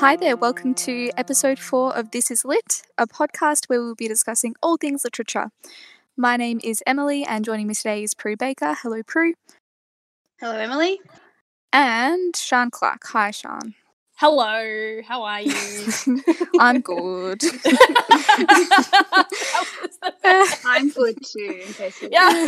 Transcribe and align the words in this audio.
Hi 0.00 0.16
there, 0.16 0.34
welcome 0.34 0.72
to 0.76 1.10
episode 1.18 1.58
four 1.58 1.94
of 1.94 2.10
This 2.10 2.30
Is 2.30 2.42
Lit, 2.42 2.84
a 2.96 3.06
podcast 3.06 3.66
where 3.66 3.82
we'll 3.82 3.94
be 3.94 4.08
discussing 4.08 4.54
all 4.62 4.78
things 4.78 5.04
literature. 5.04 5.50
My 6.16 6.38
name 6.38 6.58
is 6.64 6.82
Emily, 6.86 7.22
and 7.22 7.44
joining 7.44 7.66
me 7.66 7.74
today 7.74 8.02
is 8.02 8.14
Prue 8.14 8.34
Baker. 8.34 8.74
Hello, 8.80 9.02
Prue. 9.02 9.34
Hello, 10.40 10.56
Emily. 10.56 11.00
And 11.70 12.34
Sean 12.34 12.70
Clark. 12.70 13.02
Hi, 13.08 13.30
Sean. 13.30 13.74
Hello, 14.20 15.00
how 15.06 15.22
are 15.22 15.40
you? 15.40 15.54
I'm 16.60 16.82
good. 16.82 17.42
I'm 20.62 20.90
good 20.90 21.16
too, 21.24 21.62
in 21.66 21.72
case 21.72 22.02
yeah. 22.02 22.46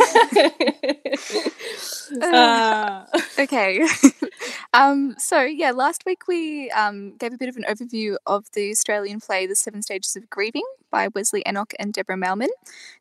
Uh, 2.21 3.05
okay. 3.39 3.87
um, 4.75 5.15
so, 5.17 5.41
yeah, 5.41 5.71
last 5.71 6.05
week 6.05 6.27
we 6.27 6.69
um, 6.69 7.15
gave 7.17 7.33
a 7.33 7.37
bit 7.39 7.49
of 7.49 7.57
an 7.57 7.63
overview 7.67 8.17
of 8.27 8.51
the 8.51 8.69
Australian 8.69 9.19
play 9.19 9.47
The 9.47 9.55
Seven 9.55 9.81
Stages 9.81 10.15
of 10.15 10.29
Grieving 10.29 10.65
by 10.91 11.07
Wesley 11.07 11.41
Enoch 11.47 11.73
and 11.79 11.91
Deborah 11.91 12.17
Mailman. 12.17 12.49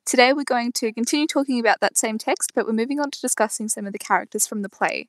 Today 0.07 0.33
we're 0.33 0.45
going 0.45 0.73
to 0.73 0.95
continue 0.95 1.27
talking 1.27 1.61
about 1.61 1.80
that 1.80 1.99
same 1.99 2.16
text, 2.16 2.52
but 2.55 2.65
we're 2.65 2.73
moving 2.73 3.01
on 3.01 3.11
to 3.11 3.21
discussing 3.21 3.69
some 3.69 3.87
of 3.87 3.93
the 3.93 3.99
characters 3.99 4.47
from 4.47 4.63
the 4.63 4.71
play. 4.71 5.09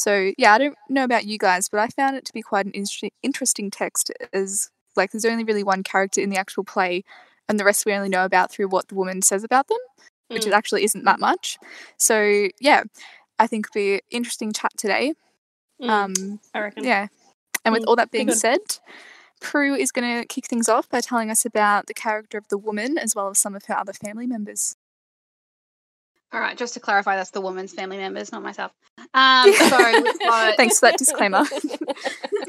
So, 0.00 0.32
yeah, 0.38 0.54
I 0.54 0.58
don't 0.58 0.76
know 0.88 1.04
about 1.04 1.26
you 1.26 1.36
guys, 1.36 1.68
but 1.68 1.78
I 1.78 1.88
found 1.88 2.16
it 2.16 2.24
to 2.24 2.32
be 2.32 2.40
quite 2.40 2.64
an 2.64 2.72
interesting, 2.72 3.10
interesting 3.22 3.70
text 3.70 4.10
as 4.32 4.70
like 4.96 5.12
there's 5.12 5.26
only 5.26 5.44
really 5.44 5.62
one 5.62 5.82
character 5.82 6.22
in 6.22 6.30
the 6.30 6.38
actual 6.38 6.64
play 6.64 7.04
and 7.48 7.60
the 7.60 7.64
rest 7.64 7.84
we 7.84 7.92
only 7.92 8.08
know 8.08 8.24
about 8.24 8.50
through 8.50 8.68
what 8.68 8.88
the 8.88 8.94
woman 8.94 9.20
says 9.20 9.44
about 9.44 9.68
them, 9.68 9.78
which 10.28 10.46
Mm. 10.46 10.52
actually 10.52 10.84
isn't 10.84 11.04
that 11.04 11.20
much. 11.20 11.58
So, 11.98 12.48
yeah, 12.60 12.84
I 13.38 13.46
think 13.46 13.66
it'll 13.66 13.74
be 13.74 13.94
an 13.94 14.00
interesting 14.10 14.52
chat 14.52 14.72
today. 14.78 15.12
Mm, 15.82 15.90
Um, 15.90 16.40
I 16.54 16.60
reckon. 16.60 16.84
yeah. 16.84 17.08
And 17.64 17.74
with 17.74 17.82
Mm, 17.82 17.88
all 17.88 17.96
that 17.96 18.10
being 18.10 18.30
said, 18.30 18.60
Prue 19.40 19.74
is 19.74 19.92
going 19.92 20.20
to 20.20 20.26
kick 20.26 20.46
things 20.46 20.68
off 20.68 20.88
by 20.88 21.00
telling 21.00 21.30
us 21.30 21.44
about 21.44 21.86
the 21.86 21.94
character 21.94 22.38
of 22.38 22.48
the 22.48 22.58
woman 22.58 22.96
as 22.98 23.14
well 23.14 23.28
as 23.28 23.38
some 23.38 23.54
of 23.54 23.66
her 23.66 23.76
other 23.78 23.92
family 23.92 24.26
members. 24.26 24.76
All 26.32 26.40
right, 26.40 26.56
just 26.56 26.74
to 26.74 26.80
clarify, 26.80 27.16
that's 27.16 27.30
the 27.30 27.40
woman's 27.40 27.72
family 27.72 27.96
members, 27.96 28.30
not 28.30 28.42
myself. 28.42 28.72
Um, 29.14 29.52
so 29.68 30.02
we've 30.02 30.18
got 30.20 30.56
Thanks 30.56 30.78
for 30.78 30.86
that 30.86 30.98
disclaimer. 30.98 31.44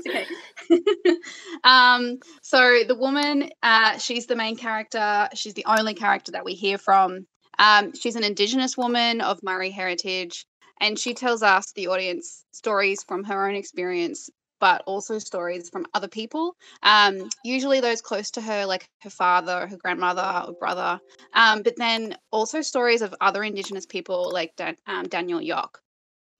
Okay. 0.07 0.25
um, 1.63 2.19
so 2.41 2.83
the 2.87 2.95
woman, 2.95 3.49
uh, 3.61 3.97
she's 3.97 4.25
the 4.25 4.35
main 4.35 4.57
character. 4.57 5.29
She's 5.35 5.53
the 5.53 5.65
only 5.65 5.93
character 5.93 6.31
that 6.33 6.43
we 6.43 6.53
hear 6.53 6.77
from. 6.77 7.27
Um, 7.59 7.93
she's 7.93 8.15
an 8.15 8.23
Indigenous 8.23 8.75
woman 8.75 9.21
of 9.21 9.39
Murri 9.41 9.71
heritage, 9.71 10.45
and 10.79 10.97
she 10.97 11.13
tells 11.13 11.43
us, 11.43 11.71
the 11.73 11.87
audience, 11.87 12.43
stories 12.51 13.03
from 13.03 13.23
her 13.25 13.47
own 13.47 13.55
experience, 13.55 14.29
but 14.61 14.83
also 14.85 15.19
stories 15.19 15.69
from 15.69 15.85
other 15.93 16.07
people. 16.07 16.55
Um, 16.83 17.29
usually 17.43 17.81
those 17.81 18.01
close 18.01 18.31
to 18.31 18.41
her, 18.41 18.65
like 18.65 18.87
her 19.01 19.09
father, 19.09 19.67
her 19.67 19.77
grandmother, 19.77 20.45
or 20.47 20.53
brother. 20.53 21.01
Um, 21.33 21.63
but 21.63 21.75
then 21.75 22.15
also 22.31 22.61
stories 22.61 23.01
of 23.01 23.13
other 23.19 23.43
Indigenous 23.43 23.85
people, 23.85 24.31
like 24.31 24.55
Dan- 24.55 24.77
um, 24.87 25.07
Daniel 25.09 25.41
Yock. 25.41 25.79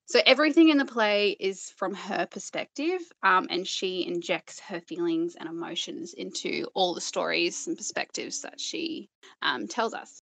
So 0.05 0.19
everything 0.25 0.69
in 0.69 0.77
the 0.77 0.85
play 0.85 1.37
is 1.39 1.73
from 1.77 1.93
her 1.93 2.27
perspective, 2.29 3.01
um, 3.23 3.47
and 3.49 3.67
she 3.67 4.05
injects 4.05 4.59
her 4.59 4.81
feelings 4.81 5.35
and 5.35 5.49
emotions 5.49 6.13
into 6.13 6.67
all 6.73 6.93
the 6.93 7.01
stories 7.01 7.65
and 7.67 7.77
perspectives 7.77 8.41
that 8.41 8.59
she 8.59 9.09
um, 9.41 9.67
tells 9.67 9.93
us. 9.93 10.21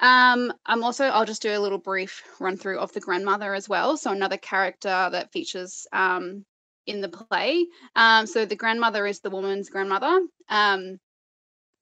Um, 0.00 0.52
I'm 0.66 0.84
also, 0.84 1.06
I'll 1.06 1.24
just 1.24 1.40
do 1.40 1.56
a 1.56 1.58
little 1.58 1.78
brief 1.78 2.22
run 2.38 2.58
through 2.58 2.78
of 2.78 2.92
the 2.92 3.00
grandmother 3.00 3.54
as 3.54 3.68
well. 3.68 3.96
So 3.96 4.12
another 4.12 4.36
character 4.36 5.08
that 5.10 5.32
features 5.32 5.86
um, 5.92 6.44
in 6.86 7.00
the 7.00 7.08
play. 7.08 7.66
Um, 7.94 8.26
so 8.26 8.44
the 8.44 8.56
grandmother 8.56 9.06
is 9.06 9.20
the 9.20 9.30
woman's 9.30 9.70
grandmother. 9.70 10.20
Um, 10.48 10.98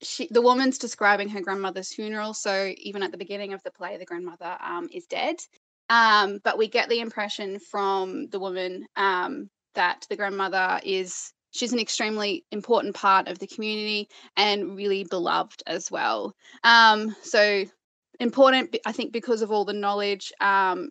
she, 0.02 0.28
the 0.30 0.42
woman's 0.42 0.78
describing 0.78 1.28
her 1.30 1.40
grandmother's 1.40 1.92
funeral. 1.92 2.34
So 2.34 2.72
even 2.78 3.02
at 3.02 3.10
the 3.10 3.18
beginning 3.18 3.52
of 3.52 3.62
the 3.62 3.70
play, 3.70 3.96
the 3.96 4.04
grandmother 4.04 4.56
um, 4.60 4.88
is 4.92 5.06
dead. 5.06 5.36
Um, 5.90 6.40
but 6.42 6.58
we 6.58 6.68
get 6.68 6.88
the 6.88 7.00
impression 7.00 7.58
from 7.58 8.28
the 8.28 8.38
woman 8.38 8.86
um, 8.96 9.50
that 9.74 10.06
the 10.08 10.16
grandmother 10.16 10.80
is 10.82 11.32
she's 11.50 11.72
an 11.72 11.78
extremely 11.78 12.44
important 12.50 12.94
part 12.94 13.28
of 13.28 13.38
the 13.38 13.46
community 13.46 14.08
and 14.36 14.76
really 14.76 15.04
beloved 15.04 15.62
as 15.66 15.90
well. 15.90 16.34
Um, 16.64 17.14
so 17.22 17.64
important, 18.18 18.76
I 18.84 18.92
think, 18.92 19.12
because 19.12 19.42
of 19.42 19.50
all 19.50 19.64
the 19.64 19.72
knowledge 19.72 20.32
um, 20.40 20.90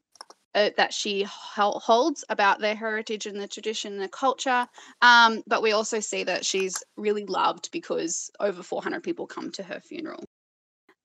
uh, 0.55 0.69
that 0.77 0.93
she 0.93 1.25
holds 1.27 2.23
about 2.29 2.59
their 2.59 2.75
heritage 2.75 3.25
and 3.25 3.39
the 3.39 3.47
tradition 3.47 3.93
and 3.93 4.01
the 4.01 4.07
culture. 4.07 4.67
Um, 5.01 5.43
but 5.47 5.61
we 5.61 5.71
also 5.71 5.99
see 5.99 6.23
that 6.23 6.45
she's 6.45 6.83
really 6.95 7.25
loved 7.25 7.69
because 7.71 8.29
over 8.39 8.63
400 8.63 9.03
people 9.03 9.27
come 9.27 9.51
to 9.51 9.63
her 9.63 9.79
funeral. 9.79 10.23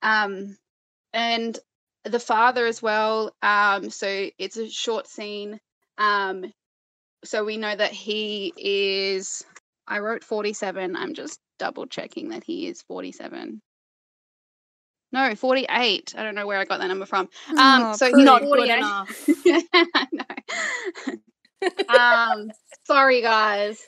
Um, 0.03 0.57
and 1.13 1.59
the 2.05 2.21
father 2.21 2.67
as 2.67 2.83
well. 2.83 3.35
Um, 3.43 3.91
so 3.91 4.29
it's 4.39 4.57
a 4.57 4.69
short 4.69 5.07
scene. 5.07 5.59
Um, 5.97 6.53
so 7.25 7.45
we 7.45 7.57
know 7.57 7.75
that 7.75 7.93
he 7.93 8.53
is. 8.57 9.45
I 9.87 10.01
wrote 10.01 10.23
47. 10.23 10.97
I'm 10.97 11.15
just 11.15 11.41
double 11.59 11.87
checking 11.87 12.29
that 12.29 12.45
he 12.45 12.67
is 12.69 12.83
47. 12.83 13.61
No, 15.13 15.35
48. 15.35 16.15
I 16.17 16.23
don't 16.23 16.35
know 16.35 16.47
where 16.47 16.59
I 16.59 16.65
got 16.65 16.81
that 16.81 16.89
number 16.89 17.07
from. 17.07 17.29
Um, 17.57 17.83
Oh, 17.83 17.97
so 17.97 18.09
Not 18.11 18.43
good 18.43 18.49
48. 18.49 18.79
enough. 18.79 19.29
no. 20.13 21.15
um, 21.89 22.51
sorry, 22.87 23.23
guys. 23.23 23.81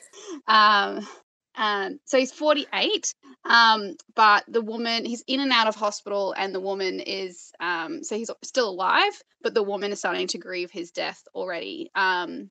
Um, 0.47 1.07
um, 1.55 1.99
so 2.05 2.17
he's 2.17 2.31
48. 2.31 3.13
Um, 3.45 3.95
but 4.15 4.43
the 4.47 4.61
woman, 4.61 5.05
he's 5.05 5.23
in 5.27 5.39
and 5.39 5.51
out 5.51 5.67
of 5.67 5.75
hospital, 5.75 6.33
and 6.37 6.53
the 6.55 6.59
woman 6.59 6.99
is, 6.99 7.51
um, 7.59 8.03
so 8.03 8.15
he's 8.15 8.29
still 8.43 8.69
alive, 8.69 9.13
but 9.41 9.53
the 9.53 9.63
woman 9.63 9.91
is 9.91 9.99
starting 9.99 10.27
to 10.27 10.37
grieve 10.37 10.71
his 10.71 10.91
death 10.91 11.21
already. 11.35 11.89
Um, 11.95 12.49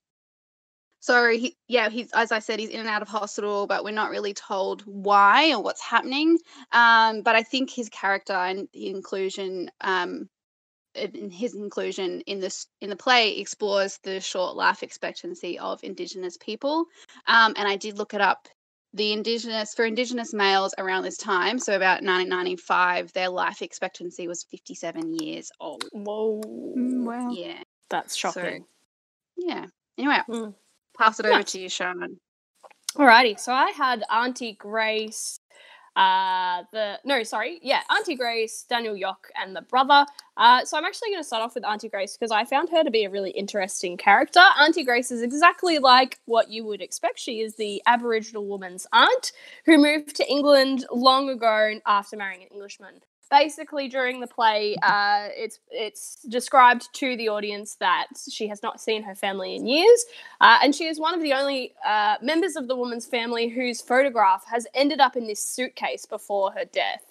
so 1.01 1.31
he, 1.31 1.57
yeah, 1.67 1.89
he's 1.89 2.11
as 2.13 2.31
I 2.31 2.39
said, 2.39 2.61
he's 2.61 2.69
in 2.71 2.81
and 2.81 2.89
out 2.89 3.03
of 3.03 3.09
hospital, 3.09 3.67
but 3.67 3.83
we're 3.85 3.91
not 3.93 4.11
really 4.11 4.35
told 4.35 4.83
why 4.83 5.53
or 5.53 5.63
what's 5.63 5.81
happening. 5.81 6.39
Um, 6.73 7.23
but 7.23 7.35
I 7.37 7.43
think 7.43 7.71
his 7.71 7.89
character 7.89 8.35
and 8.35 8.69
the 8.73 8.89
inclusion, 8.89 9.71
um, 9.81 10.29
in 10.95 11.31
his 11.31 11.55
inclusion 11.55 12.21
in 12.23 12.41
this 12.41 12.67
in 12.81 12.91
the 12.91 12.97
play 12.97 13.39
explores 13.39 13.99
the 14.03 14.21
short 14.21 14.57
life 14.57 14.83
expectancy 14.83 15.59
of 15.59 15.79
Indigenous 15.85 16.37
people. 16.37 16.85
Um, 17.27 17.55
and 17.57 17.67
I 17.69 17.77
did 17.77 17.97
look 17.97 18.13
it 18.13 18.21
up. 18.21 18.49
The 18.93 19.13
Indigenous 19.13 19.73
for 19.73 19.85
Indigenous 19.85 20.35
males 20.35 20.75
around 20.77 21.05
this 21.05 21.17
time, 21.17 21.61
so 21.61 21.77
about 21.77 22.03
1995, 22.03 23.13
their 23.13 23.29
life 23.29 23.63
expectancy 23.63 24.27
was 24.27 24.43
57 24.43 25.15
years 25.15 25.53
old. 25.61 25.85
Whoa. 25.93 26.41
Mm, 26.77 27.05
wow. 27.05 27.31
Yeah, 27.31 27.63
That's 27.89 28.15
So- 28.21 28.33
shocking. 28.33 28.67
yeah. 29.37 29.67
Anyway, 29.97 30.19
Mm. 30.29 30.55
Pass 31.01 31.19
it 31.19 31.27
over 31.27 31.43
to 31.43 31.59
you, 31.59 31.69
Sharon. 31.69 32.19
Alrighty, 32.97 33.39
so 33.39 33.53
I 33.53 33.71
had 33.71 34.03
Auntie 34.11 34.55
Grace, 34.55 35.39
uh, 35.97 36.63
the 36.73 36.99
no, 37.05 37.23
sorry, 37.23 37.61
yeah, 37.63 37.81
Auntie 37.89 38.17
Grace, 38.17 38.67
Daniel 38.69 38.95
Yock, 38.95 39.31
and 39.41 39.55
the 39.55 39.63
brother. 39.63 40.05
Uh, 40.37 40.65
so 40.65 40.77
I'm 40.77 40.85
actually 40.85 41.11
going 41.11 41.21
to 41.21 41.27
start 41.27 41.43
off 41.43 41.55
with 41.55 41.65
Auntie 41.65 41.89
Grace 41.89 42.17
because 42.17 42.33
I 42.33 42.45
found 42.45 42.69
her 42.71 42.83
to 42.83 42.91
be 42.91 43.05
a 43.05 43.11
really 43.11 43.31
interesting 43.31 43.97
character. 43.97 44.41
Auntie 44.59 44.85
Grace 44.85 45.11
is 45.11 45.23
exactly 45.23 45.79
like 45.79 46.19
what 46.27 46.51
you 46.51 46.65
would 46.67 46.83
expect. 46.83 47.21
She 47.21 47.41
is 47.41 47.55
the 47.55 47.81
Aboriginal 47.87 48.47
woman's 48.47 48.87
aunt 48.93 49.33
who 49.67 49.79
moved 49.79 50.17
to 50.17 50.29
England 50.29 50.85
long 50.91 51.31
ago 51.31 51.75
after 51.87 52.17
marrying 52.17 52.43
an 52.43 52.49
Englishman. 52.49 53.01
Basically, 53.31 53.87
during 53.87 54.19
the 54.19 54.27
play, 54.27 54.75
uh, 54.83 55.29
it's 55.31 55.61
it's 55.71 56.17
described 56.29 56.89
to 56.95 57.17
the 57.17 57.29
audience 57.29 57.77
that 57.77 58.09
she 58.29 58.49
has 58.49 58.61
not 58.61 58.81
seen 58.81 59.05
her 59.05 59.15
family 59.15 59.55
in 59.55 59.69
years, 59.69 60.05
uh, 60.41 60.59
and 60.63 60.75
she 60.75 60.87
is 60.87 60.99
one 60.99 61.15
of 61.15 61.23
the 61.23 61.33
only 61.33 61.73
uh, 61.87 62.17
members 62.21 62.57
of 62.57 62.67
the 62.67 62.75
woman's 62.75 63.07
family 63.07 63.49
whose 63.49 63.81
photograph 63.81 64.45
has 64.49 64.67
ended 64.75 64.99
up 64.99 65.17
in 65.17 65.29
this 65.29 65.41
suitcase 65.41 66.07
before 66.07 66.51
her 66.51 66.65
death. 66.65 67.05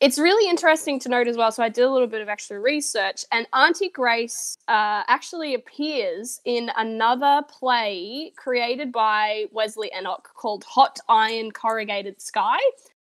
It's 0.00 0.16
really 0.16 0.48
interesting 0.48 1.00
to 1.00 1.08
note 1.08 1.26
as 1.26 1.36
well. 1.36 1.50
So 1.50 1.64
I 1.64 1.68
did 1.68 1.82
a 1.82 1.90
little 1.90 2.06
bit 2.06 2.22
of 2.22 2.28
extra 2.28 2.60
research, 2.60 3.24
and 3.32 3.48
Auntie 3.52 3.88
Grace 3.88 4.56
uh, 4.68 5.02
actually 5.08 5.54
appears 5.54 6.40
in 6.44 6.70
another 6.76 7.42
play 7.48 8.32
created 8.36 8.92
by 8.92 9.46
Wesley 9.50 9.90
Enoch 9.98 10.28
called 10.36 10.62
Hot 10.62 11.00
Iron 11.08 11.50
Corrugated 11.50 12.22
Sky. 12.22 12.58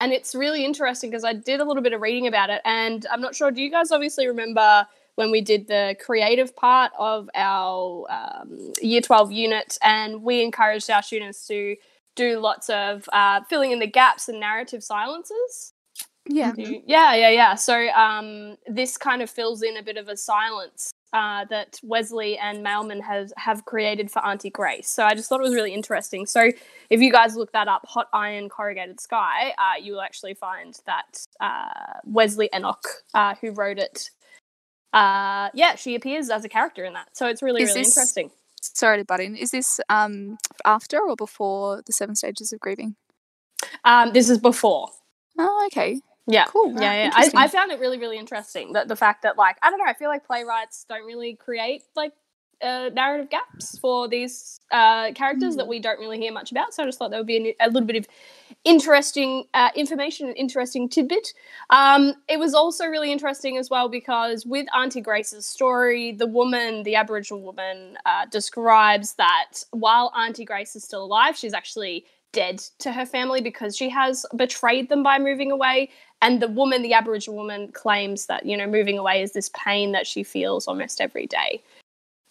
And 0.02 0.14
it's 0.14 0.34
really 0.34 0.64
interesting 0.64 1.10
because 1.10 1.24
I 1.24 1.34
did 1.34 1.60
a 1.60 1.66
little 1.66 1.84
bit 1.84 1.94
of 1.94 2.02
reading 2.02 2.28
about 2.28 2.50
it, 2.50 2.62
and 2.64 3.06
I'm 3.12 3.22
not 3.22 3.36
sure. 3.36 3.52
Do 3.52 3.62
you 3.62 3.70
guys 3.70 3.92
obviously 3.92 4.28
remember 4.28 4.88
when 5.20 5.32
we 5.32 5.42
did 5.42 5.68
the 5.68 5.98
creative 6.00 6.56
part 6.56 6.94
of 6.98 7.30
our 7.36 8.06
um, 8.10 8.72
year 8.82 9.02
12 9.02 9.34
unit 9.34 9.78
and 9.84 10.24
we 10.24 10.42
encouraged 10.42 10.90
our 10.90 11.04
students 11.04 11.46
to 11.48 11.76
do 12.16 12.40
lots 12.40 12.70
of 12.70 13.04
uh, 13.12 13.42
filling 13.50 13.72
in 13.72 13.80
the 13.80 13.88
gaps 13.88 14.30
and 14.30 14.40
narrative 14.40 14.82
silences 14.82 15.74
Yeah. 16.26 16.54
Yeah 16.88 17.16
yeah 17.16 17.30
yeah 17.32 17.56
so 17.56 17.90
um, 17.90 18.56
this 18.66 18.98
kind 18.98 19.22
of 19.22 19.30
fills 19.30 19.62
in 19.62 19.76
a 19.76 19.84
bit 19.84 19.98
of 19.98 20.08
a 20.08 20.16
silence 20.16 20.90
uh, 21.14 21.46
that 21.50 21.80
Wesley 21.84 22.38
and 22.38 22.62
Mailman 22.64 23.02
has 23.02 23.34
have 23.38 23.66
created 23.66 24.12
for 24.12 24.24
Auntie 24.26 24.50
Grace. 24.50 24.88
So 24.90 25.04
I 25.04 25.16
just 25.16 25.28
thought 25.30 25.40
it 25.40 25.44
was 25.44 25.56
really 25.56 25.74
interesting. 25.74 26.26
So 26.26 26.52
if 26.90 27.02
you 27.02 27.12
guys 27.12 27.36
look 27.36 27.52
that 27.54 27.68
up, 27.68 27.86
Hot 27.88 28.08
Iron 28.14 28.50
Corrugated 28.50 29.00
Sky, 29.00 29.50
uh, 29.58 29.82
you 29.82 29.94
will 29.94 30.02
actually 30.02 30.34
find 30.36 30.78
that 30.86 31.26
uh, 31.40 32.00
Wesley 32.06 32.50
Enoch, 32.56 32.86
uh, 33.14 33.36
who 33.42 33.52
wrote 33.52 33.78
it, 33.80 34.10
uh, 34.94 35.50
yeah, 35.54 35.76
she 35.76 35.96
appears 35.96 36.30
as 36.30 36.46
a 36.46 36.50
character 36.50 36.86
in 36.86 36.94
that. 36.94 37.10
So 37.14 37.28
it's 37.28 37.42
really 37.42 37.64
Is 37.64 37.70
really 37.70 37.82
this- 37.82 37.98
interesting. 37.98 38.32
Sorry 38.62 38.98
to 38.98 39.06
butt 39.06 39.22
in. 39.22 39.36
Is 39.38 39.52
this 39.52 39.80
um 39.88 40.38
after 40.66 41.00
or 41.00 41.16
before 41.16 41.82
the 41.86 41.94
seven 41.94 42.16
stages 42.16 42.52
of 42.52 42.60
grieving? 42.60 42.96
Um, 43.86 44.12
this 44.12 44.30
is 44.30 44.38
before. 44.38 44.90
Oh, 45.38 45.68
okay. 45.72 46.02
Yeah. 46.30 46.46
Cool. 46.46 46.74
Yeah, 46.74 47.06
yeah. 47.06 47.12
I, 47.14 47.32
I 47.36 47.48
found 47.48 47.72
it 47.72 47.80
really, 47.80 47.98
really 47.98 48.18
interesting 48.18 48.74
that 48.74 48.88
the 48.88 48.96
fact 48.96 49.24
that, 49.24 49.38
like, 49.38 49.58
I 49.62 49.70
don't 49.70 49.80
know, 49.80 49.86
I 49.86 49.94
feel 49.94 50.10
like 50.10 50.26
playwrights 50.26 50.86
don't 50.88 51.06
really 51.06 51.36
create 51.36 51.84
like 51.96 52.14
uh, 52.62 52.90
narrative 52.94 53.30
gaps 53.30 53.78
for 53.80 54.08
these 54.08 54.60
uh, 54.72 55.12
characters 55.14 55.56
that 55.56 55.68
we 55.68 55.80
don't 55.80 56.00
really 56.00 56.20
hear 56.20 56.32
much 56.32 56.52
about. 56.52 56.74
So 56.74 56.84
I 56.84 56.86
just 56.86 57.00
thought 57.00 57.12
that 57.12 57.18
would 57.18 57.26
be 57.28 57.56
a, 57.60 57.66
a 57.66 57.70
little 57.70 57.88
bit 57.88 57.96
of 57.96 58.08
interesting 58.66 59.46
uh, 59.54 59.70
information, 59.76 60.28
an 60.28 60.36
interesting 60.36 60.90
tidbit. 60.90 61.34
Um, 61.70 62.16
it 62.28 62.38
was 62.38 62.54
also 62.54 62.86
really 62.86 63.12
interesting 63.12 63.58
as 63.58 63.70
well 63.70 63.88
because 63.90 64.46
with 64.46 64.68
Auntie 64.76 65.02
Grace's 65.02 65.46
story, 65.46 66.12
the 66.12 66.28
woman, 66.28 66.84
the 66.84 66.96
Aboriginal 66.96 67.42
woman, 67.42 67.98
uh, 68.06 68.26
describes 68.26 69.14
that 69.16 69.64
while 69.72 70.12
Auntie 70.16 70.46
Grace 70.46 70.76
is 70.76 70.84
still 70.84 71.06
alive, 71.06 71.38
she's 71.38 71.54
actually 71.54 72.06
dead 72.32 72.60
to 72.80 72.92
her 72.92 73.06
family 73.06 73.42
because 73.42 73.76
she 73.76 73.90
has 73.90 74.26
betrayed 74.36 74.90
them 74.90 75.04
by 75.04 75.20
moving 75.20 75.52
away. 75.52 75.90
And 76.22 76.42
the 76.42 76.48
woman 76.48 76.82
the 76.82 76.94
aboriginal 76.94 77.38
woman 77.38 77.70
claims 77.72 78.26
that 78.26 78.46
you 78.46 78.58
know 78.58 78.68
moving 78.68 78.98
away 78.98 79.22
is 79.22 79.32
this 79.32 79.50
pain 79.56 79.94
that 79.94 80.06
she 80.06 80.24
feels 80.24 80.68
almost 80.68 81.00
every 81.00 81.28
day 81.28 81.64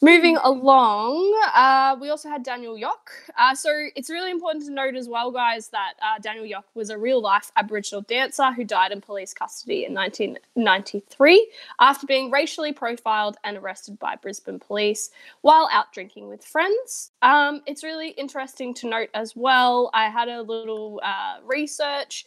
moving 0.00 0.36
along 0.38 1.34
uh, 1.54 1.96
we 2.00 2.08
also 2.08 2.28
had 2.28 2.42
daniel 2.42 2.76
yock. 2.76 3.10
Uh, 3.36 3.54
so 3.54 3.70
it's 3.96 4.08
really 4.08 4.30
important 4.30 4.64
to 4.64 4.70
note 4.70 4.94
as 4.94 5.08
well 5.08 5.30
guys 5.30 5.68
that 5.68 5.94
uh, 6.02 6.18
daniel 6.20 6.44
yock 6.44 6.64
was 6.74 6.90
a 6.90 6.98
real 6.98 7.20
life 7.20 7.50
aboriginal 7.56 8.02
dancer 8.02 8.52
who 8.52 8.64
died 8.64 8.92
in 8.92 9.00
police 9.00 9.34
custody 9.34 9.84
in 9.84 9.94
1993 9.94 11.50
after 11.80 12.06
being 12.06 12.30
racially 12.30 12.72
profiled 12.72 13.36
and 13.42 13.56
arrested 13.56 13.98
by 13.98 14.14
brisbane 14.16 14.58
police 14.58 15.10
while 15.40 15.68
out 15.72 15.92
drinking 15.92 16.28
with 16.28 16.44
friends. 16.44 17.10
Um, 17.22 17.62
it's 17.66 17.82
really 17.82 18.10
interesting 18.10 18.74
to 18.74 18.88
note 18.88 19.08
as 19.14 19.34
well 19.34 19.90
i 19.94 20.08
had 20.08 20.28
a 20.28 20.42
little 20.42 21.00
uh, 21.04 21.38
research. 21.44 22.24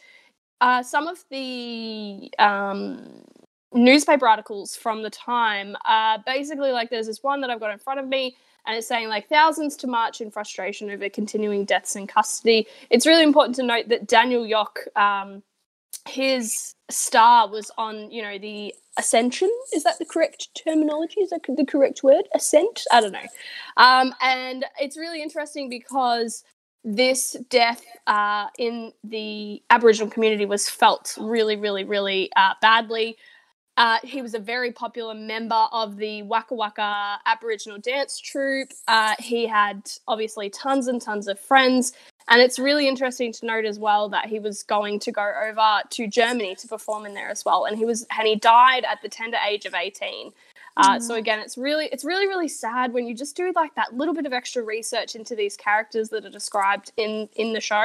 Uh, 0.60 0.82
some 0.82 1.08
of 1.08 1.24
the 1.30 2.32
um, 2.38 3.24
newspaper 3.74 4.26
articles 4.26 4.76
from 4.76 5.02
the 5.02 5.10
time, 5.10 5.76
uh, 5.84 6.18
basically, 6.24 6.72
like 6.72 6.90
there's 6.90 7.06
this 7.06 7.22
one 7.22 7.40
that 7.40 7.50
I've 7.50 7.60
got 7.60 7.70
in 7.70 7.78
front 7.78 8.00
of 8.00 8.08
me, 8.08 8.36
and 8.66 8.76
it's 8.76 8.86
saying 8.86 9.08
like 9.08 9.28
thousands 9.28 9.76
to 9.78 9.86
march 9.86 10.20
in 10.20 10.30
frustration 10.30 10.90
over 10.90 11.08
continuing 11.08 11.64
deaths 11.64 11.96
in 11.96 12.06
custody. 12.06 12.66
It's 12.90 13.06
really 13.06 13.24
important 13.24 13.56
to 13.56 13.62
note 13.62 13.88
that 13.88 14.06
Daniel 14.06 14.44
Yock, 14.44 14.86
um, 14.96 15.42
his 16.08 16.74
star 16.90 17.48
was 17.48 17.70
on, 17.78 18.10
you 18.10 18.22
know, 18.22 18.38
the 18.38 18.74
ascension. 18.98 19.50
Is 19.74 19.84
that 19.84 19.98
the 19.98 20.04
correct 20.04 20.48
terminology? 20.54 21.20
Is 21.20 21.30
that 21.30 21.40
the 21.48 21.64
correct 21.64 22.02
word? 22.02 22.24
Ascent? 22.34 22.82
I 22.92 23.00
don't 23.00 23.12
know. 23.12 23.26
Um, 23.76 24.14
and 24.20 24.64
it's 24.80 24.96
really 24.96 25.22
interesting 25.22 25.68
because 25.68 26.44
this 26.84 27.36
death 27.48 27.82
uh, 28.06 28.48
in 28.58 28.92
the 29.04 29.62
Aboriginal 29.70 30.10
community 30.10 30.46
was 30.46 30.68
felt 30.68 31.16
really, 31.20 31.56
really, 31.56 31.84
really 31.84 32.30
uh, 32.36 32.54
badly. 32.60 33.16
Uh, 33.76 33.98
he 34.04 34.20
was 34.20 34.34
a 34.34 34.38
very 34.38 34.70
popular 34.70 35.14
member 35.14 35.66
of 35.72 35.96
the 35.96 36.22
Waka 36.22 36.54
Waka 36.54 37.18
Aboriginal 37.24 37.78
dance 37.78 38.18
troupe. 38.18 38.72
Uh, 38.86 39.14
he 39.18 39.46
had 39.46 39.90
obviously 40.06 40.50
tons 40.50 40.88
and 40.88 41.00
tons 41.00 41.26
of 41.26 41.40
friends. 41.40 41.92
And 42.28 42.40
it's 42.40 42.58
really 42.58 42.86
interesting 42.86 43.32
to 43.32 43.46
note 43.46 43.64
as 43.64 43.78
well 43.78 44.08
that 44.10 44.26
he 44.26 44.38
was 44.38 44.62
going 44.62 45.00
to 45.00 45.12
go 45.12 45.32
over 45.44 45.80
to 45.90 46.06
Germany 46.06 46.54
to 46.56 46.68
perform 46.68 47.06
in 47.06 47.14
there 47.14 47.28
as 47.28 47.44
well. 47.44 47.64
And 47.64 47.76
he 47.76 47.84
was 47.84 48.06
and 48.16 48.28
he 48.28 48.36
died 48.36 48.84
at 48.84 49.00
the 49.02 49.08
tender 49.08 49.38
age 49.48 49.64
of 49.64 49.74
18. 49.74 50.32
Uh, 50.76 50.98
so 50.98 51.16
again, 51.16 51.38
it's 51.38 51.58
really, 51.58 51.86
it's 51.92 52.04
really, 52.04 52.26
really 52.26 52.48
sad 52.48 52.94
when 52.94 53.06
you 53.06 53.14
just 53.14 53.36
do 53.36 53.52
like 53.54 53.74
that 53.74 53.94
little 53.94 54.14
bit 54.14 54.24
of 54.24 54.32
extra 54.32 54.62
research 54.62 55.14
into 55.14 55.36
these 55.36 55.54
characters 55.56 56.08
that 56.08 56.24
are 56.24 56.30
described 56.30 56.92
in 56.96 57.28
in 57.36 57.52
the 57.52 57.60
show. 57.60 57.84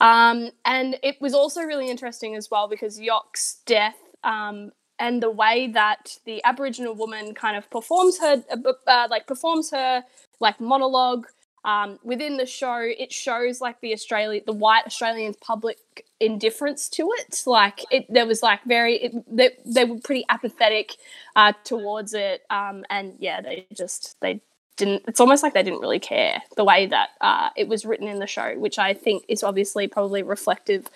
Um, 0.00 0.50
and 0.64 0.96
it 1.02 1.20
was 1.20 1.34
also 1.34 1.62
really 1.62 1.88
interesting 1.90 2.34
as 2.34 2.50
well 2.50 2.68
because 2.68 2.98
Yock's 2.98 3.60
death 3.66 3.96
um, 4.24 4.72
and 5.00 5.22
the 5.22 5.30
way 5.30 5.66
that 5.68 6.18
the 6.26 6.44
Aboriginal 6.44 6.94
woman 6.94 7.34
kind 7.34 7.56
of 7.56 7.68
performs 7.70 8.20
her, 8.20 8.44
uh, 8.86 9.08
like 9.10 9.26
performs 9.26 9.70
her 9.70 10.04
like 10.38 10.60
monologue 10.60 11.26
um, 11.64 11.98
within 12.04 12.36
the 12.36 12.46
show. 12.46 12.78
It 12.80 13.12
shows 13.12 13.60
like 13.60 13.80
the 13.80 13.92
Australia, 13.92 14.42
the 14.44 14.52
white 14.52 14.84
Australians' 14.86 15.36
public 15.40 15.78
indifference 16.20 16.88
to 16.90 17.10
it. 17.18 17.42
Like 17.46 17.80
it, 17.90 18.06
there 18.12 18.26
was 18.26 18.42
like 18.42 18.62
very, 18.64 18.96
it, 18.96 19.36
they, 19.36 19.50
they 19.64 19.84
were 19.84 19.98
pretty 19.98 20.24
apathetic 20.28 20.96
uh, 21.34 21.54
towards 21.64 22.14
it, 22.14 22.42
um, 22.50 22.84
and 22.90 23.14
yeah, 23.18 23.40
they 23.40 23.66
just 23.74 24.16
they 24.20 24.42
didn't. 24.76 25.04
It's 25.08 25.20
almost 25.20 25.42
like 25.42 25.54
they 25.54 25.62
didn't 25.62 25.80
really 25.80 25.98
care 25.98 26.42
the 26.56 26.64
way 26.64 26.86
that 26.86 27.10
uh, 27.22 27.48
it 27.56 27.68
was 27.68 27.86
written 27.86 28.06
in 28.06 28.18
the 28.18 28.26
show, 28.26 28.58
which 28.58 28.78
I 28.78 28.92
think 28.92 29.24
is 29.28 29.42
obviously 29.42 29.88
probably 29.88 30.22
reflective 30.22 30.88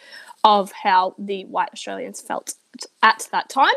of 0.45 0.73
how 0.73 1.15
the 1.19 1.47
white 1.47 1.71
Australians 1.73 2.21
felt 2.21 2.55
at 3.03 3.29
that 3.33 3.49
time. 3.49 3.75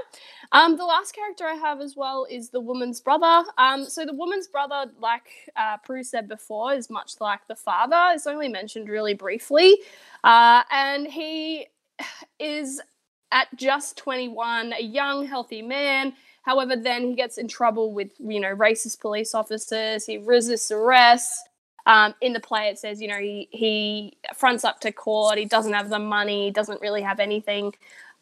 Um, 0.52 0.78
the 0.78 0.86
last 0.86 1.14
character 1.14 1.46
I 1.46 1.56
have 1.56 1.82
as 1.82 1.96
well 1.96 2.26
is 2.30 2.50
the 2.50 2.62
woman's 2.62 3.02
brother. 3.02 3.44
Um, 3.58 3.86
so 3.86 4.06
the 4.06 4.14
woman's 4.14 4.48
brother, 4.48 4.92
like 5.00 5.52
uh, 5.56 5.78
Prue 5.78 6.04
said 6.04 6.28
before, 6.28 6.74
is 6.74 6.90
much 6.90 7.16
like 7.20 7.42
the 7.48 7.56
father. 7.56 8.14
It's 8.14 8.28
only 8.28 8.48
mentioned 8.48 8.90
really 8.90 9.14
briefly, 9.14 9.78
uh, 10.24 10.64
and 10.72 11.08
he 11.08 11.68
is 12.40 12.82
at 13.32 13.48
just 13.56 13.98
21, 13.98 14.74
a 14.74 14.82
young, 14.82 15.26
healthy 15.26 15.62
man. 15.62 16.14
However, 16.44 16.78
then 16.78 17.04
he 17.04 17.16
gets 17.16 17.38
in 17.38 17.50
trouble 17.50 17.92
with 17.92 18.10
you 18.20 18.40
know 18.40 18.56
racist 18.56 19.02
police 19.02 19.36
officers. 19.36 20.06
He 20.06 20.18
resists 20.18 20.72
arrest. 20.72 21.50
Um, 21.86 22.14
in 22.20 22.34
the 22.34 22.40
play, 22.42 22.68
it 22.68 22.80
says 22.80 23.02
you 23.02 23.08
know 23.10 23.20
he 23.20 23.50
he 23.52 24.18
fronts 24.34 24.64
up 24.64 24.80
to 24.82 24.94
court. 24.94 25.38
He 25.38 25.46
doesn't 25.46 25.74
have 25.74 25.90
the 25.90 26.00
money. 26.00 26.46
He 26.46 26.52
doesn't 26.52 26.80
really 26.80 27.02
have 27.02 27.20
anything, 27.20 27.74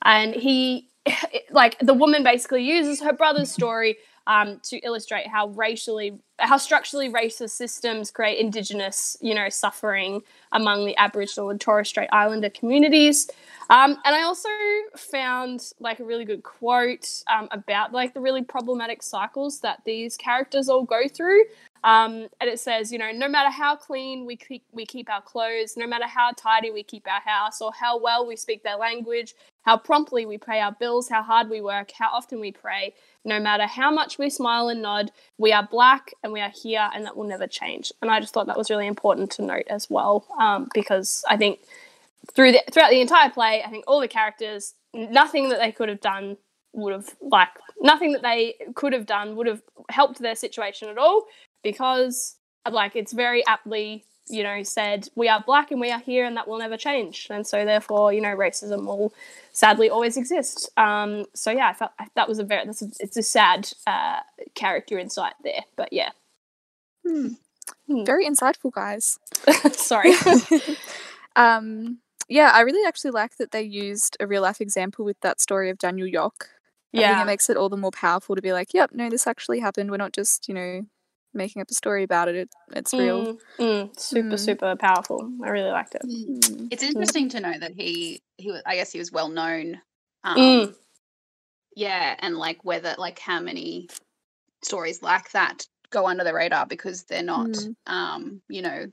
and 0.04 0.34
he 0.34 0.90
like 1.52 1.78
the 1.80 1.94
woman 1.94 2.24
basically 2.24 2.64
uses 2.64 3.02
her 3.02 3.14
brother's 3.14 3.52
story 3.52 3.98
um, 4.28 4.60
to 4.64 4.78
illustrate 4.80 5.28
how 5.28 5.50
racially 5.50 6.20
how 6.40 6.58
structurally 6.58 7.10
racist 7.10 7.52
systems 7.52 8.12
create 8.12 8.40
indigenous 8.40 9.16
you 9.22 9.36
know 9.36 9.50
suffering 9.50 10.22
among 10.52 10.86
the 10.86 10.98
aboriginal 10.98 11.50
and 11.50 11.62
torres 11.62 11.88
strait 11.88 12.10
islander 12.12 12.50
communities. 12.50 13.30
Um, 13.70 13.98
and 14.06 14.16
i 14.16 14.22
also 14.22 14.50
found 14.96 15.72
like 15.80 16.00
a 16.00 16.04
really 16.04 16.26
good 16.26 16.44
quote 16.44 17.08
um, 17.32 17.48
about 17.52 17.94
like 17.94 18.14
the 18.14 18.20
really 18.20 18.44
problematic 18.44 19.02
cycles 19.02 19.60
that 19.62 19.82
these 19.86 20.18
characters 20.18 20.70
all 20.70 20.84
go 20.84 21.08
through 21.08 21.42
um, 21.86 22.28
and 22.42 22.50
it 22.50 22.60
says, 22.60 22.92
you 22.92 22.98
know, 22.98 23.12
no 23.12 23.30
matter 23.30 23.52
how 23.52 23.76
clean 23.76 24.26
we 24.26 24.36
keep, 24.36 24.64
we 24.72 24.88
keep 24.88 25.08
our 25.08 25.22
clothes, 25.22 25.78
no 25.78 25.86
matter 25.86 26.08
how 26.08 26.32
tidy 26.36 26.72
we 26.72 26.82
keep 26.82 27.08
our 27.08 27.22
house, 27.22 27.62
or 27.62 27.72
how 27.80 28.00
well 28.00 28.26
we 28.26 28.36
speak 28.36 28.64
their 28.64 28.76
language, 28.76 29.36
how 29.62 29.78
promptly 29.78 30.26
we 30.26 30.40
pay 30.40 30.60
our 30.60 30.72
bills, 30.72 31.10
how 31.10 31.22
hard 31.22 31.48
we 31.48 31.62
work, 31.62 31.92
how 31.92 32.10
often 32.12 32.40
we 32.40 32.52
pray, 32.52 32.96
no 33.24 33.40
matter 33.40 33.68
how 33.68 33.92
much 33.92 34.18
we 34.18 34.32
smile 34.32 34.68
and 34.68 34.82
nod, 34.82 35.12
we 35.38 35.54
are 35.54 35.68
black 35.70 36.12
and 36.24 36.34
we 36.34 36.42
are 36.42 36.50
here, 36.50 36.90
and 36.92 37.06
that 37.06 37.16
will 37.16 37.28
never 37.28 37.46
change. 37.46 37.92
And 38.02 38.10
I 38.10 38.20
just 38.20 38.34
thought 38.34 38.48
that 38.48 38.58
was 38.58 38.72
really 38.72 38.88
important 38.88 39.30
to 39.34 39.44
note 39.44 39.68
as 39.70 39.88
well, 39.88 40.26
um, 40.40 40.70
because 40.74 41.24
I 41.30 41.38
think 41.38 41.60
through 42.34 42.54
the, 42.54 42.64
throughout 42.72 42.90
the 42.90 43.02
entire 43.02 43.30
play, 43.30 43.62
I 43.64 43.70
think 43.70 43.84
all 43.88 44.02
the 44.02 44.08
characters, 44.08 44.74
nothing 44.92 45.50
that 45.50 45.60
they 45.60 45.72
could 45.72 45.90
have 45.90 46.02
done 46.02 46.38
would 46.74 46.94
have 46.94 47.16
like 47.22 47.48
nothing 47.80 48.12
that 48.12 48.22
they 48.22 48.56
could 48.76 48.92
have 48.92 49.06
done 49.06 49.38
would 49.38 49.48
have 49.48 49.62
helped 49.90 50.20
their 50.20 50.36
situation 50.36 50.90
at 50.90 50.98
all 50.98 51.26
because 51.66 52.38
like 52.72 52.96
it's 52.96 53.12
very 53.12 53.46
aptly 53.46 54.06
you 54.30 54.42
know 54.42 54.64
said 54.64 55.10
we 55.16 55.28
are 55.28 55.44
black 55.46 55.70
and 55.72 55.82
we 55.82 55.92
are 55.92 56.00
here 56.00 56.26
and 56.26 56.38
that 56.38 56.48
will 56.48 56.58
never 56.58 56.78
change 56.78 57.28
and 57.30 57.46
so 57.46 57.66
therefore 57.66 58.14
you 58.14 58.22
know 58.22 58.36
racism 58.36 58.86
will 58.86 59.14
sadly 59.52 59.90
always 59.90 60.16
exist 60.18 60.70
um 60.78 61.26
so 61.36 61.52
yeah 61.52 61.70
i 61.70 61.74
felt 61.74 61.92
that 62.16 62.28
was 62.28 62.40
a 62.40 62.44
very 62.44 62.66
that's 62.66 62.82
a, 62.82 62.88
it's 63.00 63.18
a 63.18 63.22
sad 63.22 63.70
uh 63.86 64.20
character 64.56 64.98
insight 64.98 65.34
there 65.44 65.64
but 65.76 65.92
yeah 65.92 66.12
Hmm. 67.08 67.28
Hmm. 67.88 68.04
Very 68.04 68.26
insightful, 68.26 68.72
guys. 68.72 69.20
sorry 69.74 70.14
um, 71.36 72.00
yeah, 72.28 72.52
I 72.54 72.62
really 72.62 72.88
actually 72.88 73.12
like 73.12 73.38
that 73.38 73.52
they 73.52 73.62
used 73.62 74.18
a 74.20 74.28
real 74.28 74.42
life 74.42 74.60
example 74.62 75.06
with 75.06 75.20
that 75.22 75.40
story 75.40 75.70
of 75.70 75.78
Daniel 75.78 76.08
Yock. 76.08 76.50
I 76.96 77.04
think 77.04 77.18
yeah 77.18 77.22
it 77.22 77.26
makes 77.26 77.50
it 77.50 77.58
all 77.58 77.70
the 77.70 77.78
more 77.78 77.92
powerful 77.92 78.36
to 78.36 78.42
be 78.42 78.54
like, 78.54 78.74
yep, 78.74 78.92
no, 78.94 79.10
this 79.10 79.28
actually 79.28 79.60
happened. 79.60 79.92
We're 79.92 79.98
not 79.98 80.14
just, 80.14 80.48
you 80.48 80.54
know, 80.56 80.86
making 81.36 81.62
up 81.62 81.70
a 81.70 81.74
story 81.74 82.04
about 82.04 82.28
it. 82.30 82.36
it 82.36 82.50
it's 82.76 82.94
real. 82.94 83.24
Mm, 83.24 83.40
mm, 83.60 84.00
super 84.00 84.36
Mm. 84.36 84.40
super 84.40 84.76
powerful 84.76 85.30
i 85.44 85.50
really 85.50 85.72
liked 85.72 85.96
it 85.96 86.02
Mm. 86.06 86.68
It's 86.72 86.84
interesting 86.84 87.30
to 87.30 87.40
know 87.40 87.54
that 87.60 87.74
he 87.76 88.22
he 88.38 88.52
was 88.52 88.62
I 88.66 88.76
guess 88.76 88.92
he 88.92 89.00
was 89.00 89.12
well 89.12 89.30
known. 89.30 89.80
Um, 90.24 90.38
Mm. 90.38 90.76
Yeah, 91.76 92.16
and 92.20 92.38
like 92.38 92.64
whether 92.64 92.96
like 92.98 93.20
how 93.20 93.40
many 93.40 93.88
stories 94.64 95.02
like 95.02 95.32
that 95.32 95.68
go 95.90 96.08
under 96.08 96.24
the 96.24 96.34
radar 96.34 96.66
because 96.66 97.04
they're 97.04 97.24
not, 97.24 97.48
Mm. 97.48 97.76
um, 97.88 98.42
you 98.50 98.62
know, 98.62 98.86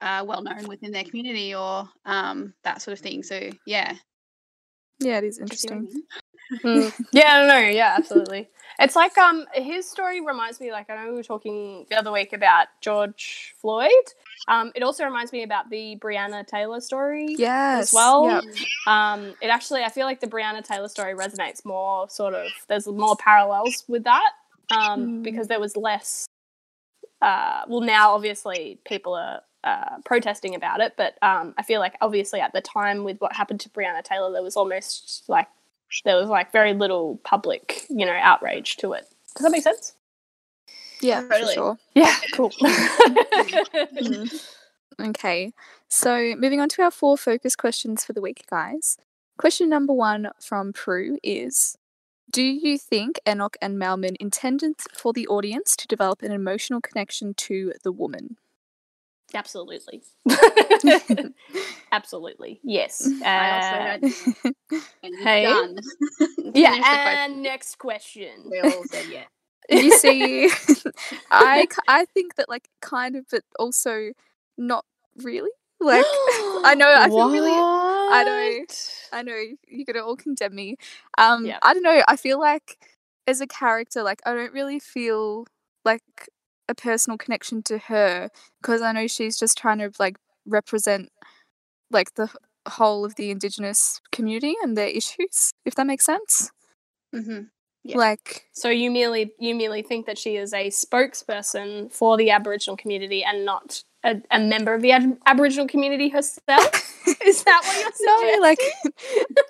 uh, 0.00 0.24
well 0.26 0.42
known 0.42 0.66
within 0.68 0.92
their 0.92 1.04
community 1.04 1.54
or 1.54 1.88
um, 2.04 2.54
that 2.64 2.82
sort 2.82 2.92
of 2.98 3.00
thing. 3.02 3.22
So 3.22 3.50
yeah, 3.66 3.94
Yeah, 4.98 5.18
it 5.18 5.24
is 5.24 5.36
Do 5.38 5.44
you 5.50 5.56
see 5.56 5.68
what 5.68 5.74
I 5.74 5.80
interesting. 5.80 6.02
Mm. 6.64 6.92
Yeah, 7.12 7.46
no, 7.46 7.58
yeah, 7.58 7.94
absolutely. 7.96 8.48
It's 8.78 8.96
like 8.96 9.16
um 9.18 9.46
his 9.54 9.88
story 9.88 10.20
reminds 10.20 10.60
me 10.60 10.72
like 10.72 10.90
I 10.90 10.96
know 10.96 11.10
we 11.10 11.16
were 11.16 11.22
talking 11.22 11.86
the 11.90 11.96
other 11.98 12.10
week 12.12 12.32
about 12.32 12.66
George 12.80 13.54
Floyd. 13.60 13.90
Um, 14.48 14.72
it 14.74 14.82
also 14.82 15.04
reminds 15.04 15.32
me 15.32 15.42
about 15.44 15.70
the 15.70 15.96
Breonna 16.00 16.46
Taylor 16.46 16.80
story. 16.80 17.34
Yes. 17.38 17.92
well. 17.94 18.26
Yep. 18.26 18.44
Um, 18.86 19.34
it 19.40 19.48
actually 19.48 19.82
I 19.82 19.88
feel 19.88 20.06
like 20.06 20.20
the 20.20 20.26
Breonna 20.26 20.64
Taylor 20.64 20.88
story 20.88 21.14
resonates 21.14 21.64
more 21.64 22.08
sort 22.08 22.34
of 22.34 22.48
there's 22.68 22.86
more 22.86 23.16
parallels 23.16 23.84
with 23.88 24.04
that. 24.04 24.30
Um, 24.70 25.06
Mm. 25.06 25.22
because 25.22 25.48
there 25.48 25.60
was 25.60 25.76
less 25.76 26.26
uh 27.20 27.62
well 27.68 27.80
now 27.82 28.14
obviously 28.14 28.80
people 28.84 29.14
are 29.14 29.42
uh, 29.64 29.98
protesting 30.04 30.56
about 30.56 30.80
it, 30.80 30.94
but 30.96 31.16
um, 31.22 31.54
I 31.56 31.62
feel 31.62 31.78
like 31.78 31.94
obviously 32.00 32.40
at 32.40 32.52
the 32.52 32.60
time 32.60 33.04
with 33.04 33.20
what 33.20 33.36
happened 33.36 33.60
to 33.60 33.68
Breonna 33.68 34.02
Taylor, 34.02 34.32
there 34.32 34.42
was 34.42 34.56
almost 34.56 35.22
like 35.28 35.46
there 36.04 36.16
was 36.16 36.28
like 36.28 36.52
very 36.52 36.72
little 36.74 37.20
public, 37.24 37.84
you 37.90 38.06
know, 38.06 38.12
outrage 38.20 38.76
to 38.78 38.92
it. 38.94 39.06
Does 39.36 39.44
that 39.44 39.52
make 39.52 39.62
sense? 39.62 39.94
Yeah, 41.00 41.22
for 41.22 41.30
Totally. 41.30 41.54
sure. 41.54 41.78
Yeah, 41.94 42.14
cool. 42.34 42.50
Mhm. 42.60 44.48
Okay, 45.00 45.52
so 45.88 46.34
moving 46.36 46.60
on 46.60 46.68
to 46.70 46.82
our 46.82 46.90
four 46.90 47.16
focus 47.16 47.56
questions 47.56 48.04
for 48.04 48.12
the 48.12 48.20
week, 48.20 48.44
guys. 48.48 48.98
Question 49.38 49.68
number 49.68 49.92
one 49.92 50.30
from 50.40 50.72
Prue 50.72 51.18
is 51.22 51.76
Do 52.30 52.42
you 52.42 52.78
think 52.78 53.18
Enoch 53.28 53.56
and 53.60 53.78
Mailman 53.78 54.16
intended 54.20 54.74
for 54.94 55.12
the 55.12 55.26
audience 55.26 55.74
to 55.76 55.86
develop 55.88 56.22
an 56.22 56.30
emotional 56.30 56.80
connection 56.80 57.34
to 57.34 57.72
the 57.82 57.90
woman? 57.92 58.36
Absolutely. 59.34 60.02
Absolutely. 61.92 62.60
Yes. 62.64 63.14
I 63.34 63.50
also 63.50 63.76
Uh, 63.76 63.80
had 63.80 64.04
and 65.02 65.14
Hey. 65.22 65.42
done. 65.42 65.76
yeah, 66.54 66.74
Finish 66.74 66.90
the 66.90 66.98
and 66.98 67.42
next 67.42 67.78
question. 67.78 68.44
We 68.50 68.60
all 68.60 68.84
said 68.84 69.08
yeah. 69.08 69.26
you 69.70 69.92
see, 69.92 70.50
I, 71.30 71.66
I 71.88 72.04
think 72.06 72.36
that, 72.36 72.48
like, 72.48 72.68
kind 72.80 73.16
of, 73.16 73.26
but 73.30 73.42
also 73.58 74.12
not 74.58 74.84
really. 75.16 75.50
Like, 75.80 76.20
I 76.64 76.74
know, 76.74 76.88
I 76.96 77.10
feel 77.10 77.28
really. 77.30 77.68
I 78.08 78.24
know. 78.24 78.52
What? 78.60 79.10
I 79.12 79.22
know 79.22 79.36
you're 79.68 79.84
gonna 79.86 80.04
all 80.06 80.16
condemn 80.16 80.54
me. 80.54 80.76
Um, 81.18 81.46
Yeah. 81.46 81.58
I 81.62 81.74
don't 81.74 81.82
know. 81.82 82.02
I 82.08 82.16
feel 82.16 82.40
like 82.40 82.78
as 83.26 83.40
a 83.40 83.46
character, 83.46 84.02
like 84.02 84.20
I 84.26 84.34
don't 84.34 84.52
really 84.52 84.78
feel 84.80 85.46
like 85.84 86.02
a 86.68 86.74
personal 86.74 87.18
connection 87.18 87.62
to 87.64 87.78
her 87.78 88.30
because 88.60 88.82
I 88.82 88.92
know 88.92 89.06
she's 89.06 89.38
just 89.38 89.58
trying 89.58 89.78
to 89.78 89.90
like 89.98 90.16
represent 90.46 91.10
like 91.90 92.14
the 92.14 92.30
whole 92.66 93.04
of 93.04 93.16
the 93.16 93.30
indigenous 93.30 94.00
community 94.10 94.54
and 94.62 94.76
their 94.76 94.88
issues. 94.88 95.52
If 95.64 95.74
that 95.74 95.86
makes 95.86 96.04
sense. 96.04 96.50
hmm 97.12 97.42
Yeah. 97.84 97.98
Like, 97.98 98.46
So 98.52 98.68
you 98.68 98.90
merely 98.90 99.32
you 99.38 99.54
merely 99.54 99.82
think 99.82 100.06
that 100.06 100.18
she 100.18 100.36
is 100.36 100.52
a 100.52 100.68
spokesperson 100.68 101.92
for 101.92 102.16
the 102.16 102.30
Aboriginal 102.30 102.76
community 102.76 103.24
and 103.24 103.44
not 103.44 103.82
a, 104.04 104.20
a 104.30 104.38
member 104.38 104.74
of 104.74 104.82
the 104.82 104.92
Ab- 104.92 105.18
Aboriginal 105.26 105.68
community 105.68 106.08
herself? 106.08 106.70
is 107.26 107.44
that 107.44 107.62
what 107.64 107.80
you're 107.80 107.92
saying 107.92 108.40
no, 108.40 108.40
like 108.40 108.60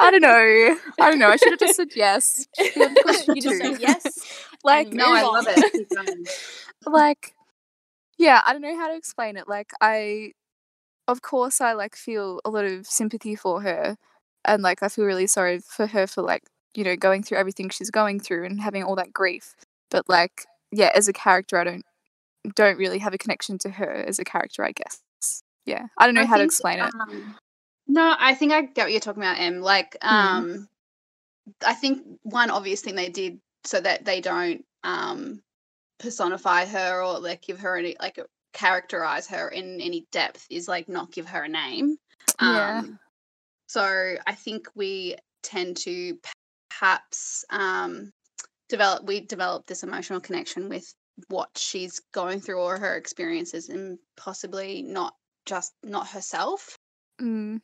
I 0.00 0.10
don't 0.10 0.22
know. 0.22 0.76
I 1.00 1.10
don't 1.10 1.18
know. 1.18 1.28
I 1.28 1.36
should 1.36 1.52
have 1.52 1.60
just 1.60 1.76
said 1.76 1.88
yes. 1.96 2.46
Be 2.74 2.84
on 2.84 2.94
question 2.96 3.36
you 3.36 3.42
just 3.42 3.58
said 3.58 3.80
yes. 3.80 4.18
Like, 4.64 4.92
No, 4.92 5.12
I 5.12 5.22
love 5.22 5.46
it. 5.48 5.88
Like 6.86 7.34
yeah 8.18 8.40
i 8.46 8.52
don't 8.52 8.62
know 8.62 8.76
how 8.76 8.88
to 8.88 8.96
explain 8.96 9.36
it 9.36 9.48
like 9.48 9.72
i 9.80 10.32
of 11.08 11.22
course 11.22 11.60
i 11.60 11.72
like 11.72 11.96
feel 11.96 12.40
a 12.44 12.50
lot 12.50 12.64
of 12.64 12.86
sympathy 12.86 13.34
for 13.34 13.62
her 13.62 13.96
and 14.44 14.62
like 14.62 14.82
i 14.82 14.88
feel 14.88 15.04
really 15.04 15.26
sorry 15.26 15.58
for 15.60 15.86
her 15.86 16.06
for 16.06 16.22
like 16.22 16.42
you 16.74 16.84
know 16.84 16.96
going 16.96 17.22
through 17.22 17.38
everything 17.38 17.68
she's 17.68 17.90
going 17.90 18.20
through 18.20 18.44
and 18.44 18.60
having 18.60 18.82
all 18.82 18.94
that 18.94 19.12
grief 19.12 19.54
but 19.90 20.08
like 20.08 20.44
yeah 20.70 20.90
as 20.94 21.08
a 21.08 21.12
character 21.12 21.58
i 21.58 21.64
don't 21.64 21.84
don't 22.54 22.78
really 22.78 22.98
have 22.98 23.14
a 23.14 23.18
connection 23.18 23.58
to 23.58 23.70
her 23.70 23.90
as 23.90 24.18
a 24.18 24.24
character 24.24 24.64
i 24.64 24.72
guess 24.72 25.02
yeah 25.64 25.86
i 25.98 26.06
don't 26.06 26.14
know 26.14 26.22
I 26.22 26.26
how 26.26 26.36
to 26.36 26.44
explain 26.44 26.78
it 26.78 26.92
um, 26.94 27.34
no, 27.88 28.14
I 28.18 28.34
think 28.34 28.52
I 28.52 28.62
get 28.62 28.84
what 28.84 28.92
you're 28.92 29.00
talking 29.00 29.22
about, 29.22 29.38
Em. 29.40 29.60
Like, 29.60 29.96
Mm. 30.00 30.08
um, 30.08 30.68
I 31.66 31.74
think 31.74 32.06
one 32.22 32.48
obvious 32.48 32.80
thing 32.80 32.94
they 32.94 33.08
did 33.08 33.40
so 33.64 33.80
that 33.80 34.04
they 34.04 34.20
don't 34.20 34.64
um 34.84 35.40
personify 35.98 36.64
her 36.66 37.02
or 37.02 37.18
like 37.20 37.42
give 37.42 37.60
her 37.60 37.76
any 37.76 37.96
like 38.00 38.18
characterize 38.52 39.26
her 39.28 39.48
in 39.48 39.80
any 39.80 40.06
depth 40.12 40.46
is 40.50 40.68
like 40.68 40.88
not 40.88 41.12
give 41.12 41.26
her 41.26 41.44
a 41.44 41.48
name. 41.48 41.96
Yeah. 42.40 42.80
Um, 42.80 42.98
so 43.68 44.14
I 44.26 44.34
think 44.34 44.68
we 44.74 45.16
tend 45.42 45.76
to 45.78 46.18
perhaps 46.70 47.44
um 47.50 48.10
develop 48.68 49.04
we 49.04 49.20
develop 49.20 49.66
this 49.66 49.82
emotional 49.82 50.20
connection 50.20 50.68
with 50.68 50.92
what 51.28 51.50
she's 51.56 52.00
going 52.12 52.40
through 52.40 52.58
or 52.60 52.78
her 52.78 52.96
experiences 52.96 53.68
and 53.68 53.98
possibly 54.16 54.82
not 54.82 55.14
just 55.46 55.72
not 55.82 56.08
herself. 56.08 56.76
mm, 57.20 57.60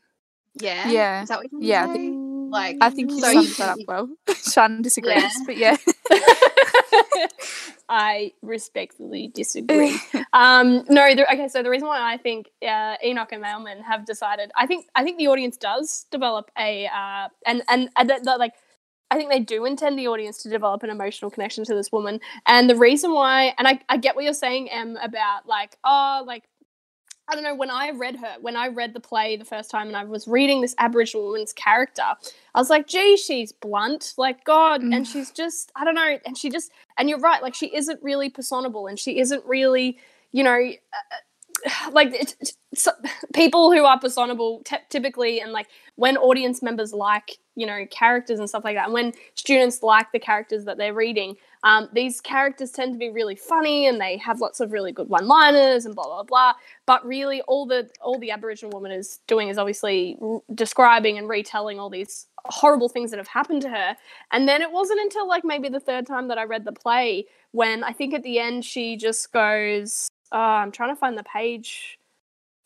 Yeah. 0.55 0.89
Yeah. 0.91 1.23
Is 1.23 1.29
that 1.29 1.39
what 1.39 1.51
you're 1.51 1.63
Yeah, 1.63 1.83
I 1.85 1.87
saying? 1.87 1.97
think- 1.99 2.08
Like, 2.51 2.77
i 2.81 2.91
think 2.91 3.11
you 3.11 3.21
So 3.21 3.33
summed 3.33 3.57
that 3.59 3.69
up 3.71 3.79
well 3.87 4.09
shan 4.37 4.83
disagrees 4.83 5.23
Yeah. 5.23 5.45
but 5.47 5.57
yeah 5.57 5.77
I 7.89 8.33
respectfully 8.43 9.29
disagree. 9.29 9.99
Um, 10.33 10.85
no, 10.91 11.15
the, 11.15 11.25
okay. 11.33 11.49
So 11.49 11.63
the 11.63 11.71
reason 11.71 11.89
why 11.89 12.13
I 12.13 12.19
think 12.19 12.51
uh, 12.63 12.97
Enoch 13.03 13.33
and 13.33 13.41
Mailman 13.41 13.81
have 13.83 14.05
decided, 14.05 14.51
I 14.55 14.67
think, 14.67 14.87
I 14.95 15.03
think 15.03 15.17
the 15.19 15.29
audience 15.29 15.57
does 15.57 16.07
develop 16.11 16.51
a, 16.57 16.87
uh, 16.87 17.29
and 17.47 17.63
and, 17.69 17.89
and 17.97 18.11
that, 18.11 18.25
that, 18.25 18.39
like, 18.39 18.53
I 19.11 19.17
think 19.17 19.31
they 19.31 19.41
do 19.41 19.65
intend 19.65 19.99
the 19.99 20.07
audience 20.09 20.43
to 20.43 20.51
develop 20.51 20.83
an 20.83 20.91
emotional 20.91 21.31
connection 21.31 21.65
to 21.65 21.75
this 21.75 21.91
woman. 21.91 22.21
And 22.47 22.69
the 22.69 22.77
reason 22.77 23.13
why, 23.13 23.55
and 23.57 23.67
I, 23.67 23.81
I 23.89 23.97
get 23.97 24.17
what 24.17 24.25
you're 24.25 24.35
saying, 24.35 24.71
Em, 24.71 24.97
about 25.03 25.47
like, 25.47 25.77
oh, 25.83 26.23
like, 26.27 26.45
I 27.29 27.35
don't 27.35 27.45
know, 27.45 27.55
when 27.55 27.71
I 27.71 27.91
read 27.91 28.17
her, 28.17 28.37
when 28.41 28.57
I 28.57 28.69
read 28.69 28.95
the 28.95 29.01
play 29.01 29.37
the 29.37 29.45
first 29.45 29.71
time 29.71 29.89
and 29.89 29.97
I 29.97 30.05
was 30.05 30.27
reading 30.27 30.61
this 30.63 30.75
Aboriginal 30.79 31.27
woman's 31.27 31.53
character, 31.53 32.03
I 32.55 32.59
was 32.59 32.71
like, 32.71 32.87
gee, 32.87 33.17
she's 33.17 33.53
blunt, 33.53 34.15
like, 34.17 34.45
God. 34.45 34.83
Mm. 34.83 34.95
And 34.95 35.07
she's 35.07 35.31
just, 35.31 35.71
I 35.77 35.85
don't 35.85 35.95
know, 35.95 36.19
and 36.25 36.39
she 36.39 36.49
just, 36.51 36.71
and 36.97 37.09
you're 37.09 37.19
right, 37.21 37.43
like, 37.43 37.55
she 37.55 37.75
isn't 37.75 38.03
really 38.03 38.31
personable 38.31 38.87
and 38.87 38.99
she 38.99 39.19
isn't 39.19 39.45
really, 39.45 39.99
you 40.33 40.43
know, 40.43 40.59
uh, 40.59 41.91
like 41.93 42.15
it, 42.15 42.37
it- 42.41 42.53
so, 42.89 43.11
people 43.35 43.73
who 43.73 43.85
are 43.85 43.99
personable 43.99 44.63
t- 44.65 44.77
typically 44.89 45.41
and 45.41 45.53
like 45.53 45.69
when 45.97 46.17
audience 46.17 46.63
members 46.63 46.93
like 46.93 47.39
you 47.55 47.67
know 47.67 47.87
characters 47.91 48.39
and 48.39 48.49
stuff 48.49 48.65
like 48.65 48.77
that 48.77 48.87
and 48.87 48.95
when 48.95 49.13
students 49.35 49.83
like 49.83 50.11
the 50.13 50.19
characters 50.19 50.65
that 50.65 50.79
they're 50.79 50.95
reading 50.95 51.37
um, 51.65 51.89
these 51.93 52.21
characters 52.21 52.71
tend 52.71 52.93
to 52.95 52.99
be 52.99 53.11
really 53.11 53.35
funny 53.35 53.87
and 53.87 54.01
they 54.01 54.17
have 54.19 54.41
lots 54.41 54.61
of 54.61 54.73
really 54.73 54.93
good 54.93 55.09
one 55.09 55.27
liners 55.27 55.87
and 55.87 55.95
blah 55.95 56.05
blah 56.05 56.23
blah. 56.23 56.53
But 56.87 57.05
really 57.05 57.43
all 57.43 57.67
the 57.67 57.91
all 58.01 58.19
the 58.19 58.31
aboriginal 58.31 58.71
woman 58.71 58.93
is 58.93 59.21
doing 59.27 59.49
is 59.49 59.59
obviously 59.59 60.17
r- 60.23 60.41
describing 60.55 61.19
and 61.19 61.29
retelling 61.29 61.81
all 61.81 61.91
these 61.91 62.27
horrible 62.45 62.89
things 62.89 63.11
that 63.11 63.19
have 63.19 63.29
happened 63.29 63.63
to 63.63 63.71
her. 63.71 63.97
And 64.31 64.49
then 64.49 64.63
it 64.63 64.71
wasn't 64.71 65.01
until 65.01 65.27
like 65.27 65.45
maybe 65.45 65.69
the 65.69 65.81
third 65.81 66.07
time 66.07 66.29
that 66.29 66.39
i 66.39 66.45
read 66.45 66.65
the 66.65 66.73
play 66.73 67.27
when 67.53 67.83
i 67.85 67.93
think 67.93 68.15
at 68.15 68.23
the 68.23 68.39
end 68.39 68.65
she 68.65 68.97
just 68.97 69.33
goes 69.33 70.09
uh, 70.33 70.37
i'm 70.37 70.73
trying 70.73 70.95
to 70.95 70.99
find 70.99 71.17
the 71.17 71.25
page 71.25 71.98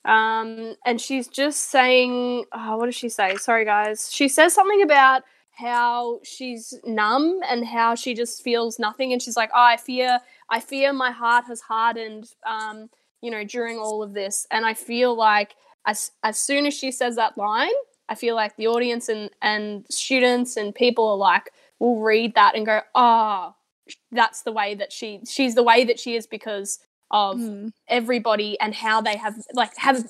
um, 0.05 0.75
and 0.85 1.01
she's 1.01 1.29
just 1.29 1.71
saying, 1.71 2.45
oh, 2.53 2.77
what 2.77 2.87
does 2.87 2.97
she 2.97 3.09
say? 3.09 3.37
Sorry, 3.37 3.65
guys. 3.65 4.11
She 4.13 4.29
says 4.29 4.55
something 4.55 4.83
about 4.83 5.23
how 5.53 6.19
she's 6.25 6.75
numb 6.85 7.41
and 7.49 7.65
how 7.65 7.95
she 7.95 8.15
just 8.15 8.43
feels 8.43 8.79
nothing, 8.79 9.13
and 9.13 9.23
she's 9.23 9.37
like, 9.37 9.51
oh, 9.55 9.63
I 9.63 9.77
fear, 9.77 10.19
I 10.51 10.61
fear 10.61 10.93
my 10.93 11.11
heart 11.11 11.45
has 11.47 11.61
hardened, 11.61 12.33
um, 12.47 12.91
you 13.21 13.31
know, 13.31 13.45
during 13.45 13.79
all 13.79 14.03
of 14.03 14.13
this, 14.15 14.47
and 14.51 14.67
I 14.67 14.75
feel 14.75 15.15
like 15.15 15.55
as 15.87 16.13
as 16.23 16.39
soon 16.39 16.67
as 16.67 16.75
she 16.75 16.91
says 16.91 17.17
that 17.17 17.37
line, 17.39 17.71
I 18.09 18.15
feel 18.15 18.35
like 18.35 18.57
the 18.57 18.67
audience 18.67 19.09
and 19.09 19.31
and 19.41 19.87
students 19.91 20.57
and 20.57 20.75
people 20.75 21.09
are 21.09 21.17
like 21.17 21.51
will 21.79 22.01
read 22.01 22.35
that 22.35 22.57
and 22.57 22.67
go, 22.67 22.81
oh, 22.95 23.55
that's 24.11 24.43
the 24.43 24.53
way 24.53 24.75
that 24.75 24.93
she 24.93 25.21
she's 25.27 25.55
the 25.55 25.63
way 25.63 25.85
that 25.85 25.99
she 25.99 26.17
is 26.17 26.27
because 26.27 26.79
of 27.13 27.37
Mm, 27.39 27.73
everybody 27.89 28.59
and 28.61 28.75
how 28.75 29.01
they 29.03 29.17
have 29.17 29.37
like 29.55 29.77
have 29.77 30.05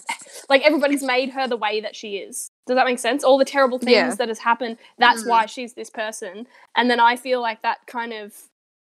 like 0.49 0.63
everybody's 0.63 1.03
made 1.03 1.31
her 1.31 1.49
the 1.49 1.57
way 1.57 1.81
that 1.81 1.97
she 1.97 2.17
is 2.17 2.51
does 2.67 2.77
that 2.77 2.87
make 2.87 2.99
sense 3.01 3.25
all 3.25 3.39
the 3.39 3.45
terrible 3.45 3.79
things 3.79 3.93
Yeah. 3.93 4.15
that 4.17 4.29
has 4.29 4.39
happened 4.39 4.79
that's 4.99 5.25
Mhm. 5.25 5.29
why 5.29 5.47
she's 5.47 5.75
this 5.75 5.91
person 5.91 6.47
and 6.77 6.89
then 6.91 7.01
i 7.01 7.17
feel 7.17 7.41
like 7.41 7.63
that 7.63 7.79
kind 7.87 8.13
of 8.13 8.33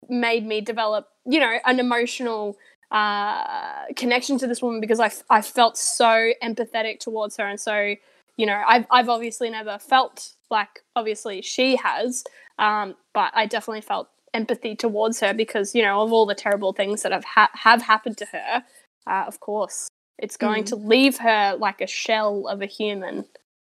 made 0.10 0.46
me 0.46 0.62
develop 0.62 1.10
you 1.26 1.40
know 1.40 1.58
an 1.66 1.80
emotional 1.80 2.58
uh 2.92 3.86
connection 3.96 4.38
to 4.38 4.48
this 4.48 4.62
woman 4.62 4.80
because 4.80 5.00
i, 5.00 5.12
I 5.30 5.42
felt 5.42 5.78
so 5.78 6.32
empathetic 6.42 7.00
towards 7.00 7.38
her 7.38 7.46
and 7.48 7.60
so 7.60 7.96
you 8.38 8.46
know 8.46 8.62
I've, 8.68 8.86
I've 8.92 9.10
obviously 9.10 9.50
never 9.50 9.78
felt 9.80 10.30
like 10.50 10.82
obviously 10.96 11.42
she 11.42 11.76
has 11.78 12.24
um 12.60 12.96
but 13.14 13.32
i 13.34 13.46
definitely 13.46 13.82
felt 13.82 14.08
empathy 14.36 14.76
towards 14.76 15.20
her 15.22 15.34
because 15.34 15.74
you 15.74 15.82
know 15.82 16.02
of 16.02 16.12
all 16.14 16.26
the 16.26 16.36
terrible 16.36 16.74
things 16.74 17.02
that 17.04 17.12
have 17.12 17.24
ha- 17.26 17.50
have 17.54 17.82
happened 17.82 18.18
to 18.20 18.26
her. 18.26 18.64
Uh, 19.08 19.24
of 19.28 19.40
course, 19.40 19.88
it's 20.20 20.38
going 20.38 20.64
Mm. 20.64 20.68
to 20.68 20.76
leave 20.76 21.18
her 21.18 21.56
like 21.60 21.82
a 21.82 21.88
shell 21.88 22.48
of 22.48 22.62
a 22.62 22.66
human. 22.66 23.26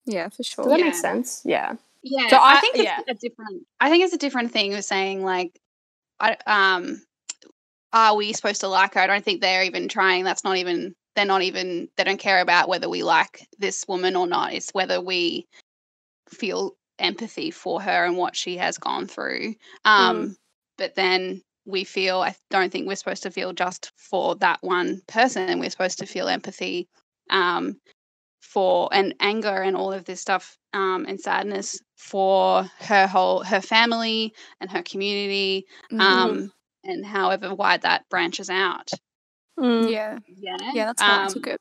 Yeah, 0.07 0.29
for 0.29 0.39
Does 0.39 0.47
sure. 0.47 0.69
that 0.69 0.79
Yeah. 0.79 0.85
make 0.87 0.95
sense? 0.95 1.43
Yeah. 1.45 1.75
Yeah, 2.03 2.29
So 2.29 2.37
I, 2.37 2.55
I- 2.55 2.61
think 2.61 2.77
it's 2.77 2.85
yeah. 2.85 3.01
a 3.09 3.15
different. 3.15 3.67
I 3.81 3.91
think 3.91 4.05
it's 4.05 4.15
a 4.15 4.19
different 4.19 4.53
thing 4.53 4.75
of 4.75 4.85
saying 4.85 5.25
like, 5.25 5.59
I 6.21 6.37
um, 6.47 7.03
are 7.93 8.15
we 8.17 8.33
supposed 8.33 8.61
to 8.61 8.69
like 8.69 8.95
her? 8.95 9.01
I 9.01 9.07
don't 9.07 9.25
think 9.25 9.41
they're 9.41 9.65
even 9.65 9.89
trying. 9.89 10.25
That's 10.25 10.45
not 10.45 10.57
even. 10.57 10.95
They're 11.17 11.25
not 11.25 11.43
even. 11.43 11.89
They 11.97 12.05
don't 12.05 12.19
care 12.21 12.41
about 12.41 12.69
whether 12.69 12.89
we 12.89 13.03
like 13.03 13.47
this 13.59 13.85
woman 13.89 14.15
or 14.17 14.27
not. 14.27 14.53
It's 14.53 14.71
whether 14.73 15.01
we 15.01 15.47
feel 16.29 16.77
empathy 16.99 17.51
for 17.51 17.81
her 17.81 18.05
and 18.05 18.17
what 18.17 18.37
she 18.37 18.57
has 18.57 18.79
gone 18.79 19.07
through. 19.07 19.55
Um, 19.85 20.37
but 20.79 20.95
then 20.95 21.43
we 21.65 21.85
feel. 21.85 22.21
I 22.21 22.35
don't 22.51 22.71
think 22.73 22.87
we're 22.87 22.97
supposed 22.97 23.25
to 23.25 23.31
feel 23.31 23.53
just 23.53 23.93
for 23.97 24.37
that 24.37 24.59
one 24.63 25.01
person. 25.09 25.59
We're 25.59 25.71
supposed 25.71 25.99
to 25.99 26.07
feel 26.07 26.29
empathy. 26.29 26.89
Um, 27.31 27.77
for 28.41 28.89
and 28.93 29.15
anger 29.21 29.63
and 29.63 29.77
all 29.77 29.93
of 29.93 30.05
this 30.05 30.21
stuff 30.21 30.57
um, 30.73 31.05
and 31.09 31.21
sadness 31.21 31.81
for 31.97 32.63
her 32.79 33.07
whole 33.07 33.43
her 33.43 33.61
family 33.61 34.33
and 34.61 34.71
her 34.71 34.83
community 34.83 35.67
Mhm. 35.91 36.01
um, 36.01 36.53
and 36.85 37.05
however 37.05 37.55
wide 37.55 37.83
that 37.83 38.09
branches 38.09 38.49
out 38.49 38.89
Mm. 39.59 39.91
yeah, 39.91 40.19
yeah 40.29 40.57
yeah, 40.73 40.85
that's 40.87 41.03
how 41.03 41.23
Um, 41.23 41.29
took 41.29 41.47
it. 41.49 41.61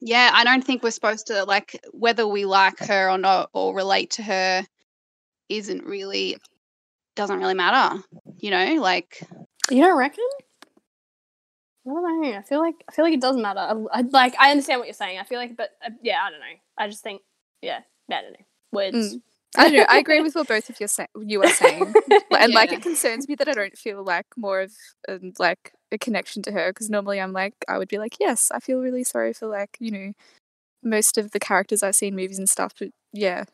yeah 0.00 0.30
i 0.34 0.44
don't 0.44 0.64
think 0.64 0.82
we're 0.82 0.90
supposed 0.90 1.28
to 1.28 1.44
like 1.44 1.78
whether 1.92 2.26
we 2.26 2.44
like 2.44 2.78
her 2.80 3.10
or 3.10 3.18
not 3.18 3.50
or 3.52 3.74
relate 3.74 4.10
to 4.12 4.22
her 4.22 4.66
isn't 5.48 5.84
really 5.84 6.36
doesn't 7.16 7.38
really 7.38 7.54
matter 7.54 8.02
you 8.38 8.50
know 8.50 8.74
like 8.80 9.20
You 9.70 9.82
don't 9.82 9.98
reckon? 9.98 10.24
I 11.88 11.92
don't 11.92 12.20
know. 12.20 12.32
I 12.32 12.42
feel 12.42 12.58
like 12.58 12.74
I 12.88 12.92
feel 12.92 13.04
like 13.04 13.14
it 13.14 13.20
doesn't 13.20 13.42
matter. 13.42 13.60
I, 13.60 13.98
I 13.98 14.00
like 14.02 14.34
I 14.40 14.50
understand 14.50 14.80
what 14.80 14.86
you're 14.86 14.94
saying. 14.94 15.18
I 15.18 15.24
feel 15.24 15.38
like, 15.38 15.56
but 15.56 15.70
uh, 15.84 15.90
yeah, 16.02 16.18
I 16.24 16.30
don't 16.30 16.40
know. 16.40 16.46
I 16.78 16.88
just 16.88 17.02
think, 17.02 17.22
yeah, 17.62 17.80
I 18.10 18.22
don't 18.22 18.32
know. 18.32 18.46
Words. 18.72 19.14
Mm. 19.14 19.22
I 19.56 19.62
don't 19.68 19.76
know. 19.76 19.86
I 19.88 19.98
agree 19.98 20.20
with 20.22 20.34
what 20.34 20.48
both 20.48 20.68
of 20.68 20.80
you 20.80 20.88
sa- 20.88 21.06
you 21.20 21.42
are 21.42 21.48
saying, 21.48 21.94
and 22.32 22.52
like 22.52 22.72
it 22.72 22.82
concerns 22.82 23.28
me 23.28 23.36
that 23.36 23.48
I 23.48 23.52
don't 23.52 23.78
feel 23.78 24.02
like 24.04 24.26
more 24.36 24.62
of 24.62 24.72
um, 25.08 25.32
like 25.38 25.72
a 25.92 25.98
connection 25.98 26.42
to 26.42 26.52
her 26.52 26.70
because 26.70 26.90
normally 26.90 27.20
I'm 27.20 27.32
like 27.32 27.54
I 27.68 27.78
would 27.78 27.88
be 27.88 27.98
like 27.98 28.16
yes 28.18 28.50
I 28.52 28.58
feel 28.58 28.80
really 28.80 29.04
sorry 29.04 29.32
for 29.32 29.46
like 29.46 29.76
you 29.78 29.92
know 29.92 30.12
most 30.82 31.16
of 31.16 31.30
the 31.30 31.38
characters 31.38 31.84
I 31.84 31.92
see 31.92 32.08
in 32.08 32.16
movies 32.16 32.38
and 32.38 32.48
stuff, 32.48 32.74
but 32.78 32.88
yeah, 33.12 33.44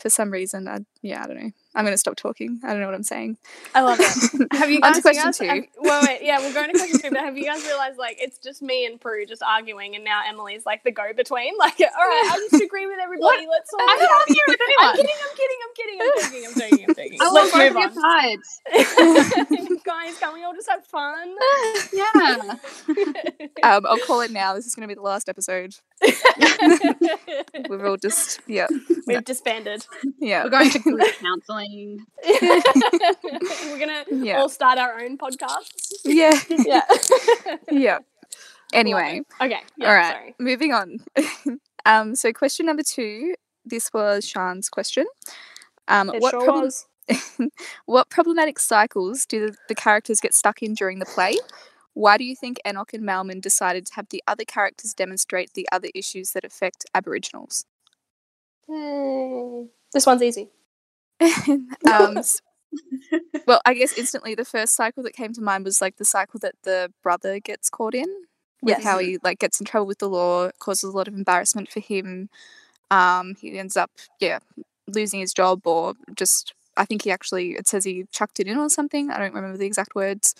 for 0.00 0.10
some 0.10 0.30
reason 0.30 0.68
I 0.68 0.78
yeah 1.02 1.24
I 1.24 1.26
don't 1.26 1.42
know. 1.42 1.50
I'm 1.74 1.84
gonna 1.84 1.96
stop 1.96 2.16
talking. 2.16 2.60
I 2.64 2.70
don't 2.70 2.80
know 2.80 2.86
what 2.86 2.94
I'm 2.94 3.02
saying. 3.02 3.36
I 3.74 3.80
love 3.82 3.98
it. 4.00 4.52
Have 4.52 4.70
you 4.70 4.80
guys? 4.80 4.96
to 4.96 5.02
question 5.02 5.20
you 5.20 5.24
guys 5.24 5.38
two. 5.38 5.44
have- 5.46 5.64
wait, 5.78 6.02
wait, 6.08 6.20
yeah, 6.22 6.38
we're 6.40 6.52
going 6.52 6.70
to 6.72 6.78
question 6.78 7.00
two. 7.00 7.10
But 7.10 7.20
have 7.20 7.36
you 7.38 7.44
guys 7.46 7.64
realized 7.64 7.98
like 7.98 8.18
it's 8.20 8.38
just 8.38 8.60
me 8.62 8.84
and 8.86 9.00
Prue 9.00 9.24
just 9.26 9.42
arguing, 9.42 9.94
and 9.96 10.04
now 10.04 10.20
Emily's 10.28 10.66
like 10.66 10.84
the 10.84 10.90
go-between? 10.90 11.54
Like, 11.58 11.78
all 11.80 11.86
right, 11.86 12.28
I 12.32 12.48
just 12.50 12.62
agree 12.62 12.86
with 12.86 12.98
everybody. 13.02 13.46
Let's 13.48 13.72
all. 13.72 13.80
i 13.80 13.96
be 13.96 14.00
don't 14.00 14.10
happy. 14.10 14.20
argue 14.20 14.42
with 14.48 14.60
anyone. 14.66 14.88
I'm 14.88 14.96
kidding. 14.96 15.16
I'm 15.22 15.34
kidding. 15.36 15.58
I'm 15.62 15.74
kidding. 15.74 15.98
I'm 16.02 16.12
joking. 16.22 16.46
I'm 16.46 16.54
joking. 16.54 16.84
I'm 16.88 16.94
joking. 16.96 17.18
i 17.20 17.30
Let's 17.30 17.54
love 17.54 17.62
move 17.62 17.74
both 17.74 17.94
your 17.94 18.04
on. 18.04 18.42
sides 19.62 19.82
Guys, 19.84 20.18
can 20.18 20.34
we 20.34 20.44
all 20.44 20.54
just 20.54 20.68
have 20.68 20.84
fun? 20.86 21.34
yeah 21.92 22.56
Um, 23.62 23.86
I'll 23.86 23.98
call 24.06 24.20
it 24.20 24.30
now. 24.30 24.54
This 24.54 24.66
is 24.66 24.74
gonna 24.74 24.88
be 24.88 24.94
the 24.94 25.02
last 25.02 25.28
episode. 25.28 25.74
We're 27.68 27.86
all 27.86 27.96
just 27.96 28.40
yeah 28.46 28.66
We've 29.06 29.24
disbanded. 29.24 29.86
yeah 30.20 30.44
we're 30.44 30.50
going 30.50 30.70
to 30.70 30.78
group 30.80 31.00
We're 32.24 33.78
gonna 33.78 34.04
Yeah. 34.10 34.40
all 34.40 34.48
start 34.48 34.78
our 34.78 35.00
own 35.00 35.18
podcasts. 35.18 35.92
yeah 36.04 36.38
Yeah. 36.48 36.82
yeah. 37.70 37.98
Anyway, 38.72 39.20
Okay. 39.40 39.60
Yeah, 39.76 39.88
all 39.88 39.94
right, 39.94 40.12
Sorry. 40.14 40.34
moving 40.38 40.72
on. 40.72 40.98
um, 41.84 42.14
so 42.14 42.32
question 42.32 42.64
number 42.66 42.82
two. 42.82 43.34
This 43.66 43.90
was 43.92 44.26
Sean's 44.26 44.68
question. 44.70 45.04
Um, 45.88 46.08
It 46.10 46.22
what 46.22 46.30
sure 46.30 46.46
was. 46.46 46.86
what 47.84 48.08
problematic 48.08 48.58
cycles 48.58 49.26
do 49.26 49.50
the, 49.50 49.56
the 49.68 49.74
characters 49.74 50.20
get 50.20 50.32
stuck 50.34 50.62
in 50.62 50.72
during 50.74 51.00
the 51.00 51.04
play? 51.04 51.36
Why 51.94 52.16
do 52.16 52.24
you 52.24 52.34
think 52.34 52.58
Enoch 52.66 52.94
and 52.94 53.02
Mailman 53.04 53.40
decided 53.40 53.84
to 53.86 53.94
have 53.96 54.08
the 54.08 54.22
other 54.26 54.44
characters 54.46 54.94
demonstrate 54.94 55.52
the 55.52 55.68
other 55.70 55.88
issues 55.94 56.30
that 56.32 56.42
affect 56.44 56.86
Aboriginals? 56.94 57.66
This 59.92 60.06
one's 60.06 60.22
easy. 60.22 60.48
um, 61.92 62.22
well, 63.46 63.60
I 63.64 63.74
guess 63.74 63.96
instantly 63.98 64.34
the 64.34 64.44
first 64.44 64.74
cycle 64.74 65.02
that 65.04 65.14
came 65.14 65.32
to 65.34 65.40
mind 65.42 65.64
was 65.64 65.80
like 65.80 65.96
the 65.96 66.04
cycle 66.04 66.38
that 66.40 66.54
the 66.64 66.92
brother 67.02 67.38
gets 67.38 67.68
caught 67.70 67.94
in, 67.94 68.06
with 68.62 68.76
Yes. 68.78 68.84
how 68.84 68.98
he 68.98 69.18
like 69.22 69.38
gets 69.38 69.60
in 69.60 69.66
trouble 69.66 69.86
with 69.86 69.98
the 69.98 70.08
law, 70.08 70.50
causes 70.58 70.92
a 70.92 70.96
lot 70.96 71.08
of 71.08 71.14
embarrassment 71.14 71.70
for 71.70 71.80
him. 71.80 72.28
Um, 72.90 73.34
he 73.40 73.58
ends 73.58 73.76
up, 73.76 73.90
yeah, 74.20 74.38
losing 74.86 75.20
his 75.20 75.32
job 75.32 75.66
or 75.66 75.94
just. 76.14 76.54
I 76.74 76.86
think 76.86 77.02
he 77.02 77.10
actually. 77.10 77.50
It 77.52 77.68
says 77.68 77.84
he 77.84 78.04
chucked 78.12 78.40
it 78.40 78.46
in 78.46 78.56
or 78.56 78.70
something. 78.70 79.10
I 79.10 79.18
don't 79.18 79.34
remember 79.34 79.58
the 79.58 79.66
exact 79.66 79.94
words. 79.94 80.34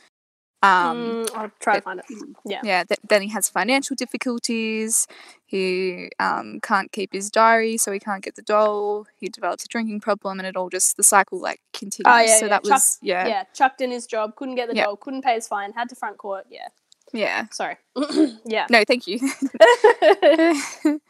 Um, 0.62 1.26
Mm, 1.26 1.36
I'll 1.36 1.50
try 1.60 1.74
to 1.76 1.80
find 1.82 2.00
it. 2.00 2.06
Yeah. 2.46 2.60
yeah, 2.64 2.84
th- 2.84 3.00
then 3.08 3.20
he 3.22 3.28
has 3.28 3.48
financial 3.48 3.96
difficulties. 3.96 5.06
He 5.52 6.08
um, 6.18 6.60
can't 6.62 6.90
keep 6.92 7.12
his 7.12 7.30
diary, 7.30 7.76
so 7.76 7.92
he 7.92 7.98
can't 7.98 8.24
get 8.24 8.36
the 8.36 8.42
doll. 8.42 9.06
He 9.20 9.28
develops 9.28 9.66
a 9.66 9.68
drinking 9.68 10.00
problem, 10.00 10.38
and 10.40 10.46
it 10.46 10.56
all 10.56 10.70
just 10.70 10.96
the 10.96 11.02
cycle 11.04 11.38
like 11.38 11.60
continues. 11.74 12.04
Oh, 12.06 12.18
yeah, 12.20 12.38
so 12.38 12.46
yeah. 12.46 12.48
that 12.48 12.64
Chuck- 12.64 12.70
was 12.72 12.98
yeah, 13.02 13.26
Yeah. 13.26 13.44
chucked 13.52 13.82
in 13.82 13.90
his 13.90 14.06
job, 14.06 14.34
couldn't 14.34 14.54
get 14.54 14.70
the 14.70 14.76
Yeah. 14.76 14.84
doll, 14.86 14.96
couldn't 14.96 15.20
pay 15.20 15.34
his 15.34 15.46
fine, 15.46 15.72
had 15.72 15.90
to 15.90 15.94
front 15.94 16.16
court. 16.16 16.46
Yeah. 16.48 16.68
yeah. 17.12 17.48
Sorry. 17.50 17.76
yeah. 18.46 18.66
No, 18.70 18.82
thank 18.88 19.06
you. 19.06 19.18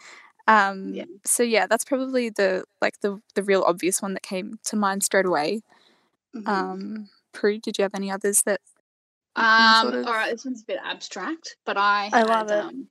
um, 0.49 0.93
Yeah. 0.95 1.05
So 1.25 1.45
yeah, 1.45 1.69
that's 1.69 1.85
probably 1.85 2.29
the 2.31 2.65
like 2.81 3.01
the 3.01 3.21
the 3.37 3.45
real 3.45 3.63
obvious 3.65 4.03
one 4.03 4.15
that 4.15 4.25
came 4.25 4.59
to 4.65 4.75
mind 4.77 5.05
straight 5.05 5.27
away. 5.27 5.63
Mhm. 6.35 6.49
Um, 6.49 7.09
Prue, 7.33 7.59
did 7.61 7.79
you 7.79 7.83
have 7.83 7.95
any 7.95 8.11
others 8.11 8.43
that? 8.43 8.61
Um, 9.37 9.83
sort 9.83 9.95
of- 9.95 10.07
all 10.09 10.13
right, 10.15 10.33
this 10.33 10.45
one's 10.45 10.63
a 10.63 10.67
bit 10.67 10.81
abstract, 10.85 11.57
but 11.65 11.77
I, 11.79 12.11
I 12.13 12.19
had, 12.19 12.27
love 12.27 12.51
it. 12.51 12.65
Um, 12.65 12.89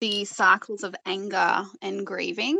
the 0.00 0.24
cycles 0.24 0.82
of 0.82 0.94
anger 1.06 1.64
and 1.82 2.06
grieving. 2.06 2.58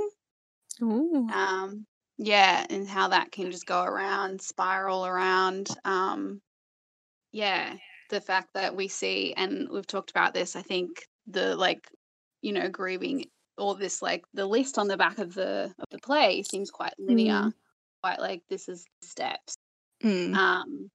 Ooh. 0.82 1.28
Um, 1.32 1.86
yeah, 2.18 2.64
and 2.70 2.88
how 2.88 3.08
that 3.08 3.32
can 3.32 3.50
just 3.50 3.66
go 3.66 3.82
around, 3.82 4.40
spiral 4.40 5.04
around. 5.04 5.68
Um, 5.84 6.40
yeah, 7.32 7.74
the 8.10 8.20
fact 8.20 8.50
that 8.54 8.76
we 8.76 8.88
see, 8.88 9.34
and 9.36 9.68
we've 9.70 9.86
talked 9.86 10.10
about 10.10 10.34
this. 10.34 10.54
I 10.56 10.62
think 10.62 11.06
the 11.26 11.56
like, 11.56 11.88
you 12.42 12.52
know, 12.52 12.68
grieving 12.68 13.26
all 13.56 13.74
this 13.74 14.02
like 14.02 14.24
the 14.34 14.46
list 14.46 14.78
on 14.78 14.88
the 14.88 14.96
back 14.96 15.18
of 15.18 15.34
the 15.34 15.72
of 15.78 15.86
the 15.90 15.98
play 15.98 16.42
seems 16.42 16.70
quite 16.70 16.94
linear, 16.98 17.52
quite 18.02 18.20
like 18.20 18.42
this 18.48 18.68
is 18.68 18.84
steps. 19.02 19.56
Mm. 20.02 20.34
Um, 20.34 20.90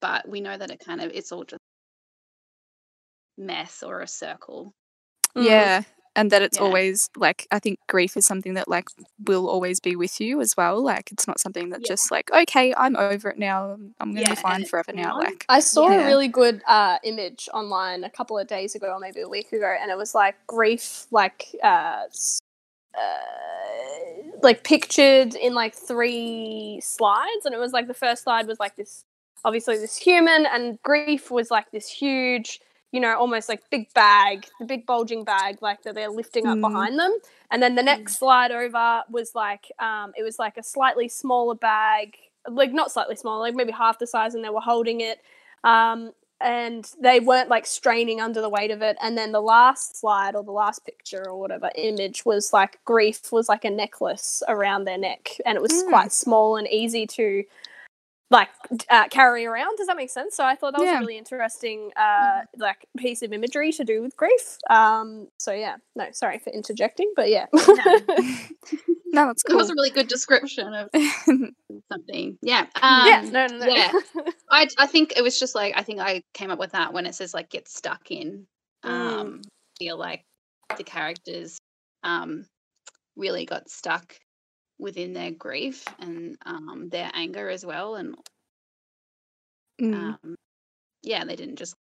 but 0.00 0.28
we 0.28 0.40
know 0.40 0.56
that 0.56 0.70
it 0.70 0.82
kind 0.84 1.00
of 1.00 1.10
it's 1.12 1.32
all 1.32 1.44
just 1.44 1.62
mess 3.36 3.82
or 3.82 4.00
a 4.00 4.08
circle. 4.08 4.74
Mm. 5.36 5.44
Yeah. 5.44 5.82
And 6.16 6.30
that 6.30 6.42
it's 6.42 6.58
Yeah. 6.58 6.64
always 6.64 7.10
like 7.16 7.48
I 7.50 7.58
think 7.58 7.80
grief 7.88 8.16
is 8.16 8.24
something 8.24 8.54
that 8.54 8.68
like 8.68 8.88
will 9.26 9.48
always 9.48 9.80
be 9.80 9.96
with 9.96 10.20
you 10.20 10.40
as 10.40 10.56
well. 10.56 10.80
Like 10.80 11.10
it's 11.10 11.26
not 11.26 11.40
something 11.40 11.70
that 11.70 11.80
Yeah. 11.80 11.88
just 11.88 12.12
like 12.12 12.30
okay, 12.32 12.72
I'm 12.76 12.94
over 12.94 13.30
it 13.30 13.38
now. 13.38 13.70
I'm- 13.70 13.94
I'm 13.98 14.10
gonna 14.10 14.20
Yeah, 14.20 14.30
be 14.30 14.36
fine 14.36 14.64
forever 14.64 14.92
now. 14.92 15.18
Like 15.18 15.44
I 15.48 15.58
saw 15.58 15.88
a 15.88 16.06
really 16.06 16.28
good 16.28 16.62
uh, 16.68 16.98
image 17.02 17.48
online 17.52 18.04
a 18.04 18.10
couple 18.10 18.38
of 18.38 18.46
days 18.46 18.76
ago, 18.76 18.92
or 18.94 19.00
maybe 19.00 19.22
a 19.22 19.28
week 19.28 19.52
ago, 19.52 19.66
and 19.80 19.90
it 19.90 19.96
was 19.98 20.14
like 20.14 20.36
grief, 20.46 21.06
like 21.10 21.46
uh, 21.64 22.02
uh, 22.96 24.38
like 24.42 24.62
pictured 24.62 25.34
in 25.34 25.52
like 25.54 25.74
three 25.74 26.80
slides, 26.80 27.44
and 27.44 27.52
it 27.54 27.58
was 27.58 27.72
like 27.72 27.88
the 27.88 27.94
first 27.94 28.22
slide 28.22 28.46
was 28.46 28.60
like 28.60 28.76
this, 28.76 29.04
obviously 29.44 29.78
this 29.78 29.96
human, 29.96 30.46
and 30.46 30.80
grief 30.82 31.30
was 31.30 31.50
like 31.50 31.70
this 31.72 31.88
huge, 31.88 32.60
you 32.94 33.00
know, 33.00 33.16
almost 33.18 33.48
like 33.48 33.68
big 33.70 33.92
bag, 33.92 34.46
the 34.60 34.66
big 34.66 34.86
bulging 34.86 35.24
bag, 35.24 35.58
like 35.60 35.82
that 35.82 35.94
they're 35.96 36.08
lifting 36.20 36.46
up 36.46 36.58
Mm. 36.58 36.60
behind 36.60 36.98
them, 36.98 37.12
and 37.50 37.60
then 37.62 37.74
the 37.74 37.82
next 37.82 38.18
slide 38.20 38.52
over 38.52 39.02
was 39.10 39.34
like, 39.34 39.64
um, 39.80 40.12
it 40.16 40.22
was 40.22 40.38
like 40.38 40.56
a 40.56 40.62
slightly 40.62 41.08
smaller 41.08 41.56
bag, 41.56 42.16
like 42.48 42.72
not 42.72 42.92
slightly 42.92 43.16
smaller, 43.16 43.40
like 43.40 43.54
maybe 43.56 43.72
half 43.72 43.98
the 43.98 44.06
size, 44.06 44.34
and 44.36 44.44
they 44.44 44.48
were 44.50 44.60
holding 44.60 45.00
it. 45.00 45.18
Um, 45.64 46.12
and 46.40 46.90
they 47.00 47.18
weren't 47.20 47.48
like 47.48 47.64
straining 47.66 48.20
under 48.20 48.40
the 48.40 48.48
weight 48.50 48.70
of 48.70 48.82
it. 48.82 48.96
And 49.00 49.16
then 49.16 49.32
the 49.32 49.40
last 49.40 49.96
slide 49.96 50.34
or 50.36 50.42
the 50.44 50.52
last 50.52 50.84
picture 50.84 51.24
or 51.30 51.40
whatever 51.40 51.70
image 51.74 52.24
was 52.26 52.52
like 52.52 52.78
grief 52.84 53.32
was 53.32 53.48
like 53.48 53.64
a 53.64 53.70
necklace 53.70 54.42
around 54.46 54.84
their 54.84 54.98
neck, 54.98 55.30
and 55.46 55.56
it 55.56 55.62
was 55.62 55.72
Mm. 55.72 55.88
quite 55.88 56.12
small 56.12 56.56
and 56.56 56.68
easy 56.68 57.06
to 57.18 57.44
like 58.30 58.48
uh, 58.90 59.06
carry 59.08 59.46
around. 59.46 59.76
Does 59.76 59.86
that 59.86 59.96
make 59.96 60.10
sense? 60.10 60.34
So 60.36 60.44
I 60.44 60.54
thought 60.56 60.72
that 60.72 60.80
was 60.80 60.88
Yeah. 60.88 60.96
a 60.98 61.00
really 61.00 61.18
interesting 61.18 61.90
uh, 61.96 62.42
like 62.56 62.86
piece 62.96 63.22
of 63.22 63.32
imagery 63.32 63.70
to 63.72 63.84
do 63.84 64.02
with 64.02 64.16
grief. 64.16 64.58
Um, 64.70 65.28
so 65.38 65.52
yeah, 65.52 65.76
no, 65.94 66.06
sorry 66.12 66.38
for 66.38 66.50
interjecting, 66.50 67.12
but 67.14 67.28
yeah. 67.28 67.46
No, 67.52 67.66
that's 69.26 69.44
It 69.44 69.48
cool. 69.48 69.56
was 69.58 69.70
a 69.70 69.74
really 69.74 69.90
good 69.90 70.08
description 70.08 70.72
of 70.74 70.88
something. 71.92 72.38
Yeah. 72.42 72.66
yeah, 72.82 73.20
Um, 73.24 73.30
no, 73.32 73.46
no, 73.46 73.58
no. 73.58 73.66
yeah. 73.66 73.92
I 74.50 74.68
I 74.78 74.86
think 74.86 75.12
it 75.16 75.22
was 75.22 75.38
just 75.38 75.54
like 75.54 75.74
I 75.76 75.82
think 75.82 76.00
I 76.00 76.22
came 76.32 76.50
up 76.50 76.58
with 76.58 76.72
that 76.72 76.92
when 76.92 77.06
it 77.06 77.14
says 77.14 77.34
like 77.34 77.50
get 77.50 77.68
stuck 77.68 78.10
in. 78.10 78.46
Mm. 78.84 78.90
Um 78.90 79.42
feel 79.78 79.96
like 79.98 80.24
the 80.76 80.84
characters 80.84 81.58
um 82.02 82.46
really 83.16 83.44
got 83.44 83.68
stuck 83.70 84.16
within 84.78 85.12
their 85.12 85.30
grief 85.30 85.84
and 86.00 86.36
um 86.46 86.88
their 86.90 87.10
anger 87.14 87.48
as 87.48 87.64
well 87.64 87.94
and 87.96 88.16
Mm. 89.80 89.94
um 90.24 90.36
yeah, 91.02 91.24
they 91.24 91.36
didn't 91.36 91.56
just 91.56 91.74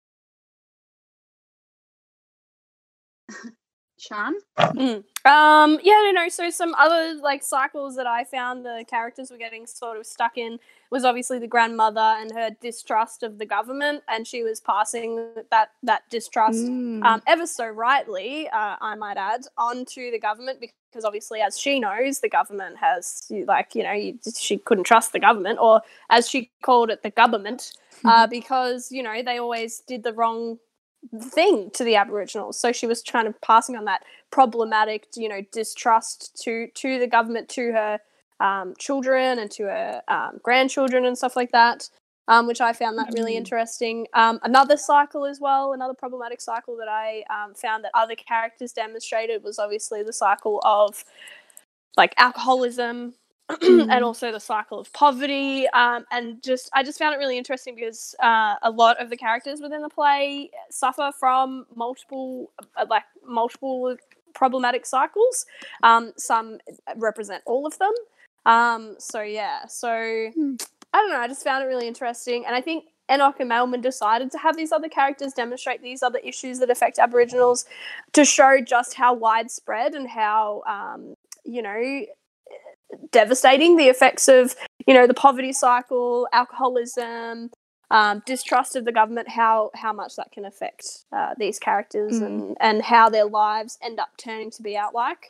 Sean? 3.97 4.34
Mm. 4.60 5.03
Um, 5.25 5.79
yeah, 5.82 6.01
no, 6.03 6.12
no. 6.12 6.27
So 6.29 6.49
some 6.49 6.75
other 6.75 7.15
like 7.21 7.41
cycles 7.43 7.95
that 7.95 8.08
I 8.08 8.25
found 8.25 8.65
the 8.65 8.84
characters 8.89 9.32
were 9.32 9.38
getting 9.38 9.65
sort 9.65 9.97
of 9.97 10.06
stuck 10.06 10.38
in 10.38 10.60
was 10.91 11.06
obviously 11.06 11.39
the 11.39 11.47
grandmother 11.47 12.01
and 12.01 12.32
her 12.34 12.49
distrust 12.62 13.23
of 13.23 13.38
the 13.38 13.45
government, 13.45 14.03
and 14.10 14.27
she 14.27 14.43
was 14.43 14.60
passing 14.60 15.29
that 15.51 15.71
that 15.84 16.03
distrust 16.10 16.65
Mm. 16.65 17.06
um, 17.06 17.21
ever 17.27 17.47
so 17.47 17.67
rightly, 17.67 18.49
uh, 18.49 18.75
I 18.82 18.95
might 18.95 19.17
add, 19.17 19.41
onto 19.58 20.12
the 20.12 20.19
government 20.19 20.60
because 20.60 20.75
obviously, 21.03 21.41
as 21.41 21.60
she 21.60 21.79
knows, 21.79 22.19
the 22.19 22.29
government 22.29 22.77
has 22.77 23.25
like 23.47 23.75
you 23.75 23.84
know 23.84 23.91
you, 23.91 24.19
she 24.38 24.58
couldn't 24.58 24.86
trust 24.86 25.13
the 25.13 25.19
government, 25.19 25.60
or 25.60 25.82
as 26.10 26.29
she 26.29 26.51
called 26.63 26.89
it, 26.89 27.03
the 27.03 27.10
government, 27.10 27.73
uh, 28.06 28.27
because 28.27 28.91
you 28.91 29.03
know 29.03 29.21
they 29.23 29.38
always 29.38 29.79
did 29.79 30.03
the 30.03 30.13
wrong 30.13 30.60
thing 31.19 31.69
to 31.71 31.84
the 31.84 31.95
Aboriginals. 31.95 32.60
So 32.60 32.71
she 32.71 32.88
was 32.88 33.03
trying 33.03 33.25
to 33.25 33.39
passing 33.41 33.75
on 33.75 33.86
that 33.86 34.03
problematic, 34.32 35.08
you 35.15 35.29
know, 35.29 35.41
distrust 35.51 36.41
to 36.43 36.67
to 36.75 36.99
the 36.99 37.08
government, 37.08 37.49
to 37.49 37.71
her 37.71 37.99
um, 38.39 38.73
children, 38.77 39.39
and 39.39 39.51
to 39.51 39.63
her 39.63 40.01
um, 40.08 40.39
grandchildren 40.43 41.06
and 41.06 41.17
stuff 41.17 41.36
like 41.36 41.51
that. 41.51 41.89
Um, 42.27 42.47
which 42.47 42.62
I 42.62 42.73
found 42.73 42.97
that 42.99 43.09
really 43.13 43.33
Mm. 43.33 43.38
interesting. 43.38 44.07
Um, 44.13 44.39
another 44.43 44.77
cycle 44.77 45.25
as 45.25 45.41
well, 45.41 45.73
another 45.73 45.93
problematic 45.93 46.41
cycle 46.41 46.77
that 46.77 46.88
I 46.88 47.23
um, 47.29 47.53
found 47.53 47.83
that 47.83 47.91
other 47.93 48.15
characters 48.15 48.71
demonstrated 48.73 49.43
was 49.43 49.59
obviously 49.59 50.03
the 50.03 50.13
cycle 50.13 50.62
of 50.65 51.03
like 51.97 52.13
alcoholism 52.17 53.13
and 53.49 53.89
Mm. 53.91 54.03
also 54.03 54.31
the 54.31 54.39
cycle 54.39 54.79
of 54.79 54.91
poverty 54.93 55.67
um, 55.69 56.05
and 56.12 56.41
just 56.41 56.69
i 56.73 56.81
just 56.81 56.97
found 56.97 57.13
it 57.13 57.17
really 57.17 57.38
interesting 57.38 57.75
because 57.75 58.15
uh, 58.23 58.55
a 58.63 58.71
lot 58.71 58.99
of 59.01 59.09
the 59.09 59.17
characters 59.17 59.62
within 59.62 59.81
the 59.81 59.89
play 59.89 60.49
suffer 60.69 61.12
from 61.19 61.65
multiple 61.75 62.51
uh, 62.77 62.86
like 62.89 63.03
multiple 63.25 63.95
problematic 64.33 64.86
cycles 64.86 65.45
um, 65.83 66.13
some 66.17 66.57
represent 66.95 67.43
all 67.45 67.67
of 67.67 67.77
them 67.79 67.93
um, 68.45 68.95
so 68.99 69.21
yeah 69.21 69.65
so 69.67 70.29
Hmm. 70.36 70.55
I 70.93 70.97
don't 70.99 71.10
know 71.10 71.19
i 71.19 71.27
just 71.27 71.43
found 71.43 71.63
it 71.63 71.67
really 71.67 71.88
interesting 71.88 72.45
and 72.45 72.56
i 72.56 72.62
think 72.62 72.86
Enoch 73.12 73.36
and 73.39 73.49
Mailman 73.49 73.82
decided 73.82 74.32
to 74.32 74.38
have 74.38 74.56
these 74.56 74.71
other 74.71 74.88
characters 74.88 75.34
demonstrate 75.34 75.82
these 75.84 76.01
other 76.01 76.19
issues 76.19 76.60
that 76.60 76.69
affect 76.69 76.99
Aboriginals 76.99 77.65
to 78.13 78.23
show 78.23 78.62
just 78.62 78.93
how 78.93 79.13
widespread 79.13 79.93
and 79.93 80.08
how, 80.08 80.62
um, 80.65 81.15
you 81.43 81.62
know, 81.62 82.06
devastating 83.12 83.75
the 83.77 83.88
effects 83.89 84.27
of 84.27 84.56
you 84.88 84.93
know 84.93 85.08
the 85.08 85.13
poverty 85.13 85.51
cycle 85.51 86.27
alcoholism 86.32 87.49
um, 87.91 88.21
distrust 88.25 88.75
of 88.75 88.86
the 88.86 88.91
government 88.91 89.27
how 89.29 89.71
how 89.75 89.91
much 89.91 90.15
that 90.15 90.32
can 90.32 90.45
affect 90.45 91.06
uh, 91.12 91.34
these 91.38 91.60
characters 91.60 92.13
Mm. 92.21 92.25
and 92.25 92.58
and 92.62 92.82
how 92.84 93.10
their 93.10 93.25
lives 93.25 93.77
end 93.82 93.99
up 93.99 94.10
turning 94.17 94.51
to 94.51 94.62
be 94.63 94.77
out 94.77 94.93
like 94.93 95.27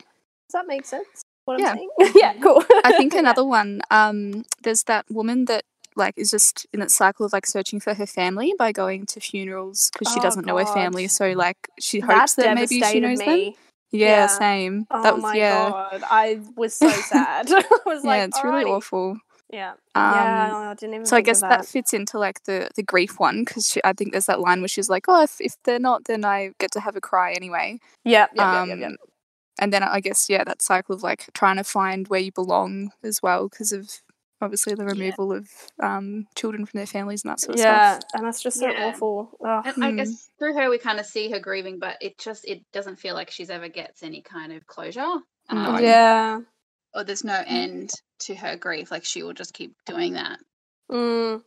does 0.48 0.52
that 0.52 0.66
make 0.66 0.84
sense 0.84 1.23
what 1.44 1.60
Yeah. 1.60 1.70
i'm 1.72 1.76
saying 1.76 1.90
yeah 2.14 2.32
cool 2.42 2.62
I 2.84 2.92
think 2.96 3.14
another 3.22 3.44
one. 3.44 3.80
Um, 3.90 4.44
there's 4.62 4.82
that 4.84 5.06
woman 5.10 5.46
that 5.46 5.64
like 5.96 6.14
is 6.16 6.30
just 6.30 6.66
in 6.72 6.80
that 6.80 6.90
cycle 6.90 7.24
of 7.24 7.32
like 7.32 7.46
searching 7.46 7.80
for 7.80 7.94
her 7.94 8.06
family 8.06 8.52
by 8.58 8.72
going 8.72 9.06
to 9.06 9.20
funerals 9.20 9.90
because 9.92 10.12
she 10.12 10.20
Oh, 10.20 10.22
doesn't 10.22 10.44
know 10.46 10.56
her 10.58 10.66
family. 10.66 11.06
So 11.08 11.32
like 11.32 11.56
she 11.80 12.00
that 12.00 12.10
hopes 12.10 12.34
that 12.34 12.54
maybe 12.54 12.80
she 12.82 13.00
knows 13.00 13.18
them. 13.18 13.54
Yeah, 13.92 14.08
Yeah. 14.08 14.26
same. 14.26 14.86
oh 14.90 15.02
that 15.02 15.14
was 15.14 15.22
my 15.22 15.36
yeah, 15.36 15.70
god 15.70 16.02
i 16.10 16.40
was 16.56 16.74
so 16.74 16.88
sad 17.12 17.46
i 17.52 17.62
was 17.86 18.02
yeah. 18.04 18.10
like 18.10 18.28
it's 18.28 18.42
really 18.42 18.64
awful. 18.64 19.16
yeah 19.52 19.72
Um, 19.94 20.12
yeah 20.14 20.56
i 20.70 20.74
didn't 20.74 20.94
even 20.96 21.06
So 21.06 21.16
I 21.16 21.20
guess 21.20 21.42
of 21.42 21.48
that. 21.50 21.66
fits 21.66 21.92
into 21.92 22.18
like 22.18 22.42
the 22.44 22.68
the 22.74 22.82
grief 22.82 23.20
one 23.20 23.44
because 23.44 23.78
I 23.84 23.92
think 23.92 24.10
there's 24.10 24.26
that 24.26 24.40
line 24.40 24.60
where 24.60 24.68
she's 24.68 24.90
like, 24.90 25.04
"Oh, 25.06 25.22
if, 25.22 25.36
if 25.40 25.54
they're 25.64 25.78
not, 25.78 26.04
then 26.06 26.24
I 26.24 26.50
get 26.58 26.72
to 26.72 26.80
have 26.80 26.96
a 26.96 27.00
cry 27.00 27.32
anyway." 27.34 27.78
yeah 28.04 28.26
yeah 28.34 28.62
um, 28.62 28.68
yeah 28.70 28.76
yeah 28.88 28.90
And 29.58 29.72
then 29.72 29.82
I 29.82 30.00
guess 30.00 30.28
yeah, 30.28 30.44
that 30.44 30.62
cycle 30.62 30.94
of 30.94 31.02
like 31.02 31.30
trying 31.34 31.56
to 31.56 31.64
find 31.64 32.08
where 32.08 32.20
you 32.20 32.32
belong 32.32 32.90
as 33.02 33.22
well 33.22 33.48
because 33.48 33.72
of 33.72 33.88
obviously 34.40 34.74
the 34.74 34.84
removal 34.84 35.32
of 35.32 35.48
um, 35.80 36.26
children 36.34 36.66
from 36.66 36.78
their 36.78 36.86
families 36.86 37.22
and 37.24 37.30
that 37.30 37.40
sort 37.40 37.54
of 37.54 37.60
yeah 37.60 37.94
stuff. 37.98 38.10
and 38.14 38.24
that's 38.24 38.42
just 38.42 38.58
so 38.58 38.68
Yeah. 38.68 38.88
awful 38.88 39.30
Ugh. 39.46 39.62
And 39.66 39.84
I 39.84 39.90
Hmm. 39.90 39.96
guess 39.96 40.28
through 40.38 40.54
her 40.54 40.68
we 40.68 40.78
kind 40.78 40.98
of 41.00 41.06
see 41.06 41.30
her 41.30 41.38
grieving, 41.38 41.78
but 41.78 41.96
it 42.00 42.18
just 42.18 42.44
it 42.46 42.62
doesn't 42.72 42.96
feel 42.96 43.14
like 43.14 43.30
she's 43.30 43.48
ever 43.50 43.68
gets 43.68 44.02
any 44.02 44.22
kind 44.22 44.52
of 44.52 44.66
closure. 44.66 45.00
No. 45.00 45.20
Um, 45.48 45.82
yeah 45.84 46.40
Or 46.94 47.04
there's 47.04 47.24
no 47.24 47.42
end 47.46 47.90
to 48.20 48.34
her 48.34 48.56
grief. 48.56 48.90
Like 48.90 49.04
she 49.04 49.22
will 49.22 49.32
just 49.34 49.54
keep 49.54 49.74
doing 49.86 50.14
that. 50.14 50.38
Mm. 50.90 51.42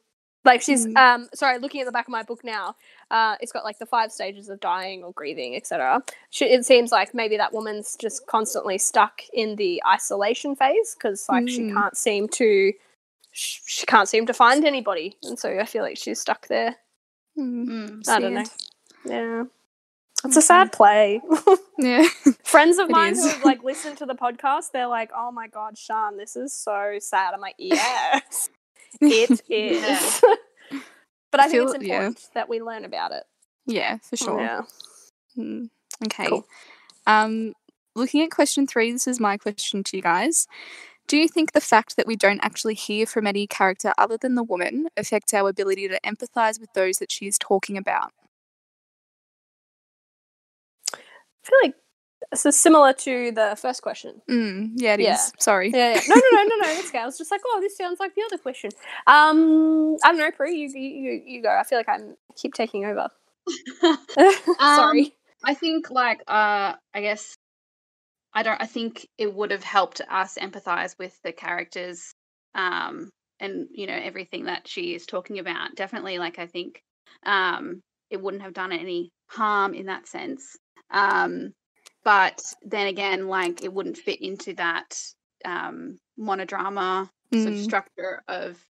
Like 0.47 0.62
she's 0.63 0.88
Mm. 0.88 0.97
um 0.97 1.29
sorry, 1.36 1.60
looking 1.60 1.81
at 1.81 1.86
the 1.86 1.91
back 1.91 2.07
of 2.07 2.12
my 2.12 2.23
book 2.23 2.43
now, 2.43 2.75
uh, 3.12 3.36
it's 3.41 3.51
got 3.51 3.63
like 3.65 3.77
the 3.79 3.86
five 3.86 4.12
stages 4.12 4.49
of 4.49 4.60
dying 4.60 5.03
or 5.03 5.12
grieving, 5.13 5.55
etc. 5.55 6.01
She, 6.31 6.45
it 6.45 6.65
seems 6.65 6.91
like 6.91 7.13
maybe 7.13 7.38
that 7.38 7.53
woman's 7.53 7.95
just 7.95 8.25
constantly 8.27 8.77
stuck 8.79 9.21
in 9.33 9.57
the 9.57 9.81
isolation 9.88 10.55
phase 10.55 10.95
because 10.95 11.27
like 11.29 11.47
she 11.49 11.62
Mm. 11.63 11.73
can't 11.73 11.97
seem 11.97 12.27
to 12.29 12.73
she, 13.31 13.60
she 13.67 13.86
can't 13.86 14.10
seem 14.10 14.25
to 14.25 14.33
find 14.33 14.65
anybody, 14.65 15.17
and 15.23 15.38
so 15.38 15.60
I 15.60 15.65
feel 15.65 15.83
like 15.83 15.97
she's 15.97 16.19
stuck 16.19 16.47
there. 16.47 16.75
Mm, 17.38 17.67
Mm. 17.67 18.10
I 18.10 18.19
don't 18.19 18.33
know. 18.33 18.43
Yeah, 19.05 19.43
it's 20.25 20.38
a 20.38 20.41
sad 20.41 20.71
play. 20.71 21.21
Yeah. 21.77 22.07
Friends 22.43 22.79
of 22.79 22.89
mine 22.89 23.13
who 23.15 23.27
have 23.27 23.43
like 23.45 23.63
listened 23.63 23.97
to 23.99 24.07
the 24.07 24.15
podcast, 24.15 24.71
they're 24.73 24.88
like, 24.88 25.12
"Oh 25.15 25.31
my 25.31 25.47
god, 25.47 25.77
Sean, 25.77 26.17
this 26.17 26.36
is 26.36 26.51
so 26.51 26.97
sad." 26.99 27.36
I'm 27.36 27.39
like, 27.41 27.53
"Yes, 27.60 28.49
it 29.02 29.41
is." 29.50 30.21
but 31.32 31.39
I, 31.39 31.45
I 31.45 31.47
think 31.47 31.52
feel- 31.52 31.73
it's 31.73 31.84
yeah. 31.86 31.95
important 31.97 32.30
that 32.34 32.50
we 32.50 32.62
learn 32.62 32.86
about 32.86 33.12
it. 33.12 33.23
yeah, 33.65 33.97
for 33.97 34.15
sure. 34.17 34.39
Yeah. 34.41 34.62
Mm, 35.38 35.69
Okay. 36.06 36.28
Cool. 36.30 36.45
Um, 37.08 37.54
looking 37.95 38.21
at 38.23 38.32
question 38.32 38.67
three, 38.67 38.91
this 38.91 39.08
is 39.08 39.19
my 39.19 39.38
question 39.38 39.84
to 39.84 39.95
you 39.97 40.04
guys. 40.04 40.45
Do 41.08 41.15
you 41.17 41.28
think 41.30 41.54
the 41.54 41.62
fact 41.62 41.95
that 41.95 42.06
we 42.06 42.15
don't 42.17 42.41
actually 42.43 42.73
hear 42.76 43.06
from 43.06 43.26
any 43.26 43.47
character 43.47 43.93
other 43.97 44.17
than 44.17 44.36
the 44.36 44.43
woman 44.43 44.88
affects 44.97 45.34
our 45.34 45.47
ability 45.50 45.88
to 45.88 46.00
empathize 46.06 46.60
with 46.60 46.71
those 46.73 46.97
that 46.97 47.12
she 47.12 47.28
is 47.28 47.38
talking 47.38 47.78
about? 47.78 48.12
I 50.93 50.97
feel 51.43 51.58
like 51.63 51.76
this 52.31 52.45
is 52.45 52.59
similar 52.59 52.93
to 52.93 53.31
the 53.31 53.57
first 53.59 53.81
question. 53.81 54.21
Mm, 54.29 54.71
yeah, 54.75 54.95
it 54.95 54.99
is. 54.99 55.05
Yeah. 55.05 55.17
Sorry. 55.39 55.71
Yeah, 55.71 55.95
yeah. 55.95 56.01
No, 56.07 56.15
no, 56.15 56.21
no, 56.31 56.43
no, 56.43 56.55
no. 56.57 56.79
It's 56.79 56.89
okay. 56.89 56.99
I 56.99 57.05
was 57.05 57.17
just 57.17 57.31
like, 57.31 57.41
oh, 57.45 57.59
this 57.61 57.77
sounds 57.77 57.99
like 57.99 58.15
the 58.15 58.23
other 58.23 58.37
question. 58.37 58.71
Um, 59.07 59.95
I 60.03 60.09
don't 60.09 60.17
know, 60.17 60.31
Prue. 60.31 60.51
You, 60.51 60.69
you, 60.69 60.81
you, 60.81 61.21
you 61.25 61.41
go. 61.41 61.49
I 61.49 61.63
feel 61.63 61.79
like 61.79 61.89
I'm 61.89 62.15
keep 62.35 62.53
taking 62.53 62.85
over. 62.85 63.09
Sorry. 64.59 65.15
I 65.43 65.53
think 65.53 65.89
like 65.91 66.21
uh 66.27 66.73
I 66.93 67.01
guess 67.01 67.35
I 68.33 68.43
don't 68.43 68.61
I 68.61 68.65
think 68.65 69.07
it 69.17 69.33
would 69.33 69.51
have 69.51 69.63
helped 69.63 70.01
us 70.09 70.37
empathize 70.41 70.95
with 70.97 71.17
the 71.23 71.31
characters 71.31 72.11
um 72.55 73.09
and 73.39 73.67
you 73.71 73.87
know 73.87 73.93
everything 73.93 74.45
that 74.45 74.67
she 74.67 74.93
is 74.93 75.05
talking 75.05 75.39
about. 75.39 75.75
Definitely 75.75 76.17
like 76.19 76.39
I 76.39 76.47
think 76.47 76.81
um 77.25 77.81
it 78.09 78.21
wouldn't 78.21 78.43
have 78.43 78.53
done 78.53 78.71
any 78.71 79.11
harm 79.29 79.73
in 79.73 79.85
that 79.85 80.07
sense. 80.07 80.57
Um 80.91 81.53
but 82.07 82.41
then 82.63 82.87
again 82.87 83.27
like 83.27 83.63
it 83.63 83.73
wouldn't 83.73 83.97
fit 83.97 84.21
into 84.21 84.55
that 84.55 84.97
um 85.45 85.99
monodrama 86.19 87.09
sort 87.35 87.53
of 87.53 87.59
Mm. 87.59 87.59
structure 87.59 88.23
of 88.29 88.65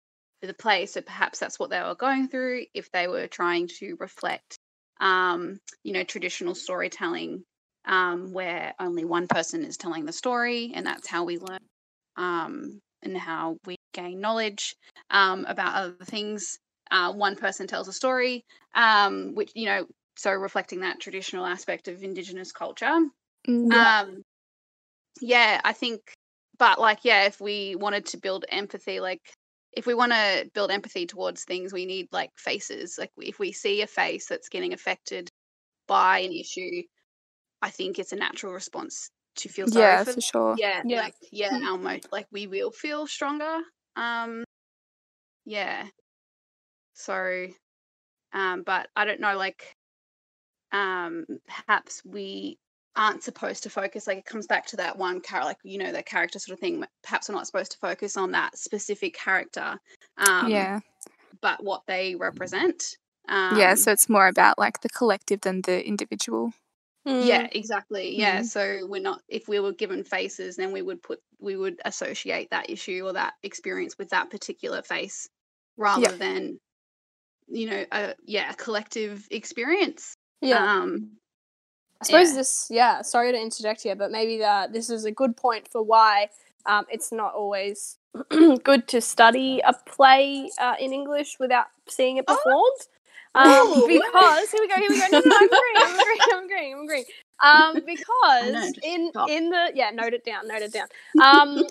the 0.42 0.54
play. 0.54 0.86
So 0.86 1.02
perhaps 1.02 1.40
that's 1.40 1.58
what 1.58 1.70
they 1.70 1.80
were 1.82 1.96
going 1.96 2.28
through 2.28 2.66
if 2.74 2.90
they 2.92 3.08
were 3.08 3.28
trying 3.28 3.68
to 3.80 3.96
reflect, 4.00 4.58
um, 5.00 5.60
you 5.84 5.92
know, 5.94 6.04
traditional 6.04 6.54
storytelling 6.54 7.44
um, 7.86 8.32
where 8.32 8.74
only 8.80 9.04
one 9.06 9.26
person 9.28 9.64
is 9.64 9.78
telling 9.78 10.06
the 10.06 10.12
story, 10.12 10.72
and 10.74 10.86
that's 10.86 11.08
how 11.08 11.24
we 11.24 11.38
learn 11.38 11.60
um, 12.16 12.80
and 13.02 13.16
how 13.16 13.58
we 13.66 13.76
gain 13.94 14.20
knowledge 14.20 14.76
um, 15.10 15.44
about 15.46 15.74
other 15.76 16.04
things. 16.04 16.58
Uh, 16.90 17.12
one 17.12 17.36
person 17.36 17.66
tells 17.66 17.88
a 17.88 17.92
story, 17.92 18.44
um, 18.74 19.34
which 19.34 19.52
you 19.54 19.66
know, 19.66 19.86
so 20.16 20.32
reflecting 20.32 20.80
that 20.80 21.00
traditional 21.00 21.46
aspect 21.46 21.88
of 21.88 22.02
Indigenous 22.02 22.52
culture. 22.52 23.00
Mm, 23.48 23.94
Um, 23.98 24.22
yeah, 25.20 25.60
I 25.64 25.72
think, 25.72 26.14
but 26.58 26.80
like, 26.80 27.04
yeah, 27.04 27.24
if 27.24 27.40
we 27.40 27.76
wanted 27.76 28.06
to 28.06 28.18
build 28.18 28.44
empathy, 28.48 29.00
like, 29.00 29.34
if 29.72 29.86
we 29.86 29.94
want 29.94 30.12
to 30.12 30.50
build 30.54 30.70
empathy 30.70 31.06
towards 31.06 31.44
things, 31.44 31.72
we 31.72 31.86
need 31.86 32.08
like 32.12 32.30
faces. 32.38 32.96
Like, 32.98 33.12
if 33.18 33.38
we 33.38 33.52
see 33.52 33.82
a 33.82 33.86
face 33.86 34.28
that's 34.28 34.48
getting 34.48 34.72
affected 34.72 35.28
by 35.88 36.20
an 36.20 36.32
issue, 36.32 36.82
I 37.62 37.70
think 37.70 37.98
it's 37.98 38.12
a 38.12 38.16
natural 38.16 38.52
response 38.52 39.10
to 39.36 39.48
feel 39.48 39.68
sorry 39.68 39.96
Yeah, 39.96 40.04
for 40.04 40.14
for 40.14 40.20
sure. 40.20 40.58
yeah, 40.58 40.82
Yeah. 40.82 41.00
like 41.00 41.14
yeah, 41.32 41.52
Mm. 41.52 41.66
our 41.66 41.78
mo- 41.78 42.00
like 42.12 42.26
we 42.32 42.46
will 42.48 42.72
feel 42.72 43.06
stronger. 43.06 43.60
Um, 43.96 44.44
yeah. 45.44 45.88
So, 46.94 47.48
um, 48.32 48.62
but 48.64 48.90
I 48.96 49.04
don't 49.04 49.20
know, 49.20 49.36
like, 49.36 49.74
um, 50.72 51.26
perhaps 51.46 52.04
we 52.04 52.58
aren't 52.96 53.22
supposed 53.22 53.62
to 53.64 53.70
focus. 53.70 54.06
Like, 54.06 54.18
it 54.18 54.24
comes 54.24 54.46
back 54.46 54.66
to 54.66 54.76
that 54.76 54.96
one 54.98 55.20
character, 55.20 55.48
like 55.48 55.58
you 55.64 55.78
know, 55.78 55.92
that 55.92 56.06
character 56.06 56.38
sort 56.38 56.54
of 56.54 56.60
thing. 56.60 56.84
Perhaps 57.02 57.28
we're 57.28 57.34
not 57.34 57.46
supposed 57.46 57.72
to 57.72 57.78
focus 57.78 58.16
on 58.16 58.30
that 58.32 58.56
specific 58.58 59.14
character. 59.14 59.78
Um, 60.18 60.48
yeah. 60.50 60.80
but 61.40 61.62
what 61.62 61.82
they 61.86 62.14
represent. 62.14 62.96
Um, 63.28 63.58
yeah, 63.58 63.74
so 63.74 63.90
it's 63.92 64.08
more 64.08 64.28
about 64.28 64.58
like 64.58 64.80
the 64.82 64.88
collective 64.88 65.40
than 65.40 65.62
the 65.62 65.86
individual. 65.86 66.52
yeah 67.06 67.46
exactly 67.52 68.16
yeah 68.18 68.40
Mhm. 68.40 68.44
so 68.46 68.86
we're 68.86 69.02
not 69.02 69.20
if 69.28 69.46
we 69.46 69.60
were 69.60 69.74
given 69.74 70.02
faces 70.04 70.56
then 70.56 70.72
we 70.72 70.80
would 70.80 71.02
put 71.02 71.20
we 71.38 71.54
would 71.54 71.78
associate 71.84 72.48
that 72.50 72.70
issue 72.70 73.02
or 73.04 73.12
that 73.12 73.34
experience 73.42 73.98
with 73.98 74.08
that 74.08 74.30
particular 74.30 74.80
face 74.80 75.28
rather 75.76 76.16
than 76.16 76.58
you 77.46 77.68
know 77.68 77.84
a 77.92 78.14
yeah 78.24 78.50
a 78.50 78.54
collective 78.54 79.26
experience 79.30 80.16
yeah. 80.40 80.56
um 80.80 81.10
I 82.00 82.04
suppose 82.04 82.30
yeah. 82.30 82.36
this, 82.36 82.66
yeah, 82.70 83.02
sorry 83.02 83.32
to 83.32 83.40
interject 83.40 83.82
here, 83.82 83.96
but 83.96 84.10
maybe 84.10 84.38
that 84.38 84.72
this 84.72 84.90
is 84.90 85.04
a 85.04 85.10
good 85.12 85.36
point 85.36 85.68
for 85.68 85.82
why 85.82 86.28
um, 86.66 86.84
it's 86.90 87.12
not 87.12 87.34
always 87.34 87.96
good 88.64 88.86
to 88.88 89.00
study 89.00 89.60
a 89.64 89.72
play 89.72 90.50
uh, 90.60 90.74
in 90.80 90.92
English 90.92 91.36
without 91.40 91.66
seeing 91.88 92.16
it 92.18 92.24
Oh. 92.28 92.34
performed. 92.36 92.88
Um, 93.36 93.88
because 93.88 94.50
here 94.50 94.60
we 94.60 94.68
go, 94.68 94.76
here 94.76 94.90
we 94.90 94.96
go. 95.00 95.06
No, 95.10 95.18
no, 95.18 95.24
no, 95.26 95.36
I'm 95.36 95.44
agreeing, 95.48 95.76
I'm 95.76 95.98
agreeing, 95.98 96.20
I'm 96.32 96.44
agreeing, 96.44 96.74
I'm 96.74 96.80
agreeing. 96.84 97.04
Um, 97.42 97.74
because 97.84 98.78
in 98.84 99.08
stop. 99.10 99.28
in 99.28 99.50
the 99.50 99.72
yeah, 99.74 99.90
note 99.90 100.14
it 100.14 100.24
down, 100.24 100.46
note 100.46 100.62
it 100.62 100.72
down. 100.72 100.86
Um, 101.20 101.66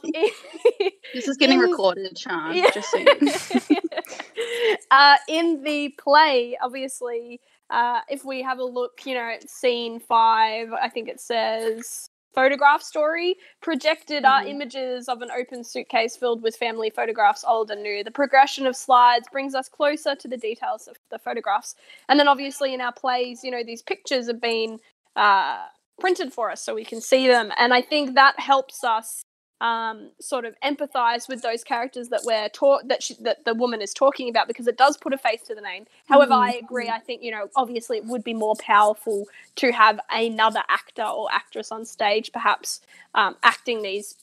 this 1.13 1.27
is 1.29 1.37
getting 1.37 1.59
in- 1.59 1.69
recorded 1.69 2.13
Chan, 2.17 2.55
Yeah. 2.55 2.69
just 2.73 2.91
so 2.91 2.97
you 2.97 3.05
know. 3.21 3.77
uh, 4.91 5.15
in 5.29 5.63
the 5.63 5.89
play, 5.97 6.57
obviously, 6.61 7.39
uh, 7.73 8.01
if 8.09 8.23
we 8.23 8.41
have 8.43 8.59
a 8.59 8.63
look, 8.63 9.01
you 9.05 9.15
know, 9.15 9.29
at 9.37 9.49
scene 9.49 9.99
five, 9.99 10.71
I 10.73 10.89
think 10.89 11.09
it 11.09 11.19
says 11.19 12.07
photograph 12.35 12.81
story 12.81 13.35
projected 13.61 14.25
are 14.25 14.41
Mhm. 14.41 14.49
images 14.49 15.07
of 15.07 15.21
an 15.21 15.29
open 15.31 15.63
suitcase 15.63 16.15
filled 16.15 16.41
with 16.41 16.55
family 16.55 16.89
photographs 16.89 17.43
old 17.43 17.69
and 17.71 17.83
new. 17.83 18.03
The 18.03 18.11
progression 18.11 18.65
of 18.65 18.75
slides 18.75 19.27
brings 19.31 19.53
us 19.53 19.69
closer 19.69 20.15
to 20.15 20.27
the 20.27 20.37
details 20.37 20.87
of 20.87 20.97
the 21.11 21.19
photographs. 21.19 21.75
And 22.09 22.19
then 22.19 22.27
obviously 22.27 22.73
in 22.73 22.81
our 22.81 22.93
plays 22.93 23.43
you 23.43 23.51
know 23.51 23.63
these 23.63 23.83
pictures 23.83 24.27
have 24.27 24.41
been 24.41 24.79
uh, 25.15 25.65
printed 25.99 26.33
for 26.33 26.49
us 26.51 26.59
so 26.63 26.73
we 26.73 26.85
can 26.85 27.01
see 27.01 27.27
them. 27.27 27.51
And 27.57 27.71
i 27.73 27.81
think 27.81 28.15
that 28.15 28.39
helps 28.39 28.83
us 28.83 29.23
um, 29.61 30.11
sort 30.19 30.45
of 30.45 30.55
empathize 30.63 31.29
with 31.29 31.41
those 31.41 31.63
characters 31.63 32.09
that 32.09 32.21
we're 32.25 32.49
taught 32.49 32.87
that 32.87 33.01
she, 33.01 33.15
that 33.21 33.45
the 33.45 33.53
woman 33.53 33.81
is 33.81 33.93
talking 33.93 34.29
about 34.29 34.47
because 34.47 34.67
it 34.67 34.77
does 34.77 34.97
put 34.97 35.13
a 35.13 35.17
face 35.17 35.41
to 35.43 35.55
the 35.55 35.61
name. 35.61 35.85
However, 36.07 36.33
I 36.33 36.59
agree. 36.61 36.89
I 36.89 36.99
think 36.99 37.23
you 37.23 37.31
know 37.31 37.49
obviously 37.55 37.97
it 37.97 38.05
would 38.05 38.23
be 38.23 38.33
more 38.33 38.55
powerful 38.59 39.25
to 39.55 39.71
have 39.71 39.99
another 40.09 40.63
actor 40.69 41.03
or 41.03 41.27
actress 41.31 41.71
on 41.71 41.85
stage, 41.85 42.31
perhaps 42.31 42.81
um, 43.15 43.35
acting 43.43 43.81
these 43.81 44.15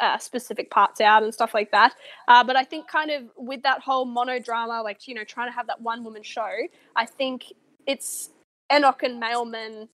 uh, 0.00 0.18
specific 0.18 0.70
parts 0.70 1.00
out 1.00 1.22
and 1.22 1.32
stuff 1.34 1.54
like 1.54 1.70
that. 1.70 1.94
Uh, 2.28 2.44
but 2.44 2.56
I 2.56 2.64
think 2.64 2.88
kind 2.88 3.10
of 3.10 3.24
with 3.36 3.62
that 3.62 3.80
whole 3.80 4.06
monodrama, 4.06 4.82
like 4.84 5.08
you 5.08 5.14
know, 5.14 5.24
trying 5.24 5.48
to 5.48 5.54
have 5.54 5.66
that 5.66 5.80
one 5.80 6.04
woman 6.04 6.22
show, 6.22 6.50
I 6.96 7.06
think 7.06 7.52
it's 7.86 8.30
Enoch 8.72 9.02
and 9.02 9.20
Mailman 9.20 9.88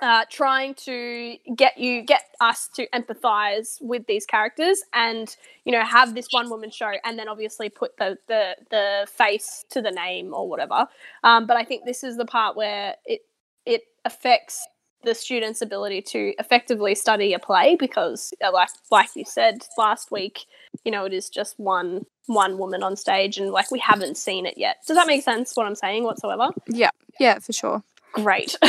uh, 0.00 0.24
trying 0.30 0.74
to 0.74 1.36
get 1.54 1.76
you 1.76 2.02
get 2.02 2.22
us 2.40 2.68
to 2.74 2.88
empathize 2.88 3.80
with 3.80 4.06
these 4.06 4.24
characters 4.24 4.82
and 4.94 5.36
you 5.64 5.72
know 5.72 5.82
have 5.84 6.14
this 6.14 6.28
one 6.30 6.48
woman 6.48 6.70
show 6.70 6.92
and 7.04 7.18
then 7.18 7.28
obviously 7.28 7.68
put 7.68 7.96
the 7.98 8.16
the 8.26 8.56
the 8.70 9.06
face 9.10 9.64
to 9.70 9.82
the 9.82 9.90
name 9.90 10.32
or 10.32 10.48
whatever. 10.48 10.86
Um, 11.24 11.46
but 11.46 11.56
i 11.56 11.64
think 11.64 11.84
this 11.84 12.02
is 12.02 12.16
the 12.16 12.24
part 12.24 12.56
where 12.56 12.96
it 13.04 13.20
it 13.66 13.82
affects 14.04 14.66
the 15.04 15.14
student's 15.14 15.60
ability 15.60 16.00
to 16.00 16.32
effectively 16.38 16.94
study 16.94 17.32
a 17.32 17.38
play 17.38 17.76
because 17.76 18.32
uh, 18.44 18.52
like 18.52 18.70
like 18.90 19.08
you 19.14 19.24
said 19.24 19.66
last 19.76 20.10
week 20.10 20.46
you 20.84 20.92
know 20.92 21.04
it 21.04 21.12
is 21.12 21.28
just 21.28 21.58
one 21.58 22.06
one 22.26 22.56
woman 22.58 22.82
on 22.82 22.96
stage 22.96 23.36
and 23.38 23.50
like 23.50 23.70
we 23.70 23.78
haven't 23.78 24.16
seen 24.16 24.46
it 24.46 24.56
yet. 24.56 24.76
Does 24.86 24.96
that 24.96 25.06
make 25.06 25.22
sense 25.22 25.56
what 25.56 25.66
i'm 25.66 25.74
saying 25.74 26.04
whatsoever? 26.04 26.50
Yeah, 26.68 26.90
yeah, 27.18 27.38
for 27.38 27.52
sure. 27.52 27.82
Great 28.12 28.56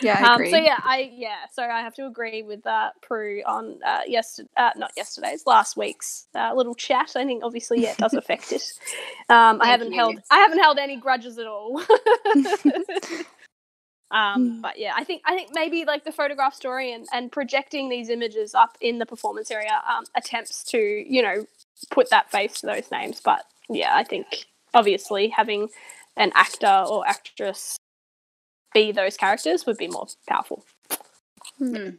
Yeah, 0.00 0.24
I 0.24 0.34
um, 0.34 0.46
so 0.46 0.56
yeah, 0.56 0.78
I 0.84 1.10
yeah, 1.14 1.46
so 1.52 1.62
I 1.62 1.80
have 1.80 1.94
to 1.94 2.06
agree 2.06 2.42
with 2.42 2.66
uh, 2.66 2.90
Prue 3.02 3.42
on 3.46 3.80
uh, 3.84 4.00
yesterday, 4.06 4.48
uh, 4.56 4.70
not 4.76 4.92
yesterday's, 4.96 5.44
last 5.46 5.76
week's 5.76 6.26
uh, 6.34 6.52
little 6.54 6.74
chat. 6.74 7.12
I 7.16 7.24
think 7.24 7.42
obviously 7.44 7.80
yeah, 7.82 7.92
it 7.92 7.98
does 7.98 8.14
affect 8.14 8.52
it. 8.52 8.62
Um, 9.28 9.60
I 9.60 9.68
haven't 9.68 9.92
you. 9.92 9.98
held 9.98 10.20
I 10.30 10.38
haven't 10.38 10.58
held 10.58 10.78
any 10.78 10.96
grudges 10.96 11.38
at 11.38 11.46
all. 11.46 11.80
um, 14.10 14.60
Mm. 14.60 14.62
but 14.62 14.78
yeah, 14.78 14.92
I 14.96 15.04
think 15.04 15.22
I 15.24 15.34
think 15.36 15.50
maybe 15.54 15.84
like 15.84 16.04
the 16.04 16.12
photograph 16.12 16.54
story 16.54 16.92
and, 16.92 17.06
and 17.12 17.32
projecting 17.32 17.88
these 17.88 18.08
images 18.08 18.54
up 18.54 18.76
in 18.80 18.98
the 18.98 19.06
performance 19.06 19.50
area 19.50 19.82
um, 19.88 20.04
attempts 20.16 20.64
to 20.64 20.78
you 20.78 21.22
know 21.22 21.46
put 21.90 22.10
that 22.10 22.30
face 22.30 22.60
to 22.60 22.66
those 22.66 22.90
names. 22.90 23.20
But 23.20 23.44
yeah, 23.68 23.94
I 23.96 24.04
think 24.04 24.46
obviously 24.74 25.28
having 25.28 25.68
an 26.18 26.32
actor 26.34 26.84
or 26.88 27.06
actress 27.08 27.78
be 28.74 28.92
those 28.92 29.16
characters 29.16 29.64
would 29.66 29.78
be 29.78 29.88
more 29.88 30.06
powerful. 30.28 30.64
Hmm. 31.58 31.72
Does 31.74 31.92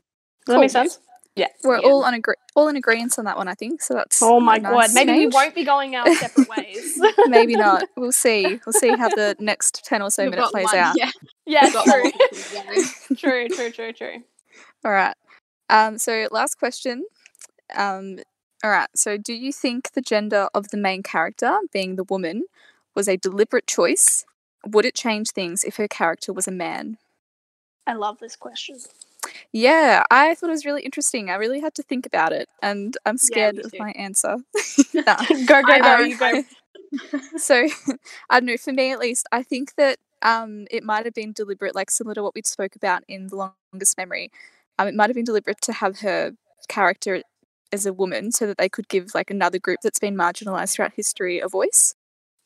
Cool. 0.45 0.55
that 0.55 0.59
make 0.59 0.69
sense? 0.71 0.99
Yeah. 1.35 1.47
We're 1.63 1.79
Yeah. 1.79 1.87
all 1.87 2.03
on 2.03 2.13
agree- 2.13 2.35
all 2.55 2.67
in 2.67 2.75
agreement 2.75 3.17
on 3.17 3.25
that 3.25 3.37
one, 3.37 3.47
I 3.47 3.53
think. 3.53 3.81
So 3.81 3.93
that's 3.93 4.21
Oh 4.21 4.39
my 4.39 4.57
a 4.57 4.59
god, 4.59 4.71
nice 4.71 4.93
maybe 4.93 5.13
we 5.13 5.27
won't 5.27 5.55
be 5.55 5.63
going 5.63 5.95
our 5.95 6.13
separate 6.13 6.49
ways. 6.57 6.99
Maybe 7.27 7.55
not. 7.55 7.83
We'll 7.95 8.11
see. 8.11 8.59
We'll 8.65 8.73
see 8.73 8.89
how 8.89 9.09
the 9.09 9.35
next 9.39 9.83
ten 9.85 10.01
or 10.01 10.09
so 10.11 10.23
We've 10.23 10.31
minutes 10.31 10.51
plays 10.51 10.65
one, 10.65 10.77
out. 10.77 10.95
Yeah, 10.97 11.11
yeah, 11.45 11.69
true. 11.69 11.81
one 11.81 12.11
to 12.11 12.83
go. 13.09 13.15
true, 13.15 13.47
true, 13.49 13.71
true, 13.71 13.93
true. 13.93 14.23
All 14.83 14.91
right. 14.91 15.15
Um, 15.69 15.97
so 15.97 16.27
last 16.31 16.55
question. 16.59 17.05
Um, 17.75 18.19
all 18.63 18.69
right. 18.71 18.89
So 18.95 19.17
do 19.17 19.33
you 19.33 19.53
think 19.53 19.91
the 19.93 20.01
gender 20.01 20.49
of 20.53 20.69
the 20.69 20.77
main 20.77 21.03
character, 21.03 21.57
being 21.71 21.95
the 21.95 22.03
woman, 22.03 22.43
was 22.99 23.07
a 23.07 23.15
deliberate 23.15 23.65
choice? 23.65 24.25
Would 24.67 24.83
it 24.83 24.93
change 24.93 25.29
things 25.29 25.63
if 25.63 25.77
her 25.77 25.87
character 25.87 26.33
was 26.33 26.49
a 26.49 26.51
man? 26.51 26.97
I 27.87 27.93
love 27.93 28.19
this 28.19 28.35
question. 28.35 28.77
Yeah, 29.53 30.03
I 30.11 30.35
thought 30.35 30.49
it 30.49 30.51
was 30.51 30.65
really 30.65 30.81
interesting. 30.81 31.29
I 31.29 31.35
really 31.35 31.61
had 31.61 31.73
to 31.75 31.83
think 31.83 32.05
about 32.05 32.33
it, 32.33 32.49
and 32.61 32.97
I'm 33.05 33.17
scared 33.17 33.55
me 33.55 33.61
of 33.63 33.73
my 33.79 33.91
answer. 33.91 34.35
Nah. 34.93 35.15
go, 35.45 35.61
go, 35.61 35.79
go, 35.79 35.99
you 35.99 36.17
go. 36.17 36.43
so 37.37 37.67
I 38.29 38.41
don't 38.41 38.47
know. 38.47 38.57
For 38.57 38.73
me, 38.73 38.91
at 38.91 38.99
least, 38.99 39.27
I 39.31 39.43
think 39.43 39.75
that 39.75 39.97
um, 40.21 40.67
it 40.69 40.83
might 40.83 41.05
have 41.05 41.13
been 41.13 41.31
deliberate, 41.31 41.75
like 41.75 41.89
similar 41.89 42.15
to 42.15 42.23
what 42.23 42.35
we 42.35 42.41
spoke 42.43 42.75
about 42.75 43.03
in 43.07 43.27
the 43.27 43.53
longest 43.71 43.97
memory. 43.97 44.29
Um, 44.77 44.89
it 44.89 44.95
might 44.95 45.09
have 45.09 45.15
been 45.15 45.23
deliberate 45.23 45.61
to 45.61 45.73
have 45.73 45.99
her 45.99 46.33
character 46.67 47.21
as 47.71 47.85
a 47.85 47.93
woman, 47.93 48.33
so 48.33 48.45
that 48.45 48.57
they 48.57 48.67
could 48.67 48.89
give 48.89 49.15
like 49.15 49.31
another 49.31 49.57
group 49.57 49.79
that's 49.81 49.99
been 49.99 50.17
marginalized 50.17 50.73
throughout 50.73 50.93
history 50.97 51.39
a 51.39 51.47
voice. 51.47 51.95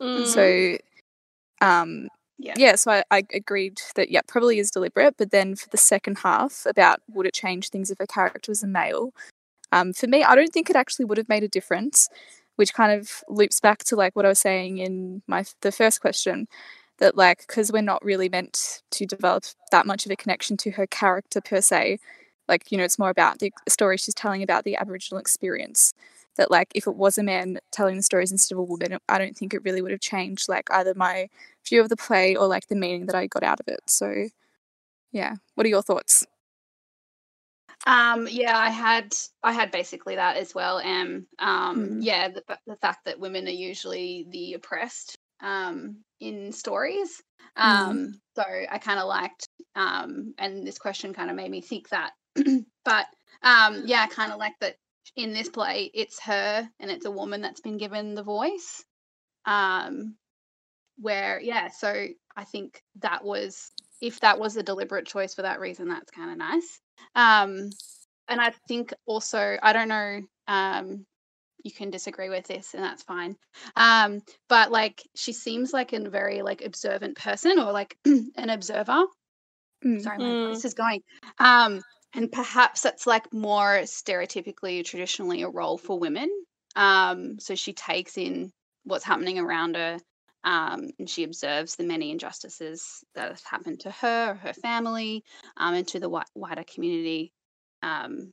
Mm. 0.04 0.28
So, 0.28 0.78
um, 1.66 2.08
Yeah. 2.38 2.56
yeah. 2.58 2.76
So 2.76 2.92
I, 2.92 3.04
I 3.10 3.24
agreed 3.34 3.80
that 3.96 4.12
yeah, 4.12 4.22
probably 4.28 4.60
is 4.60 4.70
deliberate. 4.72 5.16
But 5.18 5.32
then 5.32 5.56
for 5.56 5.70
the 5.70 5.78
second 5.78 6.20
half, 6.20 6.66
about 6.66 7.02
would 7.10 7.26
it 7.26 7.34
change 7.34 7.70
things 7.70 7.90
if 7.90 7.98
her 8.00 8.08
character 8.08 8.52
was 8.52 8.64
a 8.64 8.68
male? 8.68 9.14
Um, 9.72 9.94
for 9.94 10.08
me, 10.08 10.24
I 10.24 10.36
don't 10.36 10.54
think 10.54 10.70
it 10.70 10.76
actually 10.76 11.06
would 11.06 11.18
have 11.18 11.30
made 11.30 11.44
a 11.44 11.48
difference, 11.48 12.08
which 12.58 12.74
kind 12.74 12.92
of 12.92 13.24
loops 13.28 13.60
back 13.60 13.80
to 13.86 13.96
like 13.96 14.16
what 14.16 14.26
I 14.26 14.30
was 14.30 14.40
saying 14.40 14.78
in 14.78 15.24
my 15.28 15.46
the 15.62 15.72
first 15.72 16.00
question, 16.02 16.48
that 17.00 17.18
like 17.18 17.40
because 17.48 17.72
we're 17.72 17.82
not 17.82 18.04
really 18.06 18.30
meant 18.30 18.84
to 18.92 19.06
develop 19.06 19.46
that 19.72 19.88
much 19.88 20.06
of 20.06 20.12
a 20.12 20.16
connection 20.16 20.58
to 20.58 20.72
her 20.72 20.86
character 20.86 21.42
per 21.42 21.60
se, 21.62 22.00
like 22.48 22.72
you 22.72 22.78
know 22.78 22.84
it's 22.84 23.00
more 23.00 23.10
about 23.10 23.40
the 23.40 23.52
story 23.68 23.98
she's 23.98 24.14
telling 24.14 24.44
about 24.44 24.64
the 24.64 24.76
Aboriginal 24.76 25.20
experience. 25.20 25.94
That 26.38 26.52
like 26.52 26.72
if 26.76 26.88
it 26.88 26.96
was 26.96 27.18
a 27.18 27.24
man 27.24 27.60
telling 27.72 27.96
the 27.98 28.04
stories 28.04 28.32
instead 28.32 28.56
of 28.56 28.60
a 28.60 28.64
woman, 28.64 28.98
I 29.10 29.18
don't 29.20 29.38
think 29.38 29.54
it 29.54 29.64
really 29.64 29.82
would 29.82 29.92
have 29.92 30.00
changed 30.02 30.50
like 30.50 30.70
either 30.72 30.94
my 30.96 31.30
view 31.68 31.82
of 31.82 31.90
the 31.90 31.98
play 31.98 32.36
or 32.36 32.48
like 32.48 32.68
the 32.68 32.76
meaning 32.76 33.06
that 33.08 33.16
I 33.16 33.28
got 33.28 33.44
out 33.44 33.60
of 33.60 33.68
it. 33.68 33.82
So 33.88 34.30
yeah, 35.12 35.36
what 35.56 35.66
are 35.66 35.70
your 35.70 35.84
thoughts? 35.84 36.26
Um, 37.86 38.28
yeah, 38.30 38.58
I 38.58 38.70
had 38.70 39.14
I 39.42 39.52
had 39.52 39.72
basically 39.72 40.16
that 40.16 40.38
as 40.38 40.56
well. 40.56 40.80
And 40.80 41.26
um, 41.40 41.80
Mm. 41.80 42.02
yeah, 42.02 42.30
the 42.30 42.44
the 42.66 42.76
fact 42.78 43.06
that 43.06 43.20
women 43.20 43.48
are 43.48 43.52
usually 43.52 44.26
the 44.30 44.54
oppressed 44.54 45.18
um, 45.42 46.04
in 46.20 46.52
stories. 46.52 47.22
Um, 47.56 48.22
so 48.36 48.44
I 48.44 48.78
kind 48.80 49.00
of 49.00 49.08
liked, 49.08 49.48
um, 49.76 50.34
and 50.38 50.66
this 50.66 50.80
question 50.80 51.14
kind 51.14 51.30
of 51.30 51.36
made 51.36 51.52
me 51.52 51.62
think 51.62 51.90
that. 51.90 52.14
but 52.86 53.08
um, 53.42 53.84
yeah, 53.86 54.02
I 54.04 54.08
kind 54.08 54.32
of 54.32 54.40
like 54.40 54.54
that 54.62 54.78
in 55.16 55.34
this 55.34 55.50
play, 55.50 55.92
it's 55.94 56.20
her 56.22 56.70
and 56.80 56.92
it's 56.92 57.06
a 57.06 57.12
woman 57.12 57.42
that's 57.42 57.62
been 57.62 57.78
given 57.78 58.16
the 58.16 58.24
voice. 58.24 58.84
Um, 59.46 60.16
where 61.00 61.40
yeah, 61.42 61.70
so 61.70 62.08
I 62.36 62.44
think 62.44 62.82
that 63.00 63.24
was 63.24 63.72
if 64.02 64.20
that 64.20 64.40
was 64.40 64.56
a 64.58 64.64
deliberate 64.64 65.06
choice 65.06 65.34
for 65.34 65.44
that 65.44 65.60
reason, 65.60 65.88
that's 65.88 66.12
kind 66.12 66.32
of 66.32 66.38
nice. 66.38 66.80
Um, 67.16 67.70
and 68.28 68.42
I 68.42 68.52
think 68.68 68.94
also, 69.06 69.58
I 69.62 69.74
don't 69.74 69.88
know, 69.88 70.22
um, 70.48 71.06
you 71.64 71.72
can 71.72 71.90
disagree 71.90 72.30
with 72.30 72.46
this, 72.46 72.74
and 72.74 72.84
that's 72.84 73.04
fine. 73.04 73.38
Um, 73.76 74.22
but 74.50 74.72
like, 74.72 75.02
she 75.16 75.32
seems 75.32 75.72
like 75.72 75.94
a 75.94 76.10
very 76.10 76.42
like 76.42 76.64
observant 76.64 77.16
person, 77.18 77.60
or 77.60 77.72
like 77.72 77.98
an 78.06 78.50
observer. 78.50 79.06
Mm. 79.86 80.02
Sorry, 80.02 80.18
my 80.18 80.34
Mm. 80.34 80.50
voice 80.50 80.66
is 80.66 80.74
going. 80.74 81.02
Um, 81.40 81.82
and 82.14 82.32
perhaps 82.32 82.82
that's 82.82 83.08
like 83.08 83.34
more 83.34 83.80
stereotypically, 83.84 84.86
traditionally 84.86 85.42
a 85.42 85.50
role 85.50 85.78
for 85.78 86.00
women. 86.00 86.30
Um, 86.76 87.40
so 87.40 87.56
she 87.56 87.74
takes 87.74 88.18
in 88.18 88.52
what's 88.84 89.06
happening 89.06 89.40
around 89.40 89.76
her 89.76 90.00
um, 90.44 90.90
and 91.00 91.10
she 91.10 91.24
observes 91.24 91.76
the 91.76 91.84
many 91.84 92.12
injustices 92.12 93.04
that 93.16 93.30
have 93.30 93.44
happened 93.44 93.80
to 93.82 93.92
her 93.92 94.32
or 94.32 94.36
her 94.36 94.54
family 94.54 95.24
um, 95.58 95.74
and 95.74 95.88
to 95.88 96.00
the 96.00 96.08
wi- 96.08 96.26
wider 96.36 96.64
community. 96.64 97.32
Um, 97.82 98.32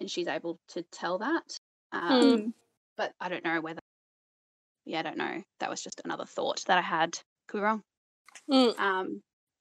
and 0.00 0.10
she's 0.10 0.28
able 0.28 0.58
to 0.68 0.82
tell 0.92 1.18
that. 1.18 1.58
Um, 1.92 2.22
Mm. 2.22 2.52
But 2.96 3.12
I 3.20 3.28
don't 3.28 3.44
know 3.44 3.60
whether, 3.60 3.80
yeah, 4.84 5.00
I 5.00 5.02
don't 5.02 5.18
know. 5.18 5.42
That 5.60 5.70
was 5.70 5.82
just 5.82 6.00
another 6.04 6.24
thought 6.24 6.62
that 6.66 6.78
I 6.78 6.82
had. 6.82 7.18
Could 7.48 7.58
be 7.58 7.62
wrong. 7.62 7.82
Mm. 8.50 8.78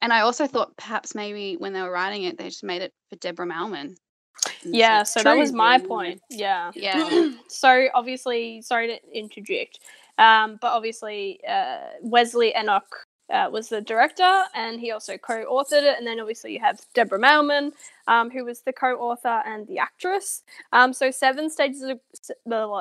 And 0.02 0.12
I 0.12 0.22
also 0.22 0.48
thought 0.48 0.76
perhaps 0.78 1.14
maybe 1.14 1.58
when 1.58 1.74
they 1.74 1.82
were 1.82 1.92
writing 1.92 2.24
it, 2.24 2.38
they 2.38 2.46
just 2.46 2.64
made 2.64 2.82
it 2.82 2.94
for 3.10 3.16
Deborah 3.18 3.46
Mailman. 3.46 3.96
Yeah, 4.64 5.04
so 5.04 5.22
that 5.24 5.38
was 5.38 5.52
my 5.52 5.78
being 5.78 5.86
a 5.86 5.90
woman. 5.90 6.08
point. 6.08 6.22
Yeah. 6.30 6.72
Yeah. 6.76 7.32
so 7.48 7.88
obviously, 7.94 8.62
sorry 8.62 8.88
to 8.88 9.18
interject, 9.18 9.80
um, 10.18 10.58
but 10.62 10.72
obviously 10.72 11.40
uh, 11.48 11.78
Wesley 12.02 12.54
Enoch 12.58 13.06
uh, 13.32 13.50
was 13.52 13.70
the 13.70 13.82
director, 13.82 14.44
and 14.56 14.80
he 14.80 14.92
also 14.92 15.18
co-authored 15.18 15.84
it. 15.84 15.98
And 15.98 16.06
then 16.06 16.20
obviously 16.20 16.54
you 16.54 16.60
have 16.60 16.82
Deborah 16.94 17.20
Mailman, 17.20 17.72
um, 18.08 18.30
who 18.30 18.46
was 18.46 18.62
the 18.62 18.74
co-author 18.74 19.42
and 19.46 19.68
the 19.68 19.80
actress. 19.80 20.44
Um, 20.74 20.94
so 20.94 21.12
seven 21.12 21.50
stages 21.50 21.82
of 21.84 22.00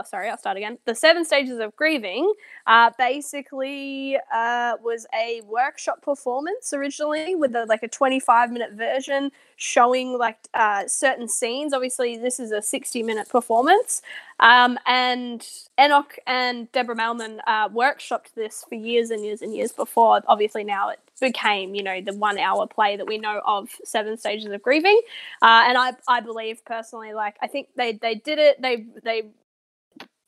sorry, 0.06 0.28
I'll 0.28 0.38
start 0.38 0.56
again. 0.56 0.78
The 0.85 0.94
seven 0.94 1.24
stages 1.24 1.59
of 1.59 1.74
grieving 1.76 2.33
uh, 2.66 2.90
basically 2.98 4.16
uh, 4.33 4.74
was 4.83 5.06
a 5.14 5.42
workshop 5.46 6.02
performance 6.02 6.72
originally 6.72 7.35
with 7.35 7.54
a, 7.54 7.66
like 7.66 7.83
a 7.83 7.88
25 7.88 8.50
minute 8.50 8.72
version 8.72 9.30
showing 9.56 10.18
like 10.18 10.38
uh, 10.54 10.87
certain 10.87 11.28
scenes. 11.28 11.72
Obviously, 11.72 12.16
this 12.16 12.40
is 12.40 12.50
a 12.52 12.62
60 12.62 13.02
minute 13.02 13.28
performance. 13.28 14.02
Um, 14.40 14.78
and 14.87 15.46
Enoch 15.78 16.18
and 16.26 16.70
Deborah 16.72 16.96
Mailman 16.96 17.40
uh, 17.46 17.68
workshopped 17.68 18.33
this 18.35 18.64
for 18.68 18.74
years 18.74 19.11
and 19.11 19.24
years 19.24 19.42
and 19.42 19.54
years 19.54 19.72
before. 19.72 20.22
Obviously, 20.26 20.64
now 20.64 20.88
it 20.88 20.98
became, 21.20 21.74
you 21.74 21.83
know, 21.83 22.00
the 22.00 22.14
one 22.14 22.38
hour 22.38 22.66
play 22.66 22.96
that 22.96 23.06
we 23.06 23.18
know 23.18 23.40
of 23.46 23.68
Seven 23.85 24.16
Stages 24.16 24.50
of 24.50 24.62
Grieving. 24.62 25.00
Uh, 25.42 25.64
and 25.68 25.78
I, 25.78 25.92
I 26.09 26.20
believe 26.20 26.64
personally, 26.64 27.12
like, 27.12 27.37
I 27.42 27.46
think 27.46 27.68
they, 27.76 27.92
they 27.92 28.16
did 28.16 28.38
it. 28.38 28.61
They, 28.61 28.87
they, 29.04 29.30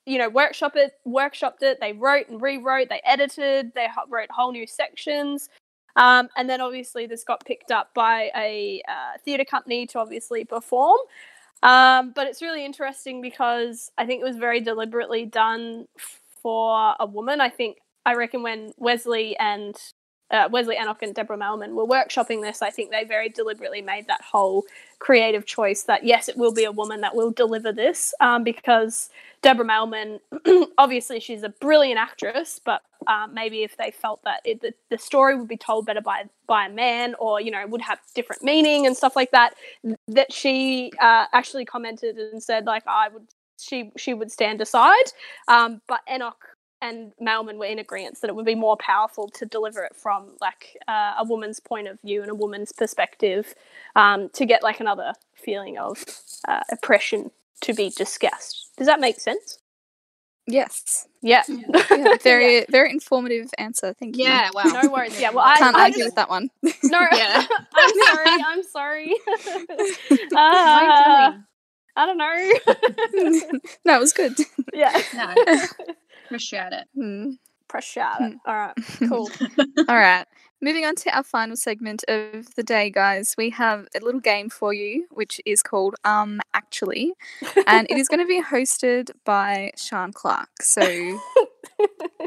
you 0.07 0.19
know, 0.19 0.29
workshop 0.29 0.73
it, 0.77 0.93
workshopped 1.07 1.63
it. 1.63 1.79
They 1.81 1.93
wrote 1.93 2.29
and 2.29 2.41
rewrote. 2.41 2.89
They 2.89 3.01
edited. 3.05 3.73
They 3.75 3.89
wrote 4.09 4.31
whole 4.31 4.53
new 4.53 4.67
sections. 4.67 5.49
Um, 5.97 6.29
and 6.37 6.49
then 6.49 6.61
obviously 6.61 7.07
this 7.07 7.25
got 7.25 7.45
picked 7.45 7.71
up 7.71 7.93
by 7.95 8.31
a 8.37 8.83
uh, 8.89 9.19
theatre 9.25 9.45
company 9.45 9.87
to 9.89 9.99
obviously 9.99 10.45
perform. 10.45 10.99
Um, 11.63 12.13
but 12.15 12.27
it's 12.27 12.43
really 12.43 12.65
interesting 12.65 13.21
because 13.21 13.91
I 13.97 14.07
think 14.07 14.21
it 14.21 14.25
was 14.25 14.37
very 14.37 14.61
deliberately 14.61 15.27
done 15.27 15.87
for 16.43 16.95
a 16.99 17.07
woman. 17.07 17.41
I 17.41 17.51
think 17.51 17.79
I 18.05 18.15
reckon 18.15 18.43
when 18.43 18.73
Wesley 18.79 19.37
and 19.37 19.77
uh, 20.33 20.49
Wesley 20.51 20.77
Enoch 20.77 21.03
and 21.03 21.15
Deborah 21.15 21.37
Mailman 21.37 21.75
were 21.75 21.87
workshopping 21.87 22.41
this, 22.41 22.63
I 22.63 22.71
think 22.71 22.91
they 22.91 23.05
very 23.05 23.29
deliberately 23.29 23.83
made 23.83 24.07
that 24.09 24.23
whole 24.23 24.65
creative 24.99 25.45
choice 25.45 25.83
that 25.85 26.05
yes, 26.05 26.29
it 26.29 26.37
will 26.37 26.53
be 26.53 26.65
a 26.65 26.73
woman 26.73 27.03
that 27.03 27.15
will 27.15 27.31
deliver 27.31 27.73
this 27.73 28.15
um, 28.21 28.43
because 28.43 29.11
Deborah 29.43 29.65
Mailman, 29.65 30.21
obviously 30.79 31.21
she's 31.21 31.43
a 31.43 31.51
brilliant 31.51 31.99
actress, 31.99 32.61
but 32.65 32.83
um, 33.07 33.35
maybe 33.35 33.63
if 33.63 33.77
they 33.77 33.91
felt 33.91 34.23
that 34.25 34.41
it, 34.45 34.63
the, 34.63 34.73
the 34.91 34.99
story 34.99 35.37
would 35.37 35.49
be 35.49 35.57
told 35.57 35.87
better 35.87 36.01
by 36.01 36.25
by 36.47 36.67
a 36.67 36.71
man 36.71 37.15
or 37.19 37.41
you 37.41 37.51
know 37.51 37.67
would 37.67 37.83
have 37.83 37.99
different 38.15 38.43
meaning 38.43 38.87
and 38.87 38.97
stuff 38.97 39.17
like 39.17 39.33
that, 39.33 39.55
that 40.09 40.33
she 40.33 40.93
uh, 41.01 41.27
actually 41.33 41.65
commented 41.65 42.17
and 42.17 42.43
said 42.43 42.65
like 42.65 42.85
I 42.87 43.09
would 43.09 43.27
she 43.59 43.93
she 43.97 44.15
would 44.15 44.33
stand 44.33 44.61
aside, 44.61 45.13
um, 45.49 45.83
but 45.89 46.01
Enoch 46.13 46.52
and 46.83 47.13
Mailman 47.21 47.57
were 47.59 47.65
in 47.67 47.79
agreement 47.79 48.21
that 48.21 48.29
it 48.29 48.35
would 48.37 48.45
be 48.45 48.55
more 48.55 48.77
powerful 48.77 49.29
to 49.29 49.47
deliver 49.47 49.83
it 49.85 49.97
from 49.97 50.33
like 50.41 50.77
uh, 50.89 51.15
a 51.19 51.25
woman's 51.25 51.61
point 51.61 51.89
of 51.89 51.99
view 52.05 52.21
and 52.23 52.31
a 52.31 52.35
woman's 52.35 52.73
perspective 52.73 53.55
um, 53.97 54.29
to 54.35 54.45
get 54.45 54.63
like 54.63 54.81
another 54.81 55.15
feeling 55.35 55.79
of 55.79 56.05
uh, 56.49 56.61
oppression 56.71 57.31
to 57.63 57.73
be 57.73 57.89
discussed. 57.91 58.69
Does 58.77 58.87
that 58.89 59.01
make 59.01 59.19
sense? 59.21 59.59
Yes. 60.47 61.07
Yeah. 61.23 61.45
Yeah, 61.49 62.17
very 62.23 62.67
very 62.69 62.91
informative 62.91 63.49
answer. 63.59 63.95
Thank 63.95 64.17
you. 64.17 64.25
Yeah, 64.25 64.51
wow. 64.53 64.65
No 64.83 64.91
worries. 64.91 65.21
Yeah, 65.21 65.31
well, 65.31 65.45
I 65.47 65.57
Can't 65.57 65.77
I 65.77 65.83
argue 65.85 65.99
just- 65.99 66.07
with 66.09 66.15
that 66.17 66.29
one. 66.29 66.51
No, 66.63 67.07
Yeah. 67.13 67.47
I'm 67.75 67.95
sorry. 68.05 68.43
I'm 68.45 68.63
sorry. 68.65 69.15
Uh, 70.35 70.37
are 70.37 70.83
you 70.83 71.31
doing? 71.31 71.45
I 71.95 72.07
don't 72.07 72.17
know. 72.17 73.67
no, 73.85 73.97
it 73.97 74.01
was 74.01 74.13
good. 74.15 74.33
yeah. 74.73 75.01
No, 75.15 75.35
appreciate 76.33 76.73
it. 76.73 76.89
Hmm. 76.95 77.31
Pressure. 77.69 78.03
All 78.47 78.55
right. 78.55 78.75
Cool. 79.09 79.31
All 79.89 79.97
right. 79.97 80.27
Moving 80.61 80.85
on 80.85 80.95
to 80.97 81.17
our 81.17 81.25
final 81.25 81.57
segment 81.57 82.05
of 82.07 82.55
the 82.55 82.63
day, 82.63 82.91
guys. 82.91 83.35
We 83.37 83.51
have 83.51 83.89
a 83.97 84.01
little 84.01 84.21
game 84.21 84.49
for 84.49 84.73
you, 84.73 85.07
which 85.11 85.41
is 85.45 85.63
called 85.63 85.97
Um 86.05 86.41
Actually, 86.55 87.15
and 87.67 87.91
it 87.91 87.97
is 87.97 88.09
going 88.09 88.21
to 88.21 88.27
be 88.27 88.43
hosted 88.51 89.11
by 89.25 89.73
Sean 89.77 90.13
Clark. 90.13 90.51
So 90.61 90.83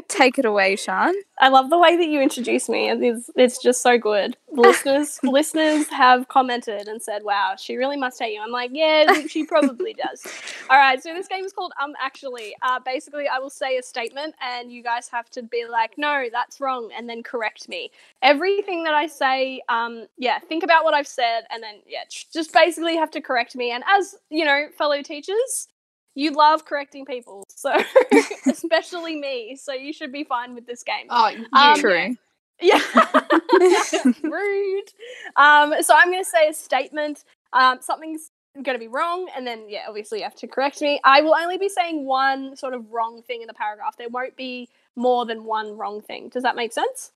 take 0.08 0.38
it 0.38 0.44
away, 0.44 0.76
Sean. 0.76 1.14
I 1.38 1.48
love 1.48 1.70
the 1.70 1.78
way 1.78 1.96
that 1.96 2.06
you 2.06 2.20
introduce 2.20 2.68
me. 2.68 2.88
and 2.88 3.04
It's, 3.04 3.30
it's 3.36 3.62
just 3.62 3.82
so 3.82 3.98
good. 3.98 4.36
Listeners 4.52 5.18
listeners 5.22 5.86
have 5.88 6.28
commented 6.28 6.88
and 6.88 7.02
said, 7.02 7.22
"Wow, 7.24 7.54
she 7.58 7.76
really 7.76 7.96
must 7.96 8.18
hate 8.18 8.34
you." 8.34 8.40
I'm 8.42 8.50
like, 8.50 8.70
"Yeah, 8.72 9.26
she 9.26 9.44
probably 9.44 9.94
does." 9.94 10.26
All 10.70 10.78
right, 10.78 11.02
so 11.02 11.12
this 11.12 11.28
game 11.28 11.44
is 11.44 11.52
called 11.52 11.72
Um 11.82 11.94
Actually. 12.00 12.54
Uh, 12.62 12.80
basically, 12.80 13.28
I 13.28 13.38
will 13.38 13.50
say 13.50 13.76
a 13.76 13.82
statement, 13.82 14.34
and 14.40 14.72
you 14.72 14.82
guys 14.82 15.08
have 15.08 15.28
to 15.30 15.42
be 15.42 15.66
like, 15.70 15.98
"No, 15.98 16.26
that's 16.32 16.60
wrong," 16.60 16.90
and 16.96 17.08
then 17.08 17.22
correct 17.22 17.68
me. 17.68 17.90
Everything 18.22 18.84
that 18.84 18.94
I 18.94 19.06
say, 19.06 19.60
um, 19.68 20.06
yeah, 20.16 20.38
think 20.38 20.64
about 20.64 20.84
what 20.84 20.94
I've 20.94 21.08
said, 21.08 21.42
and 21.50 21.62
then 21.62 21.76
yeah, 21.86 22.04
just 22.32 22.52
basically 22.52 22.96
have 22.96 23.10
to 23.10 23.20
correct 23.20 23.56
me. 23.56 23.72
And 23.72 23.84
as 23.86 24.14
you 24.30 24.44
know, 24.44 24.68
fellow 24.78 25.02
teachers, 25.02 25.68
you 26.16 26.32
love 26.32 26.64
correcting 26.64 27.04
people, 27.04 27.44
so 27.48 27.72
especially 28.50 29.14
me. 29.16 29.54
So 29.54 29.72
you 29.72 29.92
should 29.92 30.10
be 30.10 30.24
fine 30.24 30.54
with 30.54 30.66
this 30.66 30.82
game. 30.82 31.06
Oh, 31.10 31.28
you, 31.28 31.46
Um, 31.52 31.78
True. 31.78 32.16
Yeah. 32.60 32.80
Rude. 34.22 34.88
Um, 35.36 35.74
so 35.82 35.94
I'm 35.94 36.10
going 36.10 36.24
to 36.24 36.28
say 36.28 36.48
a 36.48 36.54
statement. 36.54 37.22
Um, 37.52 37.78
something's 37.82 38.30
going 38.54 38.74
to 38.74 38.78
be 38.78 38.88
wrong, 38.88 39.28
and 39.36 39.46
then, 39.46 39.66
yeah, 39.68 39.84
obviously 39.86 40.18
you 40.18 40.24
have 40.24 40.34
to 40.36 40.46
correct 40.46 40.80
me. 40.80 40.98
I 41.04 41.20
will 41.20 41.34
only 41.34 41.58
be 41.58 41.68
saying 41.68 42.06
one 42.06 42.56
sort 42.56 42.72
of 42.72 42.90
wrong 42.90 43.22
thing 43.22 43.42
in 43.42 43.46
the 43.46 43.54
paragraph. 43.54 43.96
There 43.98 44.08
won't 44.08 44.36
be 44.36 44.70
more 44.96 45.26
than 45.26 45.44
one 45.44 45.76
wrong 45.76 46.00
thing. 46.00 46.30
Does 46.30 46.42
that 46.44 46.56
make 46.56 46.72
sense? 46.72 47.12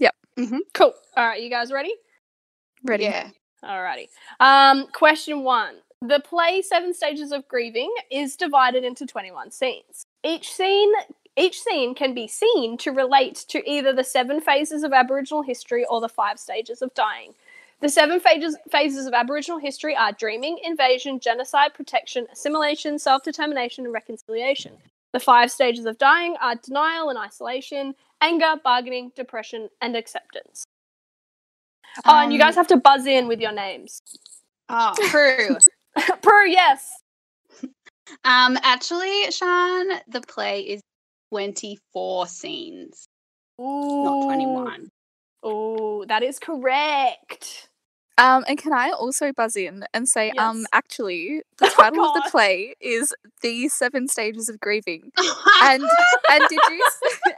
Yep. 0.00 0.14
Mhm. 0.38 0.58
Cool. 0.72 0.94
All 1.16 1.26
right, 1.26 1.42
you 1.42 1.50
guys 1.50 1.70
ready? 1.70 1.94
Ready? 2.82 3.04
Yeah. 3.04 3.28
Alrighty. 3.62 4.08
Um, 4.40 4.86
question 4.88 5.44
one. 5.44 5.74
The 6.02 6.18
play 6.18 6.62
Seven 6.62 6.92
Stages 6.92 7.30
of 7.30 7.46
Grieving 7.46 7.94
is 8.10 8.34
divided 8.34 8.82
into 8.82 9.06
21 9.06 9.52
scenes. 9.52 10.04
Each 10.24 10.52
scene 10.52 10.92
each 11.36 11.60
scene 11.60 11.94
can 11.94 12.12
be 12.12 12.26
seen 12.26 12.76
to 12.78 12.90
relate 12.90 13.44
to 13.48 13.70
either 13.70 13.92
the 13.92 14.02
seven 14.02 14.40
phases 14.40 14.82
of 14.82 14.92
Aboriginal 14.92 15.42
history 15.42 15.86
or 15.88 16.00
the 16.00 16.08
five 16.08 16.40
stages 16.40 16.82
of 16.82 16.92
dying. 16.94 17.34
The 17.80 17.88
seven 17.88 18.18
phases, 18.18 18.56
phases 18.70 19.06
of 19.06 19.14
Aboriginal 19.14 19.58
history 19.60 19.96
are 19.96 20.10
dreaming, 20.12 20.58
invasion, 20.64 21.20
genocide, 21.20 21.72
protection, 21.72 22.26
assimilation, 22.32 22.98
self 22.98 23.22
determination, 23.22 23.84
and 23.84 23.94
reconciliation. 23.94 24.72
The 25.12 25.20
five 25.20 25.52
stages 25.52 25.86
of 25.86 25.98
dying 25.98 26.34
are 26.42 26.56
denial 26.56 27.10
and 27.10 27.18
isolation, 27.18 27.94
anger, 28.20 28.56
bargaining, 28.64 29.12
depression, 29.14 29.68
and 29.80 29.96
acceptance. 29.96 30.64
Oh, 32.04 32.18
and 32.18 32.32
you 32.32 32.40
Um, 32.40 32.46
guys 32.46 32.56
have 32.56 32.66
to 32.68 32.76
buzz 32.76 33.06
in 33.06 33.28
with 33.28 33.40
your 33.40 33.52
names. 33.52 34.02
Oh, 34.68 34.94
true. 35.08 35.58
Prue, 36.22 36.48
yes. 36.48 36.90
um, 38.24 38.58
actually, 38.62 39.30
Sean, 39.30 39.88
the 40.08 40.20
play 40.26 40.60
is 40.60 40.80
24 41.30 42.26
scenes, 42.26 43.06
not 43.58 44.24
21. 44.24 44.88
Oh, 45.42 46.04
that 46.06 46.22
is 46.22 46.38
correct. 46.38 47.68
Um, 48.18 48.44
and 48.46 48.58
can 48.58 48.72
I 48.72 48.90
also 48.90 49.32
buzz 49.32 49.56
in 49.56 49.84
and 49.94 50.06
say, 50.06 50.30
um, 50.32 50.66
actually, 50.72 51.42
the 51.58 51.66
Oh, 51.78 51.82
title 51.82 52.04
of 52.04 52.14
the 52.14 52.28
play 52.30 52.74
is 52.80 53.14
"The 53.40 53.68
Seven 53.68 54.06
Stages 54.06 54.48
of 54.48 54.60
Grieving," 54.60 55.10
and 55.62 55.82
and 56.30 56.42
did 56.48 56.60
you 56.70 56.84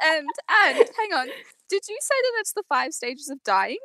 and 0.02 0.26
and 0.66 0.76
hang 0.76 1.12
on, 1.14 1.28
did 1.68 1.82
you 1.88 1.96
say 2.00 2.14
that 2.22 2.32
that's 2.36 2.52
the 2.52 2.64
five 2.68 2.92
stages 2.92 3.30
of 3.30 3.42
dying? 3.44 3.78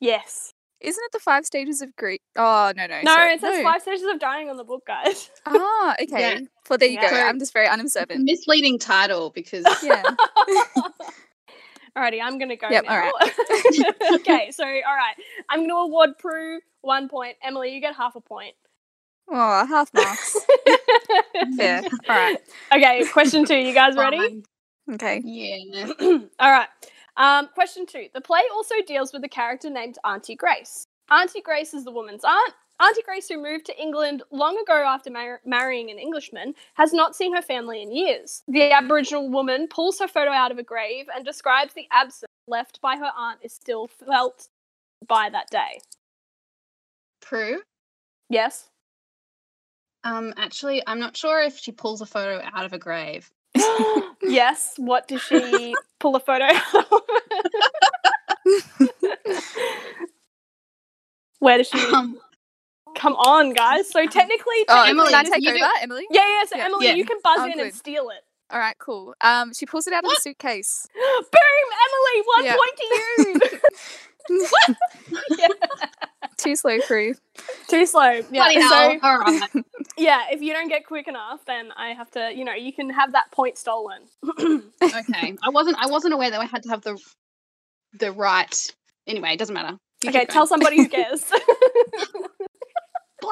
Yes. 0.00 0.52
Isn't 0.82 1.02
it 1.04 1.12
the 1.12 1.18
five 1.20 1.46
stages 1.46 1.80
of 1.80 1.94
grief? 1.96 2.20
Oh 2.36 2.72
no, 2.76 2.86
no, 2.86 3.00
No, 3.02 3.12
sorry. 3.12 3.34
it 3.34 3.40
says 3.40 3.62
five 3.62 3.82
stages 3.82 4.04
of 4.04 4.18
dying 4.18 4.50
on 4.50 4.56
the 4.56 4.64
book, 4.64 4.82
guys. 4.86 5.30
Ah, 5.46 5.94
okay. 6.02 6.46
Well, 6.68 6.78
there 6.78 6.88
you 6.88 6.98
Yeah. 7.00 7.10
go. 7.10 7.16
I'm 7.16 7.38
just 7.38 7.52
very 7.52 7.68
unobservant. 7.68 8.24
Misleading 8.24 8.78
title 8.78 9.30
because 9.30 9.64
Yeah. 9.82 10.02
Alrighty, 11.96 12.20
I'm 12.22 12.38
gonna 12.38 12.56
go 12.56 12.68
Yep, 12.70 12.84
now. 12.86 13.10
okay, 14.14 14.50
so 14.50 14.64
all 14.64 14.70
right, 14.96 15.14
I'm 15.50 15.60
gonna 15.60 15.74
award 15.74 16.16
Prue 16.18 16.60
one 16.80 17.08
point. 17.08 17.36
Emily, 17.42 17.74
you 17.74 17.80
get 17.80 17.94
half 17.94 18.16
a 18.16 18.20
point. 18.20 18.54
Oh, 19.30 19.66
half 19.66 19.92
marks. 19.94 20.36
Fair. 21.56 21.82
All 22.08 22.16
right. 22.16 22.38
okay, 22.74 23.04
question 23.12 23.44
two. 23.44 23.56
You 23.56 23.74
guys 23.74 23.94
ready? 23.96 24.42
Okay. 24.90 25.20
Yeah. 25.24 25.86
All 26.40 26.50
right. 26.50 26.68
Um, 27.16 27.48
question 27.54 27.86
two. 27.86 28.06
The 28.14 28.20
play 28.20 28.42
also 28.52 28.74
deals 28.86 29.12
with 29.12 29.24
a 29.24 29.28
character 29.28 29.70
named 29.70 29.98
Auntie 30.04 30.34
Grace. 30.34 30.84
Auntie 31.10 31.42
Grace 31.42 31.74
is 31.74 31.84
the 31.84 31.90
woman's 31.90 32.24
aunt. 32.24 32.54
Auntie 32.80 33.02
Grace, 33.02 33.28
who 33.28 33.40
moved 33.40 33.66
to 33.66 33.80
England 33.80 34.22
long 34.30 34.58
ago 34.58 34.72
after 34.72 35.10
mar- 35.10 35.40
marrying 35.44 35.90
an 35.90 35.98
Englishman, 35.98 36.54
has 36.74 36.92
not 36.92 37.14
seen 37.14 37.34
her 37.34 37.42
family 37.42 37.82
in 37.82 37.92
years. 37.92 38.42
The 38.48 38.72
Aboriginal 38.72 39.28
woman 39.28 39.68
pulls 39.68 39.98
her 40.00 40.08
photo 40.08 40.30
out 40.30 40.50
of 40.50 40.58
a 40.58 40.62
grave 40.62 41.06
and 41.14 41.24
describes 41.24 41.74
the 41.74 41.86
absence 41.92 42.30
left 42.48 42.80
by 42.80 42.96
her 42.96 43.10
aunt 43.16 43.40
is 43.42 43.52
still 43.52 43.86
felt 43.86 44.48
by 45.06 45.28
that 45.30 45.50
day. 45.50 45.80
Prue. 47.20 47.62
Yes? 48.28 48.70
Um, 50.02 50.34
actually, 50.36 50.82
I'm 50.86 50.98
not 50.98 51.16
sure 51.16 51.40
if 51.40 51.58
she 51.58 51.70
pulls 51.70 52.00
a 52.00 52.06
photo 52.06 52.42
out 52.52 52.64
of 52.64 52.72
a 52.72 52.78
grave. 52.78 53.30
yes. 54.22 54.74
What 54.76 55.08
does 55.08 55.22
she 55.22 55.74
pull 56.00 56.14
a 56.16 56.20
photo 56.20 56.46
of? 56.46 56.84
Where 61.38 61.58
does 61.58 61.68
she 61.68 61.78
Um, 61.92 62.18
Come 62.94 63.14
on, 63.14 63.52
guys. 63.54 63.88
So 63.90 64.04
technically, 64.06 64.64
Oh, 64.68 64.84
technically 64.84 65.10
can 65.10 65.14
I 65.14 65.18
Emily, 65.20 65.30
take 65.30 65.42
you 65.42 65.48
over, 65.50 65.58
do- 65.58 65.64
Emily? 65.82 66.06
yeah, 66.10 66.20
yeah. 66.20 66.44
So 66.46 66.56
Yeah. 66.58 66.64
Emily, 66.66 66.86
Yeah. 66.86 66.92
you 66.94 67.04
can 67.06 67.18
buzz 67.24 67.38
Oh, 67.40 67.44
in 67.46 67.58
and 67.58 67.74
steal 67.74 68.10
it. 68.10 68.22
All 68.50 68.58
right, 68.58 68.76
cool. 68.78 69.14
Um, 69.22 69.54
she 69.54 69.64
pulls 69.64 69.86
it 69.86 69.94
out 69.94 70.04
of 70.04 70.10
the 70.10 70.16
suitcase. 70.20 70.86
Boom, 70.94 71.24
Emily. 71.86 72.22
One 72.26 72.44
Yeah. 72.44 72.56
point 72.56 72.76
to 72.76 72.84
you. 74.28 74.46
Too 76.36 76.54
slow, 76.56 76.78
crew. 76.80 77.14
Too 77.68 77.86
slow. 77.86 78.10
Yeah. 78.10 78.22
bloody. 78.30 78.60
So 78.60 78.98
All 79.02 79.18
right. 79.18 79.40
Yeah, 80.02 80.22
if 80.30 80.42
you 80.42 80.52
don't 80.52 80.68
get 80.68 80.84
quick 80.86 81.06
enough, 81.06 81.44
then 81.46 81.70
I 81.76 81.90
have 81.90 82.10
to. 82.12 82.32
You 82.34 82.44
know, 82.44 82.54
you 82.54 82.72
can 82.72 82.90
have 82.90 83.12
that 83.12 83.30
point 83.30 83.56
stolen. 83.56 84.02
okay. 84.40 85.36
I 85.42 85.50
wasn't. 85.50 85.76
I 85.78 85.86
wasn't 85.86 86.14
aware 86.14 86.30
that 86.30 86.40
I 86.40 86.46
had 86.46 86.64
to 86.64 86.70
have 86.70 86.82
the 86.82 86.98
the 87.98 88.10
right. 88.12 88.54
Anyway, 89.06 89.32
it 89.32 89.38
doesn't 89.38 89.54
matter. 89.54 89.76
You 90.02 90.10
okay, 90.10 90.24
tell 90.24 90.46
going. 90.46 90.48
somebody 90.48 90.76
who 90.78 90.88
cares. 90.98 91.24
All 93.22 93.30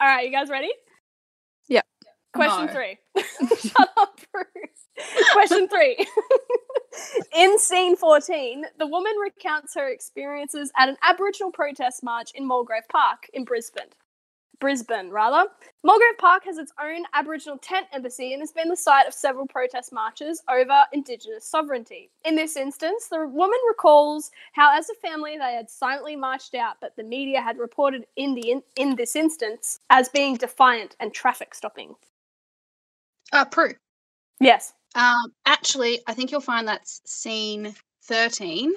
right, 0.00 0.24
you 0.24 0.32
guys 0.32 0.48
ready? 0.48 0.70
Yep. 1.68 1.84
Question 2.34 2.66
No. 2.66 2.72
three. 2.72 2.98
Shut 3.58 3.88
up, 3.96 4.20
Bruce. 4.32 5.26
Question 5.32 5.68
three. 5.68 6.06
in 7.34 7.58
scene 7.58 7.96
14, 7.96 8.64
the 8.78 8.86
woman 8.86 9.12
recounts 9.20 9.74
her 9.74 9.88
experiences 9.88 10.70
at 10.78 10.88
an 10.88 10.96
Aboriginal 11.02 11.50
protest 11.50 12.04
march 12.04 12.30
in 12.34 12.46
Mulgrave 12.46 12.84
Park 12.90 13.24
in 13.32 13.44
Brisbane. 13.44 13.90
Brisbane, 14.60 15.10
rather. 15.10 15.48
Mulgrave 15.82 16.18
Park 16.18 16.44
has 16.44 16.58
its 16.58 16.72
own 16.80 17.04
Aboriginal 17.14 17.58
tent 17.58 17.86
embassy 17.92 18.32
and 18.32 18.42
has 18.42 18.52
been 18.52 18.68
the 18.68 18.76
site 18.76 19.08
of 19.08 19.14
several 19.14 19.46
protest 19.46 19.92
marches 19.92 20.42
over 20.48 20.84
Indigenous 20.92 21.44
sovereignty. 21.44 22.10
In 22.24 22.36
this 22.36 22.56
instance, 22.56 23.08
the 23.08 23.26
woman 23.26 23.58
recalls 23.68 24.30
how, 24.52 24.76
as 24.76 24.88
a 24.90 24.94
family, 24.94 25.38
they 25.38 25.54
had 25.54 25.70
silently 25.70 26.14
marched 26.14 26.54
out, 26.54 26.76
but 26.80 26.94
the 26.96 27.02
media 27.02 27.40
had 27.40 27.58
reported 27.58 28.06
in 28.16 28.34
the 28.34 28.50
in, 28.50 28.62
in 28.76 28.96
this 28.96 29.16
instance 29.16 29.80
as 29.88 30.08
being 30.08 30.36
defiant 30.36 30.96
and 31.00 31.12
traffic 31.12 31.54
stopping. 31.54 31.94
Uh, 33.32 33.44
Prue. 33.46 33.72
Yes. 34.40 34.74
Um, 34.94 35.32
actually, 35.46 36.00
I 36.06 36.14
think 36.14 36.30
you'll 36.30 36.40
find 36.40 36.66
that's 36.68 37.00
scene 37.06 37.74
13. 38.04 38.72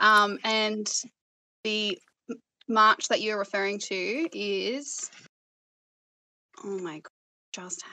Um, 0.00 0.38
and 0.44 0.90
the 1.64 1.98
march 2.68 3.08
that 3.08 3.20
you're 3.20 3.38
referring 3.38 3.78
to 3.78 4.28
is. 4.32 5.10
Oh 6.64 6.78
my 6.78 6.98
god, 7.00 7.10
just 7.52 7.84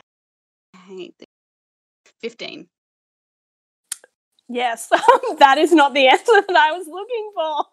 hate 0.88 1.16
this. 1.20 1.28
15. 2.22 2.68
Yes. 4.48 4.90
that 5.40 5.58
is 5.58 5.72
not 5.72 5.94
the 5.94 6.08
answer 6.08 6.26
that 6.26 6.56
I 6.56 6.72
was 6.72 6.88
looking 6.88 7.32
for. 7.34 7.66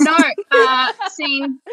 No, 0.00 0.16
uh, 0.52 0.92
scene. 1.10 1.58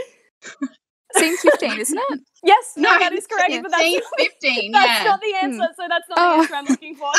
Scene 1.15 1.37
15, 1.37 1.79
isn't 1.79 1.97
it? 1.97 2.19
Yes, 2.43 2.73
no, 2.75 2.91
No, 2.91 2.99
that 2.99 3.13
is 3.13 3.25
correct, 3.25 3.49
yeah, 3.49 3.61
but 3.61 3.71
that's, 3.71 3.83
Scene 3.83 4.01
15, 4.17 4.71
that's 4.73 4.99
yeah. 4.99 5.03
not 5.05 5.21
the 5.21 5.33
answer, 5.41 5.73
so 5.77 5.85
that's 5.87 6.09
not 6.09 6.17
Oh. 6.17 6.35
the 6.35 6.41
answer 6.41 6.55
I'm 6.55 6.65
looking 6.65 6.95
for. 6.95 7.11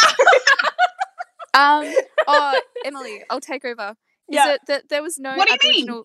Um, 1.54 1.94
oh, 2.26 2.60
Emily, 2.84 3.22
I'll 3.30 3.40
take 3.40 3.64
over. 3.64 3.94
Is 4.28 4.34
yeah. 4.34 4.54
it 4.54 4.60
that 4.66 4.88
there 4.90 5.02
was 5.02 5.18
no 5.18 5.34
What 5.36 5.48
do 5.48 5.66
you 5.68 5.86
mean? 5.86 6.02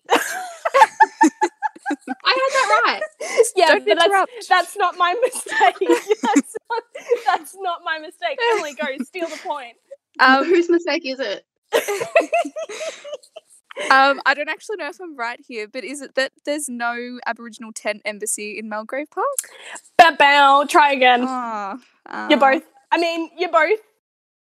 Aboriginal... 1.90 2.16
I 2.24 2.30
had 2.30 2.52
that 2.52 2.82
right. 2.84 3.02
yeah, 3.56 3.66
Don't 3.68 3.86
but 3.86 3.94
that's, 3.94 4.06
interrupt. 4.06 4.32
that's 4.48 4.76
not 4.76 4.96
my 4.96 5.14
mistake. 5.22 5.76
that's, 6.22 6.56
not, 6.70 6.82
that's 7.26 7.56
not 7.58 7.80
my 7.84 7.98
mistake. 7.98 8.38
Emily, 8.54 8.74
go 8.74 8.86
steal 9.04 9.28
the 9.28 9.38
point. 9.42 9.76
Um, 10.20 10.44
Whose 10.44 10.68
mistake 10.68 11.02
is 11.06 11.20
it? 11.20 11.44
um, 13.90 14.20
I 14.26 14.34
don't 14.34 14.48
actually 14.50 14.76
know 14.76 14.88
if 14.88 15.00
I'm 15.00 15.16
right 15.16 15.40
here, 15.46 15.66
but 15.66 15.84
is 15.84 16.02
it 16.02 16.14
that 16.16 16.32
there's 16.44 16.68
no 16.68 17.18
Aboriginal 17.26 17.72
tent 17.72 18.02
embassy 18.04 18.58
in 18.58 18.68
Mulgrave 18.68 19.10
Park? 19.10 19.26
Bow, 19.96 20.14
bow. 20.16 20.66
Try 20.68 20.92
again. 20.92 21.24
Oh, 21.26 21.78
you're 22.28 22.38
uh, 22.38 22.52
both. 22.52 22.62
I 22.90 22.98
mean, 22.98 23.30
you're 23.38 23.50
both. 23.50 23.78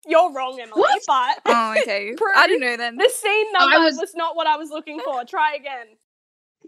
You're 0.07 0.33
wrong, 0.33 0.59
Emily. 0.61 0.81
What? 0.81 1.03
But 1.07 1.37
Oh, 1.47 1.75
okay. 1.83 2.15
I 2.35 2.47
don't 2.47 2.61
know 2.61 2.77
then. 2.77 2.97
the 2.97 3.09
scene 3.15 3.47
I 3.57 3.71
number 3.71 3.85
was- 3.85 3.97
was... 3.97 4.15
not 4.15 4.35
what 4.35 4.47
I 4.47 4.57
was 4.57 4.71
looking 4.71 4.99
for. 5.05 5.25
Try 5.25 5.55
again. 5.55 5.87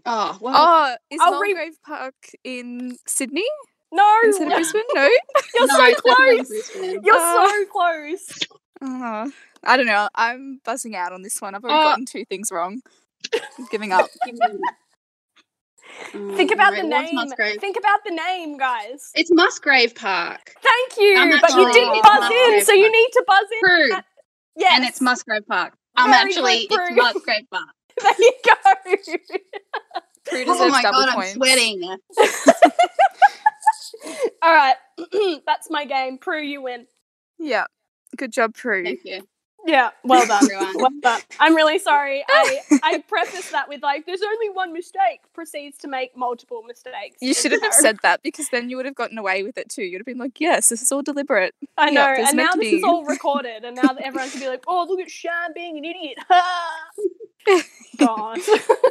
Oh, 0.05 0.37
well. 0.41 0.53
Oh, 0.55 0.95
is 1.09 1.19
I'll 1.21 1.39
re- 1.39 1.71
Park 1.85 2.15
in 2.43 2.97
Sydney 3.07 3.45
No, 3.91 4.19
instead 4.25 4.47
of 4.47 4.53
Brisbane? 4.53 4.81
No. 4.93 5.01
you're 5.55 5.67
no, 5.67 5.75
so 5.75 5.95
close. 5.95 6.75
You're 7.03 7.15
Uh, 7.15 7.49
so 7.49 7.65
close. 7.65 8.39
Oh, 8.81 9.31
I 9.63 9.77
don't 9.77 9.85
know. 9.85 10.09
I'm 10.15 10.59
buzzing 10.65 10.95
out 10.95 11.13
on 11.13 11.21
this 11.21 11.41
one. 11.41 11.55
I've 11.55 11.63
already 11.63 11.79
Oh. 11.79 11.83
gotten 11.91 12.05
two 12.05 12.25
things 12.25 12.51
wrong. 12.51 12.81
I'm 13.33 13.65
giving 13.71 13.91
up. 13.91 14.09
Mm, 16.11 16.35
Think 16.35 16.51
about 16.51 16.73
no, 16.73 16.81
the 16.81 16.87
name. 16.87 17.13
Musgrave. 17.13 17.59
Think 17.59 17.77
about 17.77 17.99
the 18.03 18.11
name, 18.11 18.57
guys. 18.57 19.11
It's 19.15 19.29
Musgrave 19.31 19.93
Park. 19.93 20.55
Thank 20.61 20.97
you, 20.97 21.15
I'm 21.17 21.39
but 21.39 21.51
you 21.51 21.71
didn't 21.71 21.95
it's 21.95 22.07
buzz 22.07 22.31
in, 22.31 22.37
Musgrave 22.37 22.63
so 22.63 22.73
you 22.73 22.91
need 22.91 23.09
to 23.13 23.23
buzz 23.27 23.45
in. 23.51 23.59
True. 23.59 23.93
at- 23.97 24.05
Yes, 24.55 24.71
And 24.75 24.85
it's 24.85 25.01
Musgrave 25.01 25.47
Park. 25.47 25.73
Um, 25.95 26.09
Very 26.09 26.29
actually, 26.31 26.67
it's 26.69 26.95
Musgrave 26.95 27.45
Park. 27.51 27.63
There 28.01 28.13
you 28.19 28.33
go. 28.45 28.53
Prue 30.25 30.43
Oh 30.47 30.53
deserves 30.53 30.71
my 30.71 30.81
double 30.81 30.99
god, 30.99 31.09
I'm 31.17 31.33
sweating. 31.33 31.83
All 34.41 34.53
right, 34.53 34.75
that's 35.45 35.69
my 35.69 35.85
game. 35.85 36.17
Prue, 36.17 36.41
you 36.41 36.61
win. 36.61 36.87
Yeah. 37.39 37.65
Good 38.17 38.31
job, 38.31 38.53
Prue. 38.53 38.83
Thank 38.83 39.01
you. 39.03 39.27
Yeah, 39.65 39.91
well 40.03 40.27
done. 40.27 40.43
Everyone. 40.43 40.73
well 40.75 40.91
done. 41.01 41.21
I'm 41.39 41.55
really 41.55 41.79
sorry. 41.79 42.23
I 42.27 42.59
I 42.83 43.01
preface 43.07 43.49
that 43.51 43.69
with 43.69 43.81
like, 43.81 44.05
there's 44.05 44.21
only 44.21 44.49
one 44.49 44.73
mistake. 44.73 45.21
Proceeds 45.33 45.77
to 45.79 45.87
make 45.87 46.17
multiple 46.17 46.63
mistakes. 46.67 47.15
You 47.21 47.33
shouldn't 47.33 47.63
have 47.63 47.73
said 47.73 47.97
that 48.03 48.21
because 48.23 48.49
then 48.49 48.69
you 48.69 48.75
would 48.75 48.85
have 48.85 48.95
gotten 48.95 49.17
away 49.17 49.41
with 49.41 49.57
it 49.57 49.69
too. 49.69 49.83
You'd 49.83 49.99
have 49.99 50.05
been 50.05 50.17
like, 50.17 50.41
yes, 50.41 50.67
this 50.67 50.81
is 50.81 50.91
all 50.91 51.01
deliberate. 51.01 51.55
I 51.77 51.91
know, 51.91 52.01
Yeah, 52.01 52.15
there's 52.15 52.27
and 52.29 52.37
now 52.37 52.49
to 52.49 52.59
this 52.59 52.73
is 52.73 52.83
all 52.83 53.05
recorded, 53.05 53.63
and 53.63 53.77
now 53.81 53.95
everyone's 54.03 54.33
gonna 54.33 54.45
be 54.45 54.49
like, 54.49 54.65
"Oh, 54.67 54.85
look 54.87 54.99
at 54.99 55.09
Shan 55.09 55.53
being 55.55 55.77
an 55.77 55.85
idiot." 55.85 56.17
God. 57.97 58.39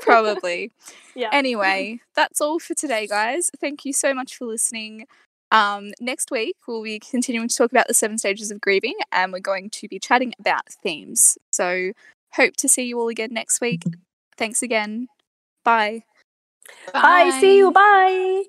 Probably. 0.02 0.72
yeah. 1.14 1.30
Anyway, 1.32 2.00
that's 2.14 2.40
all 2.40 2.58
for 2.58 2.74
today, 2.74 3.06
guys. 3.06 3.50
Thank 3.60 3.84
you 3.84 3.92
so 3.92 4.14
much 4.14 4.36
for 4.36 4.46
listening. 4.46 5.06
Um, 5.50 5.92
next 6.00 6.30
week, 6.30 6.56
we'll 6.66 6.82
be 6.82 6.98
continuing 6.98 7.48
to 7.48 7.54
talk 7.54 7.70
about 7.70 7.88
the 7.88 7.94
seven 7.94 8.16
stages 8.16 8.50
of 8.50 8.60
grieving 8.60 8.94
and 9.12 9.32
we're 9.32 9.40
going 9.40 9.68
to 9.70 9.88
be 9.88 9.98
chatting 9.98 10.32
about 10.38 10.68
themes. 10.82 11.36
So, 11.52 11.92
hope 12.32 12.56
to 12.56 12.68
see 12.68 12.84
you 12.84 12.98
all 12.98 13.08
again 13.08 13.30
next 13.32 13.60
week. 13.60 13.82
Thanks 14.38 14.62
again. 14.62 15.08
Bye. 15.62 16.04
Bye. 16.92 17.36
See 17.40 17.58
you. 17.58 17.70
Bye. 17.70 18.44